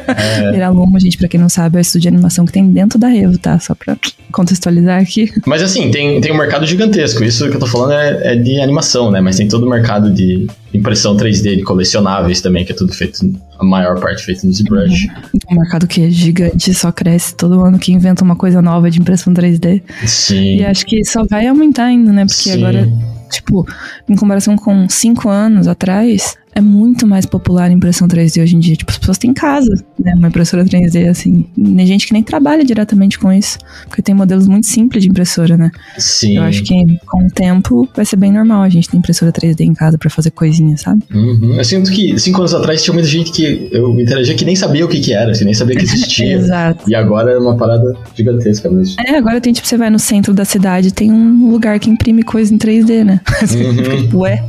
É. 0.08 1.00
Gente, 1.00 1.16
pra 1.16 1.28
quem 1.28 1.40
não 1.40 1.48
sabe, 1.48 1.76
é 1.76 1.80
o 1.80 1.80
estúdio 1.80 2.02
de 2.02 2.08
animação 2.08 2.44
que 2.44 2.52
tem 2.52 2.70
dentro 2.70 2.98
da 2.98 3.08
Revo, 3.08 3.38
tá? 3.38 3.58
Só 3.58 3.74
pra 3.74 3.96
contextualizar 4.30 5.00
aqui. 5.00 5.32
Mas 5.46 5.62
assim, 5.62 5.90
tem, 5.90 6.20
tem 6.20 6.32
um 6.32 6.36
mercado 6.36 6.66
gigantesco. 6.66 7.24
Isso 7.24 7.48
que 7.48 7.56
eu 7.56 7.60
tô 7.60 7.66
falando 7.66 7.92
é, 7.92 8.32
é 8.32 8.36
de 8.36 8.60
animação, 8.60 9.10
né? 9.10 9.20
Mas 9.20 9.36
tem 9.36 9.48
todo 9.48 9.66
o 9.66 9.70
mercado 9.70 10.12
de 10.12 10.46
impressão 10.72 11.16
3D, 11.16 11.56
de 11.56 11.62
colecionáveis 11.62 12.40
também, 12.40 12.64
que 12.64 12.72
é 12.72 12.74
tudo 12.74 12.92
feito 12.92 13.20
a 13.58 13.64
maior 13.64 13.98
parte 14.00 14.24
feita 14.24 14.46
no 14.46 14.52
ZBrush. 14.52 15.08
Um 15.50 15.56
mercado 15.56 15.86
que 15.86 16.02
é 16.02 16.10
gigante, 16.10 16.72
só 16.72 16.92
cresce 16.92 17.34
todo 17.34 17.60
ano 17.60 17.78
que 17.78 17.92
inventa 17.92 18.24
uma 18.24 18.36
coisa 18.36 18.62
nova 18.62 18.90
de 18.90 19.00
impressão 19.00 19.32
3D. 19.34 19.82
Sim. 20.06 20.56
E 20.56 20.64
acho 20.64 20.86
que 20.86 21.04
só 21.04 21.24
vai 21.24 21.46
aumentar 21.46 21.84
ainda, 21.84 22.12
né? 22.12 22.24
Porque 22.24 22.50
Sim. 22.50 22.62
agora, 22.62 22.88
tipo, 23.30 23.66
em 24.08 24.16
comparação 24.16 24.56
com 24.56 24.88
cinco 24.88 25.28
anos 25.28 25.66
atrás, 25.66 26.36
é 26.54 26.60
muito 26.60 27.06
mais 27.06 27.26
popular 27.26 27.70
a 27.70 27.72
impressão 27.72 28.08
3D 28.08 28.42
hoje 28.42 28.56
em 28.56 28.58
dia. 28.58 28.76
Tipo, 28.76 28.90
as 28.90 28.98
pessoas 28.98 29.18
têm 29.18 29.30
em 29.30 29.34
casa, 29.34 29.72
né? 29.98 30.14
Uma 30.14 30.28
impressora 30.28 30.64
3D, 30.64 31.08
assim. 31.08 31.46
Tem 31.56 31.86
gente 31.86 32.06
que 32.06 32.12
nem 32.12 32.22
trabalha 32.22 32.64
diretamente 32.64 33.18
com 33.18 33.32
isso. 33.32 33.58
Porque 33.86 34.02
tem 34.02 34.14
modelos 34.14 34.48
muito 34.48 34.66
simples 34.66 35.02
de 35.02 35.08
impressora, 35.08 35.56
né? 35.56 35.70
Sim. 35.98 36.36
Eu 36.36 36.42
acho 36.42 36.62
que 36.62 36.74
com 37.06 37.26
o 37.26 37.30
tempo 37.30 37.88
vai 37.94 38.04
ser 38.04 38.16
bem 38.16 38.32
normal 38.32 38.62
a 38.62 38.68
gente 38.68 38.88
ter 38.88 38.96
impressora 38.96 39.32
3D 39.32 39.60
em 39.60 39.74
casa 39.74 39.96
para 39.96 40.10
fazer 40.10 40.30
coisinhas, 40.32 40.80
sabe? 40.80 41.02
Uhum. 41.14 41.54
Eu 41.56 41.64
sinto 41.64 41.90
que 41.90 42.18
cinco 42.18 42.40
anos 42.40 42.54
atrás 42.54 42.82
tinha 42.82 42.94
muita 42.94 43.08
gente 43.08 43.30
que 43.30 43.68
eu 43.70 43.98
interagia 44.00 44.34
que 44.34 44.44
nem 44.44 44.56
sabia 44.56 44.84
o 44.84 44.88
que 44.88 45.00
que 45.00 45.12
era, 45.12 45.30
assim, 45.30 45.44
nem 45.44 45.54
sabia 45.54 45.76
que 45.76 45.84
existia. 45.84 46.34
Exato. 46.34 46.90
E 46.90 46.94
agora 46.94 47.32
é 47.32 47.38
uma 47.38 47.56
parada 47.56 47.96
gigantesca 48.14 48.68
mesmo. 48.68 48.96
É, 49.06 49.16
agora 49.16 49.40
tem, 49.40 49.52
tipo, 49.52 49.66
você 49.66 49.76
vai 49.76 49.90
no 49.90 49.98
centro 49.98 50.34
da 50.34 50.44
cidade, 50.44 50.92
tem 50.92 51.12
um 51.12 51.50
lugar 51.50 51.78
que 51.78 51.88
imprime 51.88 52.22
coisa 52.22 52.52
em 52.52 52.58
3D, 52.58 53.04
né? 53.04 53.20
Uhum. 53.50 54.20
Ué. 54.20 54.42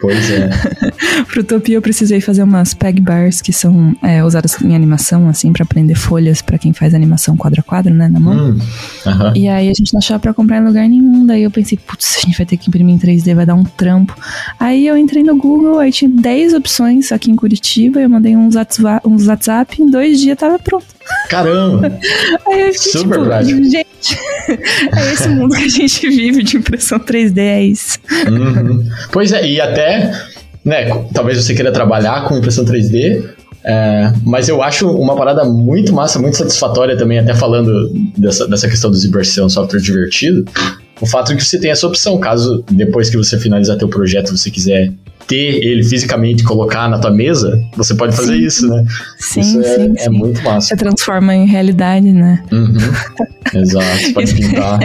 Pois 0.00 0.30
é. 0.30 0.50
Pro 1.26 1.40
Utopia 1.40 1.76
eu 1.76 1.82
precisei 1.82 2.20
fazer 2.20 2.42
umas 2.42 2.74
peg 2.74 3.00
bars 3.00 3.40
que 3.40 3.52
são 3.52 3.94
é, 4.02 4.24
usadas 4.24 4.60
em 4.62 4.74
animação, 4.74 5.28
assim, 5.28 5.52
para 5.52 5.64
prender 5.64 5.96
folhas 5.96 6.42
para 6.42 6.58
quem 6.58 6.72
faz 6.72 6.94
animação 6.94 7.36
quadro 7.36 7.60
a 7.60 7.62
quadro, 7.62 7.92
né, 7.92 8.08
na 8.08 8.20
mão. 8.20 8.50
Hum, 8.50 8.58
uh 9.06 9.10
-huh. 9.10 9.32
E 9.36 9.48
aí 9.48 9.68
a 9.68 9.74
gente 9.74 9.92
não 9.92 9.98
achava 9.98 10.20
pra 10.20 10.34
comprar 10.34 10.58
em 10.58 10.64
lugar 10.64 10.88
nenhum. 10.88 11.26
Daí 11.26 11.42
eu 11.42 11.50
pensei, 11.50 11.78
putz, 11.78 12.18
a 12.18 12.20
gente 12.26 12.36
vai 12.36 12.46
ter 12.46 12.56
que 12.56 12.68
imprimir 12.68 12.94
em 12.94 12.98
3D, 12.98 13.34
vai 13.34 13.46
dar 13.46 13.54
um 13.54 13.64
trampo. 13.64 14.16
Aí 14.58 14.86
eu 14.86 14.96
entrei 14.96 15.22
no 15.22 15.36
Google, 15.36 15.78
aí 15.78 15.92
tinha 15.92 16.10
10 16.10 16.54
opções 16.54 17.12
aqui 17.12 17.30
em 17.30 17.36
Curitiba, 17.36 18.00
eu 18.00 18.08
mandei 18.08 18.36
uns 18.36 18.54
WhatsApp, 18.54 19.06
uns 19.06 19.26
WhatsApp 19.26 19.82
em 19.82 19.90
dois 19.90 20.20
dias 20.20 20.38
tava 20.38 20.58
pronto. 20.58 20.95
Caramba! 21.28 21.98
Aí 22.46 22.68
eu 22.68 22.72
fiquei, 22.72 22.92
Super 22.92 23.14
tipo, 23.14 23.24
prático. 23.24 23.64
Gente, 23.64 24.18
é 24.96 25.12
esse 25.12 25.28
mundo 25.28 25.54
que 25.54 25.64
a 25.64 25.68
gente 25.68 26.08
vive 26.08 26.42
de 26.42 26.56
impressão 26.56 26.98
3D, 26.98 27.38
é 27.38 27.62
isso. 27.64 27.98
Uhum. 28.28 28.88
Pois 29.12 29.32
é, 29.32 29.46
e 29.46 29.60
até, 29.60 30.12
né, 30.64 30.86
talvez 31.12 31.42
você 31.42 31.54
queira 31.54 31.72
trabalhar 31.72 32.24
com 32.24 32.36
impressão 32.36 32.64
3D, 32.64 33.24
é, 33.64 34.12
mas 34.24 34.48
eu 34.48 34.62
acho 34.62 34.88
uma 34.88 35.16
parada 35.16 35.44
muito 35.44 35.92
massa, 35.92 36.20
muito 36.20 36.36
satisfatória 36.36 36.96
também, 36.96 37.18
até 37.18 37.34
falando 37.34 37.90
dessa, 38.16 38.46
dessa 38.46 38.68
questão 38.68 38.90
do 38.90 39.24
ser 39.24 39.42
um 39.42 39.48
software 39.48 39.80
divertido, 39.80 40.44
o 41.00 41.06
fato 41.06 41.30
de 41.30 41.36
que 41.36 41.44
você 41.44 41.58
tem 41.58 41.72
essa 41.72 41.86
opção, 41.86 42.18
caso 42.18 42.64
depois 42.70 43.10
que 43.10 43.16
você 43.16 43.38
finalizar 43.38 43.76
teu 43.76 43.88
projeto 43.88 44.36
você 44.36 44.50
quiser 44.50 44.92
ter 45.26 45.64
ele 45.64 45.82
fisicamente 45.82 46.44
colocar 46.44 46.88
na 46.88 46.98
tua 46.98 47.10
mesa, 47.10 47.60
você 47.76 47.94
pode 47.94 48.14
fazer 48.14 48.36
sim. 48.36 48.44
isso, 48.44 48.68
né? 48.68 48.84
Sim, 49.18 49.40
isso 49.40 49.60
é, 49.60 49.76
sim, 49.76 49.94
é 49.98 50.08
muito 50.08 50.42
massa. 50.42 50.68
Você 50.68 50.76
transforma 50.76 51.34
em 51.34 51.46
realidade, 51.46 52.12
né? 52.12 52.42
Uhum. 52.52 52.76
Exato, 53.60 53.98
você 53.98 54.12
pode 54.14 54.34
pintar. 54.34 54.80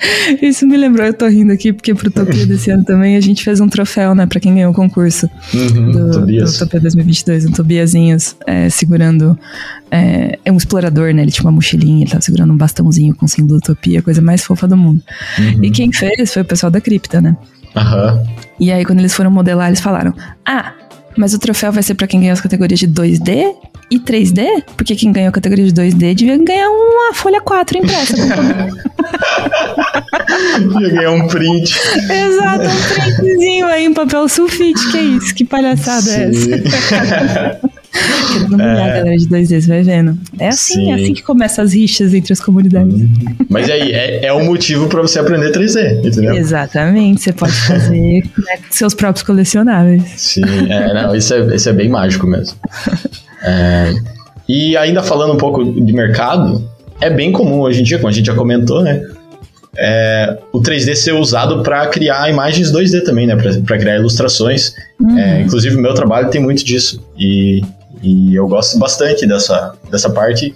Isso 0.40 0.66
me 0.66 0.76
lembrou, 0.76 1.06
eu 1.06 1.14
tô 1.14 1.26
rindo 1.26 1.52
aqui, 1.52 1.72
porque 1.72 1.94
pro 1.94 2.10
Topia 2.10 2.44
desse 2.46 2.70
ano 2.70 2.84
também 2.84 3.16
a 3.16 3.20
gente 3.20 3.42
fez 3.42 3.60
um 3.60 3.68
troféu, 3.68 4.14
né, 4.14 4.26
pra 4.26 4.38
quem 4.38 4.54
ganhou 4.54 4.70
o 4.70 4.74
concurso 4.74 5.28
uhum, 5.52 5.90
do, 5.90 6.10
Tobias. 6.12 6.52
do 6.52 6.58
Topia 6.58 6.80
2022, 6.80 7.46
um 7.46 7.52
Tobiazinhos 7.52 8.36
é, 8.46 8.68
segurando. 8.70 9.38
É, 9.90 10.38
é, 10.44 10.52
um 10.52 10.56
explorador, 10.56 11.12
né? 11.14 11.22
Ele 11.22 11.30
tinha 11.30 11.44
uma 11.44 11.52
mochilinha, 11.52 12.02
ele 12.02 12.10
tava 12.10 12.20
segurando 12.20 12.52
um 12.52 12.56
bastãozinho 12.56 13.14
com 13.14 13.24
o 13.24 13.28
símbolo 13.28 13.58
Utopia, 13.58 14.02
coisa 14.02 14.20
mais 14.20 14.44
fofa 14.44 14.68
do 14.68 14.76
mundo. 14.76 15.02
Uhum. 15.38 15.64
E 15.64 15.70
quem 15.70 15.90
fez 15.92 16.32
foi 16.32 16.42
o 16.42 16.44
pessoal 16.44 16.70
da 16.70 16.80
Cripta, 16.80 17.20
né? 17.20 17.36
Aham. 17.76 18.22
E 18.58 18.72
aí, 18.72 18.84
quando 18.84 18.98
eles 18.98 19.14
foram 19.14 19.30
modelar, 19.30 19.68
eles 19.68 19.80
falaram: 19.80 20.12
Ah, 20.44 20.72
mas 21.16 21.34
o 21.34 21.38
troféu 21.38 21.72
vai 21.72 21.82
ser 21.82 21.94
pra 21.94 22.06
quem 22.06 22.20
ganhou 22.20 22.32
as 22.32 22.40
categorias 22.40 22.78
de 22.78 22.86
2D 22.88 23.54
e 23.90 23.98
3D? 23.98 24.62
Porque 24.76 24.94
quem 24.94 25.10
ganhou 25.12 25.30
a 25.30 25.32
categoria 25.32 25.64
de 25.64 25.72
2D 25.72 26.14
devia 26.14 26.38
ganhar 26.38 26.68
uma 26.68 27.12
folha 27.14 27.40
4 27.40 27.78
impressa. 27.78 28.14
Ia 30.80 30.90
ganhar 30.90 31.10
um 31.12 31.26
print. 31.26 31.78
Exato, 32.10 32.64
um 32.64 33.14
printzinho 33.16 33.66
aí 33.66 33.84
em 33.84 33.94
papel 33.94 34.28
sulfite. 34.28 34.92
Que 34.92 34.98
é 34.98 35.02
isso? 35.02 35.34
Que 35.34 35.44
palhaçada 35.44 36.10
é 36.10 36.30
essa? 36.30 37.60
Querendo 37.92 38.54
humilhar 38.54 38.84
a 38.84 38.88
galera 38.88 39.16
de 39.16 39.26
2D, 39.26 39.60
você 39.60 39.68
vai 39.68 39.82
vendo. 39.82 40.18
É 40.38 40.48
assim, 40.48 40.74
Sim. 40.74 40.90
é 40.90 40.94
assim 40.94 41.14
que 41.14 41.22
começam 41.22 41.64
as 41.64 41.72
rixas 41.72 42.12
entre 42.14 42.32
as 42.32 42.40
comunidades. 42.40 42.94
Mas 43.48 43.68
aí, 43.70 43.92
é, 43.92 44.26
é 44.26 44.32
um 44.32 44.44
motivo 44.44 44.88
pra 44.88 45.00
você 45.00 45.18
aprender 45.18 45.52
3D, 45.52 46.04
entendeu? 46.04 46.34
Exatamente, 46.34 47.22
você 47.22 47.32
pode 47.32 47.52
fazer 47.52 48.22
né, 48.38 48.58
seus 48.70 48.94
próprios 48.94 49.26
colecionáveis. 49.26 50.02
Sim, 50.16 50.42
é, 50.68 50.94
não, 50.94 51.14
isso 51.14 51.34
é, 51.34 51.54
isso 51.54 51.68
é 51.68 51.72
bem 51.72 51.88
mágico 51.88 52.26
mesmo. 52.26 52.56
É, 53.42 53.94
e 54.48 54.76
ainda 54.76 55.02
falando 55.02 55.32
um 55.32 55.38
pouco 55.38 55.64
de 55.64 55.92
mercado, 55.92 56.68
é 57.00 57.08
bem 57.08 57.30
comum 57.32 57.60
hoje 57.60 57.80
em 57.80 57.84
dia, 57.84 57.98
como 57.98 58.08
a 58.08 58.12
gente 58.12 58.26
já 58.26 58.34
comentou, 58.34 58.82
né? 58.82 59.00
é, 59.78 60.36
o 60.52 60.60
3D 60.60 60.94
ser 60.96 61.12
usado 61.12 61.62
para 61.62 61.86
criar 61.86 62.28
imagens 62.28 62.72
2D 62.72 63.04
também, 63.04 63.26
né? 63.28 63.36
Para 63.64 63.78
criar 63.78 63.96
ilustrações. 63.96 64.74
É, 65.16 65.40
inclusive, 65.42 65.76
o 65.76 65.80
meu 65.80 65.94
trabalho 65.94 66.28
tem 66.30 66.42
muito 66.42 66.64
disso. 66.64 67.00
E, 67.16 67.62
e 68.02 68.34
eu 68.34 68.46
gosto 68.46 68.78
bastante 68.78 69.26
dessa, 69.26 69.74
dessa 69.90 70.10
parte, 70.10 70.54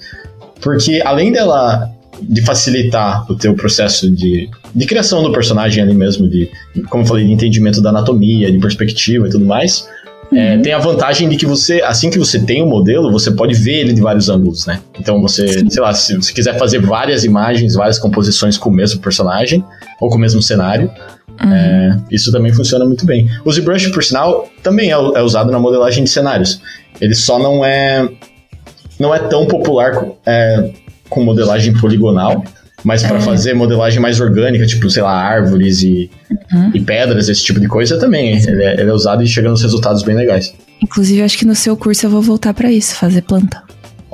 porque 0.60 1.02
além 1.04 1.32
dela 1.32 1.90
de 2.20 2.40
facilitar 2.42 3.30
o 3.30 3.34
teu 3.34 3.54
processo 3.54 4.10
de, 4.10 4.48
de 4.74 4.86
criação 4.86 5.22
do 5.22 5.32
personagem 5.32 5.82
ali 5.82 5.94
mesmo, 5.94 6.28
de, 6.28 6.48
como 6.88 7.02
eu 7.02 7.06
falei, 7.06 7.26
de 7.26 7.32
entendimento 7.32 7.80
da 7.80 7.90
anatomia, 7.90 8.50
de 8.50 8.58
perspectiva 8.58 9.26
e 9.26 9.30
tudo 9.30 9.44
mais, 9.44 9.88
é, 10.32 10.56
tem 10.58 10.72
a 10.72 10.78
vantagem 10.78 11.28
de 11.28 11.36
que 11.36 11.44
você, 11.44 11.82
assim 11.82 12.10
que 12.10 12.18
você 12.18 12.38
tem 12.38 12.62
o 12.62 12.66
modelo, 12.66 13.12
você 13.12 13.30
pode 13.30 13.54
ver 13.54 13.80
ele 13.80 13.92
de 13.92 14.00
vários 14.00 14.30
ângulos, 14.30 14.66
né? 14.66 14.80
Então 14.98 15.20
você, 15.20 15.62
sei 15.68 15.82
lá, 15.82 15.92
se 15.92 16.16
você 16.16 16.32
quiser 16.32 16.58
fazer 16.58 16.80
várias 16.80 17.24
imagens, 17.24 17.74
várias 17.74 17.98
composições 17.98 18.56
com 18.56 18.70
o 18.70 18.72
mesmo 18.72 19.00
personagem 19.00 19.62
ou 20.00 20.08
com 20.08 20.16
o 20.16 20.18
mesmo 20.18 20.40
cenário, 20.40 20.90
é, 21.38 21.96
isso 22.10 22.32
também 22.32 22.52
funciona 22.52 22.84
muito 22.84 23.04
bem. 23.04 23.28
O 23.44 23.52
ZBrush, 23.52 23.88
por 23.88 24.02
sinal, 24.02 24.48
também 24.62 24.90
é, 24.90 24.94
é 24.94 25.22
usado 25.22 25.50
na 25.50 25.58
modelagem 25.58 26.04
de 26.04 26.10
cenários. 26.10 26.60
Ele 27.02 27.16
só 27.16 27.36
não 27.36 27.64
é 27.64 28.08
não 28.98 29.12
é 29.12 29.18
tão 29.18 29.44
popular 29.46 30.06
é, 30.24 30.70
com 31.10 31.24
modelagem 31.24 31.74
poligonal, 31.74 32.44
mas 32.84 33.02
para 33.02 33.20
fazer 33.20 33.54
modelagem 33.54 33.98
mais 33.98 34.20
orgânica, 34.20 34.64
tipo, 34.64 34.88
sei 34.88 35.02
lá, 35.02 35.12
árvores 35.12 35.82
e, 35.82 36.08
e 36.72 36.80
pedras, 36.80 37.28
esse 37.28 37.42
tipo 37.42 37.58
de 37.58 37.66
coisa 37.66 37.98
também. 37.98 38.38
Ele 38.38 38.62
é, 38.62 38.80
ele 38.80 38.90
é 38.90 38.92
usado 38.92 39.22
e 39.22 39.26
chega 39.26 39.48
nos 39.48 39.62
resultados 39.62 40.04
bem 40.04 40.14
legais. 40.14 40.54
Inclusive, 40.80 41.22
acho 41.22 41.38
que 41.38 41.44
no 41.44 41.56
seu 41.56 41.76
curso 41.76 42.06
eu 42.06 42.10
vou 42.10 42.22
voltar 42.22 42.54
pra 42.54 42.70
isso, 42.70 42.94
fazer 42.94 43.22
planta. 43.22 43.60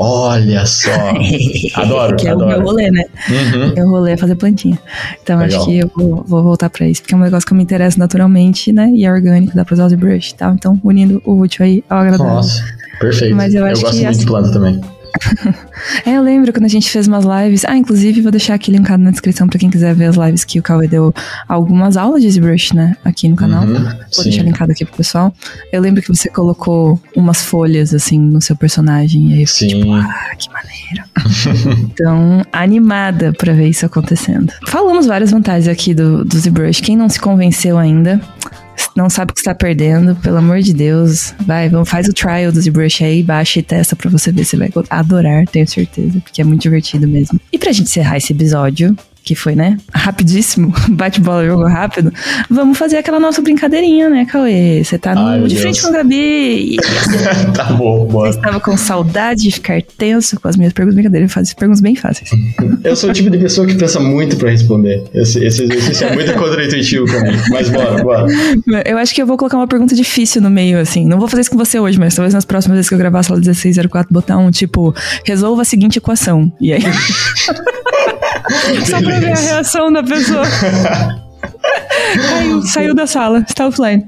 Olha 0.01 0.65
só! 0.65 0.91
Adoro, 1.75 2.17
que 2.17 2.29
é 2.29 2.31
o 2.31 2.37
adoro. 2.37 2.51
meu 2.51 2.63
rolê, 2.63 2.89
né? 2.89 3.03
Uhum. 3.29 3.75
Meu 3.75 3.89
rolê 3.89 4.13
é 4.13 4.17
fazer 4.17 4.37
plantinha. 4.37 4.79
Então 5.21 5.41
Legal. 5.41 5.59
acho 5.61 5.69
que 5.69 5.79
eu 5.79 5.91
vou, 5.95 6.25
vou 6.25 6.43
voltar 6.43 6.71
pra 6.71 6.87
isso, 6.87 7.03
porque 7.03 7.15
é 7.15 7.17
um 7.17 7.21
negócio 7.21 7.45
que 7.45 7.53
eu 7.53 7.57
me 7.57 7.65
interesso 7.65 7.99
naturalmente, 7.99 8.73
né? 8.73 8.89
E 8.95 9.05
é 9.05 9.11
orgânico, 9.11 9.57
dá 9.57 9.65
pra 9.65 9.75
usar 9.75 9.87
o 9.87 9.89
ZBrush 9.89 10.31
e 10.31 10.35
tal. 10.37 10.55
Então, 10.55 10.81
unindo 10.85 11.21
o 11.25 11.41
útil 11.41 11.65
aí 11.65 11.83
ao 11.91 11.99
agradável. 11.99 12.33
Nossa, 12.33 12.63
perfeito. 13.01 13.35
Mas 13.37 13.55
eu 13.55 13.65
acho 13.65 13.81
gosto 13.83 13.95
que 13.97 14.03
muito 14.03 14.11
assim- 14.11 14.21
de 14.21 14.27
planta 14.27 14.51
também. 14.53 14.81
É, 16.05 16.17
eu 16.17 16.23
lembro 16.23 16.53
quando 16.53 16.65
a 16.67 16.69
gente 16.69 16.91
fez 16.91 17.09
umas 17.09 17.25
lives. 17.25 17.65
Ah, 17.65 17.77
inclusive, 17.77 18.21
vou 18.21 18.31
deixar 18.31 18.55
aqui 18.55 18.71
linkado 18.71 19.03
na 19.03 19.11
descrição 19.11 19.49
pra 19.49 19.59
quem 19.59 19.71
quiser 19.71 19.95
ver 19.95 20.05
as 20.07 20.17
lives 20.17 20.45
que 20.45 20.59
o 20.59 20.63
Cauê 20.63 20.87
deu 20.87 21.15
algumas 21.49 21.97
aulas 21.97 22.23
de 22.23 22.31
ZBrush, 22.31 22.75
né? 22.75 22.95
Aqui 23.05 23.29
no 23.29 23.35
canal. 23.37 23.65
Uhum, 23.65 23.75
Vou 23.83 23.95
sim. 24.11 24.25
deixar 24.25 24.43
linkado 24.43 24.73
aqui 24.73 24.85
pro 24.85 24.97
pessoal. 24.97 25.33
Eu 25.73 25.81
lembro 25.81 26.03
que 26.03 26.09
você 26.09 26.29
colocou 26.29 27.01
umas 27.17 27.43
folhas, 27.43 27.95
assim, 27.95 28.19
no 28.19 28.41
seu 28.41 28.55
personagem. 28.57 29.31
E 29.31 29.35
aí 29.35 29.41
eu 29.43 29.47
fiquei 29.49 29.71
Sim. 29.71 29.81
tipo, 29.81 29.93
ah, 29.95 30.31
que 30.37 30.49
maneiro. 30.53 31.81
então, 31.91 32.43
animada 32.53 33.33
pra 33.33 33.53
ver 33.55 33.69
isso 33.69 33.87
acontecendo. 33.87 34.53
Falamos 34.67 35.07
várias 35.07 35.31
vantagens 35.31 35.69
aqui 35.69 35.95
do, 35.95 36.25
do 36.25 36.39
ZBrush. 36.39 36.81
Quem 36.83 36.97
não 36.97 37.09
se 37.09 37.19
convenceu 37.19 37.79
ainda, 37.79 38.21
não 38.99 39.09
sabe 39.09 39.31
o 39.31 39.35
que 39.35 39.41
está 39.41 39.55
perdendo, 39.55 40.17
pelo 40.17 40.39
amor 40.39 40.59
de 40.61 40.75
Deus, 40.75 41.33
vai, 41.47 41.69
vamos, 41.69 41.89
faz 41.89 42.09
o 42.09 42.13
trial 42.13 42.51
do 42.51 42.61
ZBrush 42.61 43.05
aí, 43.05 43.23
baixa 43.23 43.61
e 43.61 43.63
testa 43.63 43.95
pra 43.95 44.11
você 44.11 44.33
ver 44.33 44.45
se 44.45 44.57
vai 44.57 44.71
adorar, 44.91 45.47
tenho 45.47 45.69
certeza, 45.69 46.19
porque 46.19 46.43
é 46.43 46.45
muito 46.45 46.63
divertido 46.63 47.07
mesmo. 47.07 47.41
E 47.53 47.59
pra 47.59 47.71
gente 47.71 47.87
encerrar 47.87 48.17
esse 48.17 48.33
episódio, 48.33 48.97
que 49.29 49.35
foi, 49.35 49.55
né, 49.55 49.77
rapidíssimo, 49.93 50.73
bate-bola, 50.89 51.45
jogo 51.45 51.67
rápido, 51.67 52.11
vamos 52.49 52.79
fazer 52.79 52.97
aquela 52.97 53.21
nossa 53.21 53.43
brincadeirinha, 53.43 54.09
né, 54.09 54.25
Cauê? 54.25 54.83
Você 54.83 54.97
tá 54.97 55.15
no, 55.15 55.27
Ai, 55.27 55.43
de 55.43 55.57
frente 55.57 55.75
Deus. 55.75 55.83
com 55.83 55.89
a 55.89 55.99
Gabi 55.99 56.75
e 56.75 56.77
tá 57.55 57.65
bom, 57.65 58.07
você 58.07 58.13
bora. 58.13 58.31
estava 58.31 58.59
com 58.59 58.75
saudade 58.77 59.43
de 59.43 59.51
ficar 59.51 59.83
tenso 59.83 60.41
com 60.41 60.49
as 60.49 60.57
minhas 60.57 60.73
perguntas. 60.73 60.95
Brincadeira, 60.95 61.27
eu 61.27 61.29
faço 61.29 61.55
perguntas 61.57 61.83
bem 61.83 61.95
fáceis. 61.95 62.31
Eu 62.83 62.97
sou 62.97 63.11
o 63.11 63.13
tipo 63.13 63.29
de 63.29 63.37
pessoa 63.37 63.67
que 63.67 63.75
pensa 63.75 64.01
muito 64.01 64.37
pra 64.37 64.51
responder. 64.51 65.05
Esse, 65.13 65.45
esse 65.45 65.65
exercício 65.65 66.07
é 66.07 66.15
muito 66.15 66.33
contra-intuitivo 66.33 67.05
pra 67.05 67.21
mim. 67.21 67.37
Mas 67.51 67.69
bora, 67.69 68.03
bora. 68.03 68.27
Eu 68.87 68.97
acho 68.97 69.15
que 69.15 69.21
eu 69.21 69.27
vou 69.27 69.37
colocar 69.37 69.59
uma 69.59 69.69
pergunta 69.69 69.95
difícil 69.95 70.41
no 70.41 70.49
meio, 70.49 70.79
assim. 70.79 71.05
Não 71.05 71.19
vou 71.19 71.29
fazer 71.29 71.43
isso 71.43 71.51
com 71.51 71.59
você 71.59 71.79
hoje, 71.79 71.99
mas 71.99 72.15
talvez 72.15 72.33
nas 72.33 72.47
próximas 72.47 72.77
vezes 72.77 72.89
que 72.89 72.95
eu 72.95 72.99
gravar 72.99 73.21
a 73.21 73.23
sala 73.23 73.39
1604, 73.39 74.13
botar 74.13 74.39
um 74.39 74.51
tipo, 74.51 74.95
resolva 75.25 75.63
a 75.63 75.65
seguinte 75.65 75.99
equação. 75.99 76.51
E 76.61 76.73
aí. 76.73 76.83
Só 78.87 79.01
pra 79.03 79.19
ver 79.21 79.33
a 79.33 79.41
reação 79.41 79.93
da 79.93 80.03
pessoa. 80.03 80.45
Caiu, 82.29 82.63
saiu 82.63 82.95
da 82.95 83.07
sala, 83.07 83.45
está 83.49 83.67
offline. 83.67 84.07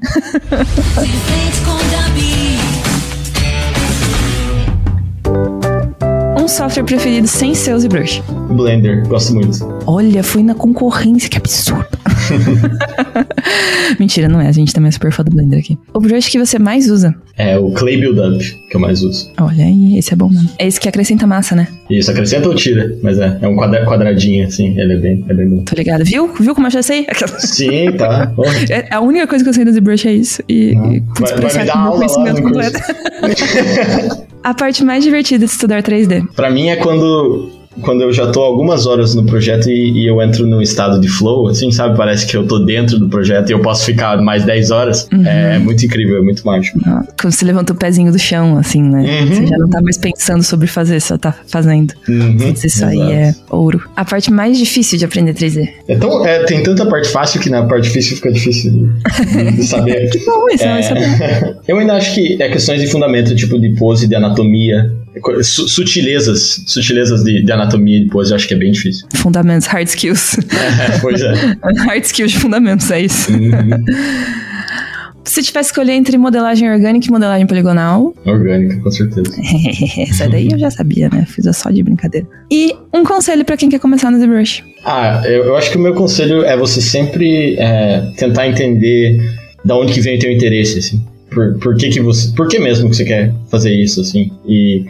Um 6.39 6.49
software 6.49 6.85
preferido 6.85 7.29
sem 7.29 7.55
ser 7.55 7.75
o 7.75 7.79
ZBrush. 7.81 8.23
Blender, 8.51 9.07
gosto 9.07 9.35
muito. 9.35 9.59
Olha, 9.87 10.23
fui 10.23 10.43
na 10.43 10.55
concorrência, 10.55 11.29
que 11.29 11.39
absurdo. 11.39 12.00
Mentira, 13.99 14.29
não 14.29 14.41
é. 14.41 14.49
A 14.49 14.53
gente 14.53 14.73
também 14.73 14.89
é 14.89 14.93
super 14.93 15.13
fã 15.13 15.23
do 15.23 15.31
Blender 15.31 15.59
aqui. 15.59 15.79
O 15.95 16.01
brush 16.01 16.29
que 16.29 16.39
você 16.39 16.59
mais 16.59 16.89
usa? 16.91 17.15
É 17.37 17.59
o 17.59 17.71
Clay 17.73 17.97
Build 17.99 18.21
Up 18.21 18.61
que 18.71 18.77
eu 18.77 18.81
mais 18.81 19.03
uso. 19.03 19.31
Olha 19.41 19.65
aí, 19.65 19.99
esse 19.99 20.13
é 20.13 20.17
bom 20.17 20.29
mesmo. 20.29 20.49
É 20.59 20.67
esse 20.67 20.79
que 20.81 20.89
acrescenta 20.89 21.27
massa, 21.27 21.57
né? 21.57 21.67
Isso, 21.91 22.11
acrescenta 22.11 22.49
ou 22.49 22.55
tira? 22.55 22.97
Mas 23.03 23.19
é, 23.19 23.39
é 23.41 23.49
um 23.49 23.57
quadra- 23.57 23.85
quadradinho, 23.85 24.47
assim. 24.47 24.79
Ele 24.79 24.93
é 24.95 24.97
bem, 24.97 25.25
é 25.29 25.35
bem 25.35 25.49
bom. 25.49 25.65
Tô 25.65 25.75
ligado. 25.75 26.05
Viu? 26.05 26.33
Viu 26.39 26.55
como 26.55 26.67
eu 26.67 26.71
já 26.71 26.83
sei? 26.83 27.07
Aquela- 27.09 27.39
Sim, 27.41 27.93
tá. 27.93 28.33
É, 28.71 28.95
a 28.95 29.01
única 29.01 29.27
coisa 29.27 29.43
que 29.43 29.51
eu 29.51 29.55
sei 29.55 29.65
do 29.65 29.73
ZBrush 29.73 30.07
é 30.07 30.13
isso. 30.13 30.43
E, 30.49 30.73
e 30.73 31.01
putz, 31.01 31.31
Vai- 31.33 31.41
vai 31.41 31.59
me 31.59 31.65
dar 31.67 31.77
aula 31.77 31.91
lá 31.91 31.97
conhecimento 31.97 32.37
no 32.37 32.43
completo. 32.49 32.79
a 34.45 34.55
parte 34.55 34.85
mais 34.85 35.03
divertida 35.03 35.45
de 35.45 35.51
estudar 35.51 35.83
3D. 35.83 36.27
Pra 36.35 36.51
mim 36.51 36.69
é 36.69 36.77
quando, 36.77 37.51
quando 37.81 38.03
eu 38.03 38.13
já 38.13 38.31
tô 38.31 38.41
algumas 38.41 38.87
horas 38.87 39.15
no 39.15 39.25
projeto 39.25 39.71
e, 39.71 40.03
e 40.03 40.07
eu 40.07 40.21
entro 40.21 40.47
num 40.47 40.61
estado 40.61 41.01
de 41.01 41.09
flow, 41.09 41.49
assim, 41.49 41.71
sabe? 41.71 41.97
Parece 41.97 42.27
que 42.27 42.37
eu 42.37 42.47
tô 42.47 42.59
dentro 42.59 42.99
do 42.99 43.09
projeto 43.09 43.51
e 43.51 43.53
eu 43.53 43.61
posso 43.61 43.85
ficar 43.85 44.21
mais 44.21 44.45
10 44.45 44.71
horas. 44.71 45.09
Uhum. 45.13 45.27
É 45.27 45.59
muito 45.59 45.85
incrível, 45.85 46.19
é 46.19 46.23
muito 46.23 46.45
mágico. 46.45 46.79
Ó, 46.87 47.03
Quando 47.21 47.33
você 47.33 47.45
levanta 47.45 47.73
o 47.73 47.77
pezinho 47.77 48.11
do 48.11 48.19
chão, 48.19 48.59
assim, 48.59 48.83
né? 48.83 49.23
Uhum. 49.23 49.29
Você 49.29 49.47
já 49.47 49.59
não 49.59 49.69
tá 49.69 49.81
mais 49.81 49.97
pensando 49.97 50.43
sobre 50.43 50.67
fazer, 50.67 51.01
só 51.01 51.17
tá 51.17 51.35
fazendo. 51.47 51.95
Uhum, 52.09 52.37
Isso 52.65 52.85
aí 52.85 52.97
exato. 52.97 53.13
é 53.13 53.35
ouro. 53.51 53.83
A 53.97 54.05
parte 54.05 54.33
mais 54.33 54.59
difícil 54.59 54.99
de 54.99 55.05
aprender 55.05 55.35
3D. 55.35 55.69
É 55.89 55.97
tão, 55.97 56.27
é, 56.27 56.45
tem 56.45 56.63
tanta 56.63 56.85
parte 56.87 57.09
fácil 57.09 57.41
que 57.41 57.49
na 57.49 57.65
parte 57.65 57.85
difícil 57.85 58.17
fica 58.17 58.33
difícil 58.33 58.73
de, 58.73 59.53
de 59.53 59.63
saber. 59.65 60.11
Bom, 60.27 60.47
isso 60.53 60.65
é, 60.65 60.81
isso 60.81 60.93
é 60.93 60.95
bom. 60.95 61.25
É, 61.25 61.57
eu 61.69 61.79
ainda 61.79 61.95
acho 61.95 62.15
que 62.15 62.43
é 62.43 62.49
questões 62.49 62.81
de 62.81 62.87
fundamento, 62.89 63.35
tipo 63.35 63.59
de 63.59 63.71
pose, 63.77 64.07
de 64.07 64.15
anatomia, 64.15 64.93
sutilezas, 65.43 66.63
sutilezas 66.67 67.23
de, 67.25 67.43
de 67.43 67.53
anatomia 67.53 67.99
e 67.99 68.05
de 68.05 68.11
pose, 68.11 68.31
eu 68.31 68.37
acho 68.37 68.47
que 68.47 68.55
é 68.55 68.57
bem 68.57 68.73
difícil. 68.73 69.07
Fundamentos, 69.15 69.67
hard 69.67 69.89
skills. 69.89 70.39
É, 70.39 70.99
pois 71.01 71.21
é. 71.21 71.33
hard 71.85 72.05
skills 72.05 72.33
de 72.33 72.39
fundamentos, 72.39 72.91
é 72.91 73.01
isso. 73.03 73.33
Uhum. 73.33 73.85
Se 75.25 75.43
tivesse 75.43 75.73
que 75.73 75.81
escolher 75.81 75.93
entre 75.93 76.19
modelagem 76.19 76.69
orgânica 76.69 77.07
e 77.07 77.11
modelagem 77.11 77.47
poligonal, 77.47 78.13
Orgânica, 78.25 78.81
com 78.81 78.91
certeza. 78.91 79.31
essa 80.11 80.29
daí 80.29 80.49
eu 80.51 80.59
já 80.59 80.71
sabia, 80.71 81.09
né? 81.09 81.25
Fiz 81.25 81.45
só 81.57 81.71
de 81.71 81.83
brincadeira. 81.83 82.27
E 82.51 82.75
um 82.93 83.05
conselho 83.05 83.45
pra 83.45 83.57
quem 83.57 83.69
quer 83.69 83.79
começar 83.79 84.11
no 84.11 84.19
ZBrush. 84.19 84.65
Ah, 84.85 85.23
eu, 85.25 85.45
eu 85.45 85.57
acho 85.57 85.71
que 85.71 85.77
o 85.77 85.81
meu 85.81 85.95
conselho 85.95 86.43
é 86.45 86.57
você 86.57 86.81
sempre 86.81 87.55
é, 87.59 88.11
tentar 88.17 88.49
entender 88.49 89.19
da 89.65 89.77
onde 89.77 89.93
que 89.93 90.01
vem 90.01 90.17
o 90.17 90.19
teu 90.19 90.33
interesse, 90.33 90.79
assim. 90.81 91.05
Por, 91.31 91.59
por 91.61 91.77
que 91.77 91.91
que 91.91 92.01
você... 92.01 92.35
Por 92.35 92.49
que 92.49 92.59
mesmo 92.59 92.91
que 92.91 92.97
você 92.97 93.05
quer 93.05 93.33
fazer 93.51 93.73
isso, 93.73 94.01
assim? 94.01 94.33
E, 94.49 94.85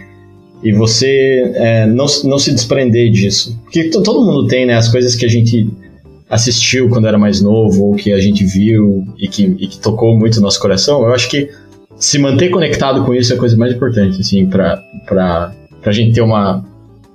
e 0.62 0.72
você 0.72 1.52
é, 1.54 1.86
não, 1.86 2.06
não 2.24 2.38
se 2.38 2.52
desprender 2.52 3.10
disso. 3.10 3.58
Porque 3.64 3.84
to- 3.84 4.02
todo 4.02 4.24
mundo 4.24 4.46
tem, 4.46 4.66
né? 4.66 4.74
As 4.74 4.88
coisas 4.88 5.14
que 5.14 5.24
a 5.24 5.28
gente 5.28 5.68
assistiu 6.28 6.88
quando 6.88 7.06
era 7.08 7.18
mais 7.18 7.40
novo, 7.40 7.84
ou 7.84 7.94
que 7.96 8.12
a 8.12 8.20
gente 8.20 8.44
viu 8.44 9.04
e 9.18 9.26
que, 9.26 9.44
e 9.58 9.66
que 9.66 9.78
tocou 9.78 10.16
muito 10.16 10.36
o 10.36 10.40
nosso 10.40 10.60
coração. 10.60 11.02
Eu 11.02 11.12
acho 11.14 11.28
que 11.28 11.50
se 11.98 12.18
manter 12.18 12.50
conectado 12.50 13.04
com 13.04 13.14
isso 13.14 13.32
é 13.32 13.36
a 13.36 13.38
coisa 13.38 13.56
mais 13.56 13.72
importante, 13.74 14.20
assim, 14.20 14.46
pra, 14.46 14.82
pra, 15.06 15.52
pra 15.82 15.92
gente 15.92 16.14
ter 16.14 16.20
uma, 16.20 16.64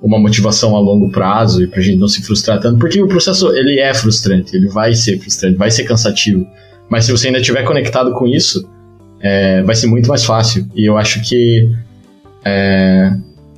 uma 0.02 0.20
motivação 0.20 0.76
a 0.76 0.80
longo 0.80 1.10
prazo 1.12 1.64
e 1.64 1.68
pra 1.68 1.82
gente 1.82 1.98
não 1.98 2.08
se 2.08 2.22
frustrar 2.24 2.60
tanto, 2.60 2.78
porque 2.78 3.02
o 3.02 3.08
processo 3.08 3.56
ele 3.56 3.80
é 3.80 3.94
frustrante, 3.94 4.56
ele 4.56 4.68
vai 4.68 4.94
ser 4.94 5.18
frustrante, 5.20 5.56
vai 5.58 5.72
ser 5.72 5.86
cansativo. 5.86 6.46
Mas 6.90 7.06
se 7.06 7.12
você 7.12 7.28
ainda 7.28 7.40
estiver 7.40 7.64
conectado 7.64 8.12
com 8.14 8.28
isso, 8.28 8.68
é, 9.22 9.64
vai 9.64 9.76
ser 9.76 9.88
muito 9.88 10.08
mais 10.10 10.24
fácil. 10.24 10.68
E 10.76 10.86
eu 10.86 10.98
acho 10.98 11.22
que 11.24 11.68
é, 12.44 13.12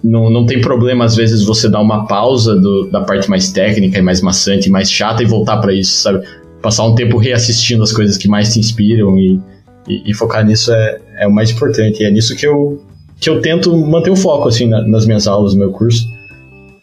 não, 0.04 0.30
não 0.30 0.46
tem 0.46 0.62
problema, 0.62 1.06
às 1.06 1.16
vezes, 1.16 1.44
você 1.44 1.70
dar 1.70 1.82
uma 1.82 2.06
pausa 2.06 2.56
do, 2.56 2.90
da 2.92 3.02
parte 3.02 3.30
mais 3.30 3.52
técnica 3.52 3.98
e 3.98 4.02
mais 4.02 4.22
maçante, 4.22 4.70
mais 4.70 4.92
chata 4.92 5.24
e 5.24 5.26
voltar 5.26 5.58
para 5.58 5.74
isso, 5.74 6.02
sabe? 6.02 6.26
Passar 6.62 6.86
um 6.86 6.96
tempo 6.96 7.18
reassistindo 7.18 7.84
as 7.84 7.92
coisas 7.92 8.18
que 8.18 8.28
mais 8.28 8.54
te 8.54 8.60
inspiram 8.60 9.18
e, 9.18 9.40
e, 9.88 10.12
e, 10.12 10.14
focar 10.14 10.46
nisso 10.46 10.72
é, 10.72 10.98
é 11.20 11.28
o 11.28 11.32
mais 11.32 11.52
importante. 11.52 12.02
E 12.02 12.06
é 12.06 12.12
nisso 12.12 12.36
que 12.36 12.46
eu, 12.46 12.84
que 13.20 13.30
eu 13.30 13.42
tento 13.42 13.76
manter 13.76 14.10
o 14.10 14.16
foco, 14.16 14.48
assim, 14.48 14.68
na, 14.68 14.88
nas 14.88 15.06
minhas 15.06 15.28
aulas, 15.28 15.54
no 15.54 15.60
meu 15.60 15.72
curso. 15.72 16.08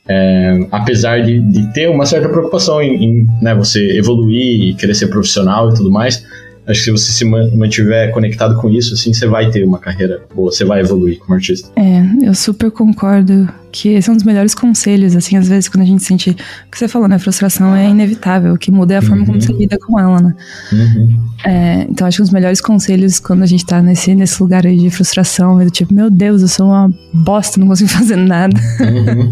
É, 0.06 0.66
apesar 0.70 1.22
de, 1.22 1.40
de, 1.40 1.72
ter 1.72 1.88
uma 1.88 2.04
certa 2.04 2.28
preocupação 2.28 2.82
em, 2.82 3.04
em 3.04 3.26
né, 3.40 3.54
você 3.54 3.96
evoluir 3.96 4.76
e 4.78 4.94
ser 4.94 5.06
profissional 5.06 5.70
e 5.70 5.74
tudo 5.74 5.90
mais, 5.90 6.22
Acho 6.66 6.80
que 6.80 6.84
se 6.84 6.90
você 6.90 7.12
se 7.12 7.24
mantiver 7.24 8.10
conectado 8.12 8.56
com 8.56 8.70
isso, 8.70 8.94
assim, 8.94 9.12
você 9.12 9.26
vai 9.26 9.50
ter 9.50 9.64
uma 9.64 9.78
carreira 9.78 10.22
boa, 10.34 10.50
você 10.50 10.64
vai 10.64 10.80
evoluir 10.80 11.18
como 11.18 11.34
artista. 11.34 11.68
É, 11.76 12.26
eu 12.26 12.34
super 12.34 12.70
concordo 12.70 13.48
que 13.74 13.88
esse 13.88 14.08
é 14.08 14.12
um 14.12 14.14
dos 14.14 14.24
melhores 14.24 14.54
conselhos, 14.54 15.16
assim, 15.16 15.36
às 15.36 15.48
vezes 15.48 15.68
quando 15.68 15.82
a 15.82 15.86
gente 15.86 16.04
sente, 16.04 16.30
o 16.30 16.70
que 16.70 16.78
você 16.78 16.86
falou, 16.86 17.08
né, 17.08 17.18
frustração 17.18 17.74
é 17.74 17.90
inevitável, 17.90 18.54
o 18.54 18.56
que 18.56 18.70
muda 18.70 18.94
é 18.94 18.96
a 18.98 19.02
forma 19.02 19.22
uhum. 19.22 19.26
como 19.26 19.40
você 19.40 19.52
lida 19.52 19.76
com 19.84 19.98
ela, 19.98 20.20
né. 20.20 20.34
Uhum. 20.72 21.24
É, 21.44 21.86
então 21.90 22.06
acho 22.06 22.18
que 22.18 22.22
um 22.22 22.24
dos 22.24 22.32
melhores 22.32 22.60
conselhos 22.60 23.18
quando 23.18 23.42
a 23.42 23.46
gente 23.46 23.66
tá 23.66 23.82
nesse, 23.82 24.14
nesse 24.14 24.40
lugar 24.40 24.64
aí 24.64 24.78
de 24.78 24.88
frustração, 24.90 25.60
é 25.60 25.64
do 25.64 25.72
tipo, 25.72 25.92
meu 25.92 26.08
Deus, 26.08 26.42
eu 26.42 26.48
sou 26.48 26.66
uma 26.66 26.88
bosta, 27.12 27.58
não 27.58 27.66
consigo 27.66 27.90
fazer 27.98 28.14
nada. 28.14 28.56
Uhum. 28.78 29.30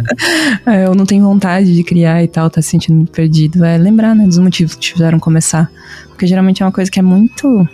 é, 0.67 0.87
eu 0.87 0.95
não 0.97 1.07
tenho 1.07 1.23
vontade 1.23 1.73
de 1.73 1.85
criar 1.85 2.25
e 2.25 2.27
tal, 2.27 2.51
tá 2.51 2.61
se 2.61 2.71
sentindo 2.71 3.09
perdido. 3.13 3.65
É 3.65 3.79
lembrar, 3.79 4.17
né, 4.17 4.27
dos 4.27 4.39
motivos 4.39 4.75
que 4.75 4.81
te 4.81 4.93
fizeram 4.95 5.21
começar. 5.21 5.71
Porque 6.09 6.27
geralmente 6.27 6.65
é 6.65 6.67
uma 6.67 6.73
coisa 6.73 6.91
que 6.91 6.99
é 6.99 7.03
muito 7.03 7.69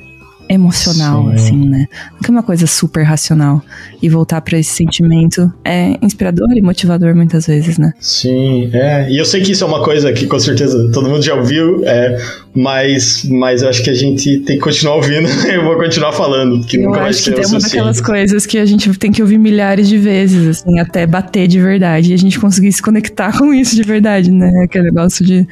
emocional, 0.49 1.25
Sim. 1.25 1.35
assim, 1.35 1.69
né? 1.69 1.87
Não 2.23 2.29
é 2.29 2.31
uma 2.31 2.43
coisa 2.43 2.67
super 2.67 3.03
racional. 3.03 3.63
E 4.01 4.09
voltar 4.09 4.41
para 4.41 4.59
esse 4.59 4.71
sentimento 4.71 5.53
é 5.65 5.97
inspirador 6.03 6.51
e 6.57 6.63
motivador 6.63 7.15
muitas 7.15 7.47
vezes, 7.47 7.79
né? 7.79 7.93
Sim, 8.01 8.71
é. 8.73 9.11
E 9.11 9.19
eu 9.19 9.25
sei 9.25 9.43
que 9.43 9.53
isso 9.53 9.65
é 9.65 9.67
uma 9.67 9.83
coisa 9.83 10.13
que 10.13 10.27
com 10.27 10.39
certeza 10.39 10.91
todo 10.93 11.09
mundo 11.09 11.23
já 11.23 11.35
ouviu, 11.35 11.85
é, 11.85 12.19
mas, 12.55 13.25
mas 13.25 13.63
eu 13.63 13.69
acho 13.69 13.83
que 13.83 13.91
a 13.91 13.95
gente 13.95 14.39
tem 14.41 14.57
que 14.57 14.63
continuar 14.63 14.97
ouvindo. 14.97 15.29
eu 15.53 15.65
vou 15.65 15.77
continuar 15.77 16.13
falando, 16.13 16.61
porque 16.61 16.79
eu 16.79 16.83
nunca 16.83 17.01
vai 17.01 17.13
ser 17.13 17.35
que 17.35 17.41
é 17.41 17.47
uma 17.47 17.59
daquelas 17.59 18.01
coisas 18.01 18.47
que 18.47 18.59
a 18.59 18.65
gente 18.65 18.93
tem 18.99 19.13
que 19.13 19.21
ouvir 19.21 19.39
milhares 19.39 19.89
de 19.89 19.99
vezes, 19.99 20.47
assim, 20.47 20.79
até 20.79 21.07
bater 21.07 21.47
de 21.47 21.61
verdade. 21.61 22.11
E 22.11 22.15
a 22.15 22.19
gente 22.19 22.39
conseguir 22.39 22.73
se 22.73 22.83
conectar 22.83 23.37
com 23.39 23.53
isso 23.53 23.77
de 23.77 23.83
verdade, 23.83 24.31
né? 24.31 24.65
Aquele 24.65 24.85
negócio 24.85 25.25
de 25.25 25.47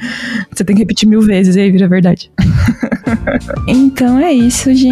você 0.51 0.63
tem 0.63 0.75
que 0.75 0.81
repetir 0.81 1.07
mil 1.07 1.21
vezes 1.21 1.55
e 1.55 1.59
aí 1.59 1.71
vira 1.71 1.87
verdade. 1.87 2.31
então 3.67 4.17
é 4.19 4.33
isso, 4.33 4.73
gente. 4.73 4.86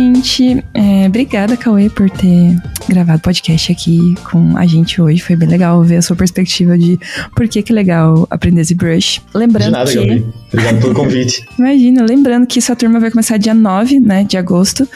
É, 0.73 1.07
obrigada, 1.07 1.55
Cauê, 1.55 1.89
por 1.89 2.09
ter 2.09 2.55
gravado 2.87 3.21
podcast 3.21 3.71
aqui 3.71 4.15
com 4.29 4.57
a 4.57 4.65
gente 4.65 5.01
hoje. 5.01 5.21
Foi 5.21 5.35
bem 5.35 5.47
legal 5.47 5.81
ver 5.83 5.97
a 5.97 6.01
sua 6.01 6.15
perspectiva 6.15 6.77
de 6.77 6.99
por 7.35 7.47
que 7.47 7.61
que 7.61 7.71
é 7.71 7.75
legal 7.75 8.27
aprender 8.29 8.63
ZBrush. 8.63 9.21
Lembrando 9.33 9.65
de 9.65 9.71
nada, 9.71 9.91
que... 9.91 9.97
Gabi. 9.97 10.25
Obrigado 10.51 10.81
pelo 10.81 10.93
convite. 10.93 11.45
Imagina, 11.57 12.03
lembrando 12.03 12.45
que 12.47 12.61
sua 12.61 12.75
turma 12.75 12.99
vai 12.99 13.11
começar 13.11 13.37
dia 13.37 13.53
9, 13.53 13.99
né, 13.99 14.23
de 14.23 14.37
agosto. 14.37 14.87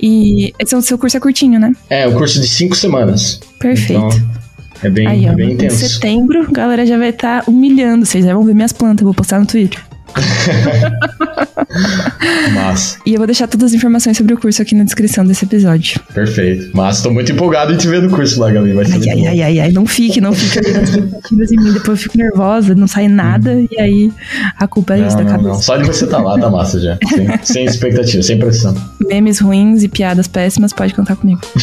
E 0.00 0.52
esse 0.58 0.74
é 0.74 0.78
o 0.78 0.82
seu 0.82 0.98
curso 0.98 1.16
é 1.16 1.20
curtinho, 1.20 1.58
né? 1.58 1.72
É, 1.90 2.06
um 2.06 2.12
curso 2.14 2.40
de 2.40 2.48
cinco 2.48 2.76
semanas. 2.76 3.40
Perfeito. 3.58 4.06
Então... 4.06 4.44
É 4.82 4.90
bem, 4.90 5.06
Aí, 5.06 5.26
ó, 5.26 5.32
é 5.32 5.34
bem 5.34 5.52
intenso. 5.52 5.82
Em 5.82 5.88
setembro, 5.88 6.42
a 6.42 6.50
galera 6.50 6.84
já 6.84 6.98
vai 6.98 7.08
estar 7.08 7.42
tá 7.42 7.50
humilhando. 7.50 8.04
Vocês 8.04 8.22
já 8.22 8.34
vão 8.34 8.44
ver 8.44 8.54
minhas 8.54 8.72
plantas, 8.72 9.02
vou 9.02 9.14
postar 9.14 9.40
no 9.40 9.46
Twitter. 9.46 9.80
Massa. 12.54 12.98
E 13.04 13.14
eu 13.14 13.18
vou 13.18 13.26
deixar 13.26 13.48
todas 13.48 13.70
as 13.70 13.74
informações 13.74 14.16
sobre 14.16 14.34
o 14.34 14.38
curso 14.38 14.62
aqui 14.62 14.74
na 14.74 14.84
descrição 14.84 15.24
desse 15.24 15.44
episódio. 15.44 16.00
Perfeito. 16.12 16.76
Massa, 16.76 17.02
tô 17.02 17.10
muito 17.10 17.32
empolgado 17.32 17.72
em 17.72 17.76
te 17.76 17.88
ver 17.88 18.02
no 18.02 18.10
curso 18.10 18.40
lá, 18.40 18.50
Gabi. 18.50 18.72
Vai 18.72 18.84
ser 18.84 18.94
ai, 18.94 19.10
ai, 19.10 19.26
ai, 19.26 19.42
ai, 19.42 19.60
ai, 19.60 19.72
não 19.72 19.86
fique, 19.86 20.20
não 20.20 20.32
fique 20.32 20.60
em 20.60 21.56
mim. 21.56 21.72
Depois 21.72 21.88
eu 21.88 21.96
fico 21.96 22.18
nervosa, 22.18 22.74
não 22.74 22.86
sai 22.86 23.08
nada, 23.08 23.50
hum. 23.50 23.66
e 23.70 23.80
aí 23.80 24.12
a 24.58 24.66
culpa 24.66 24.94
é 24.94 25.00
não, 25.00 25.08
isso 25.08 25.16
da 25.16 25.24
não, 25.24 25.30
cabeça. 25.30 25.48
Não. 25.48 25.62
Só 25.62 25.76
de 25.76 25.84
você 25.84 26.04
estar 26.04 26.18
tá 26.18 26.22
lá, 26.22 26.38
tá 26.38 26.50
massa 26.50 26.80
já. 26.80 26.98
Sem, 27.08 27.38
sem 27.42 27.64
expectativa, 27.64 28.22
sem 28.22 28.38
pressão. 28.38 28.74
Memes 29.00 29.40
ruins 29.40 29.82
e 29.82 29.88
piadas 29.88 30.28
péssimas, 30.28 30.72
pode 30.72 30.94
contar 30.94 31.16
comigo. 31.16 31.40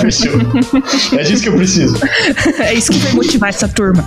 Fechou. 0.00 0.32
É 1.18 1.22
disso 1.22 1.42
que 1.42 1.48
eu 1.48 1.56
preciso. 1.56 1.96
é 2.60 2.74
isso 2.74 2.92
que 2.92 2.98
vai 2.98 3.12
motivar 3.12 3.50
essa 3.50 3.68
turma. 3.68 4.04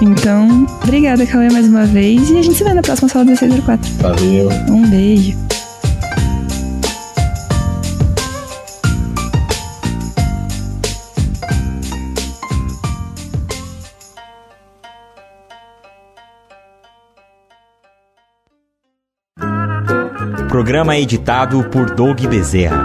Então, 0.00 0.66
obrigada, 0.82 1.26
Cauê, 1.26 1.50
mais 1.50 1.66
uma 1.66 1.86
vez. 1.86 2.11
E 2.12 2.38
a 2.38 2.42
gente 2.42 2.52
se 2.52 2.62
vê 2.62 2.74
na 2.74 2.82
próxima 2.82 3.08
sala 3.08 3.24
1604. 3.24 3.90
Valeu. 4.00 4.50
Um 4.68 4.86
beijo. 4.90 5.34
Programa 20.50 20.98
editado 20.98 21.64
por 21.70 21.94
Doug 21.94 22.20
Bezerra. 22.26 22.84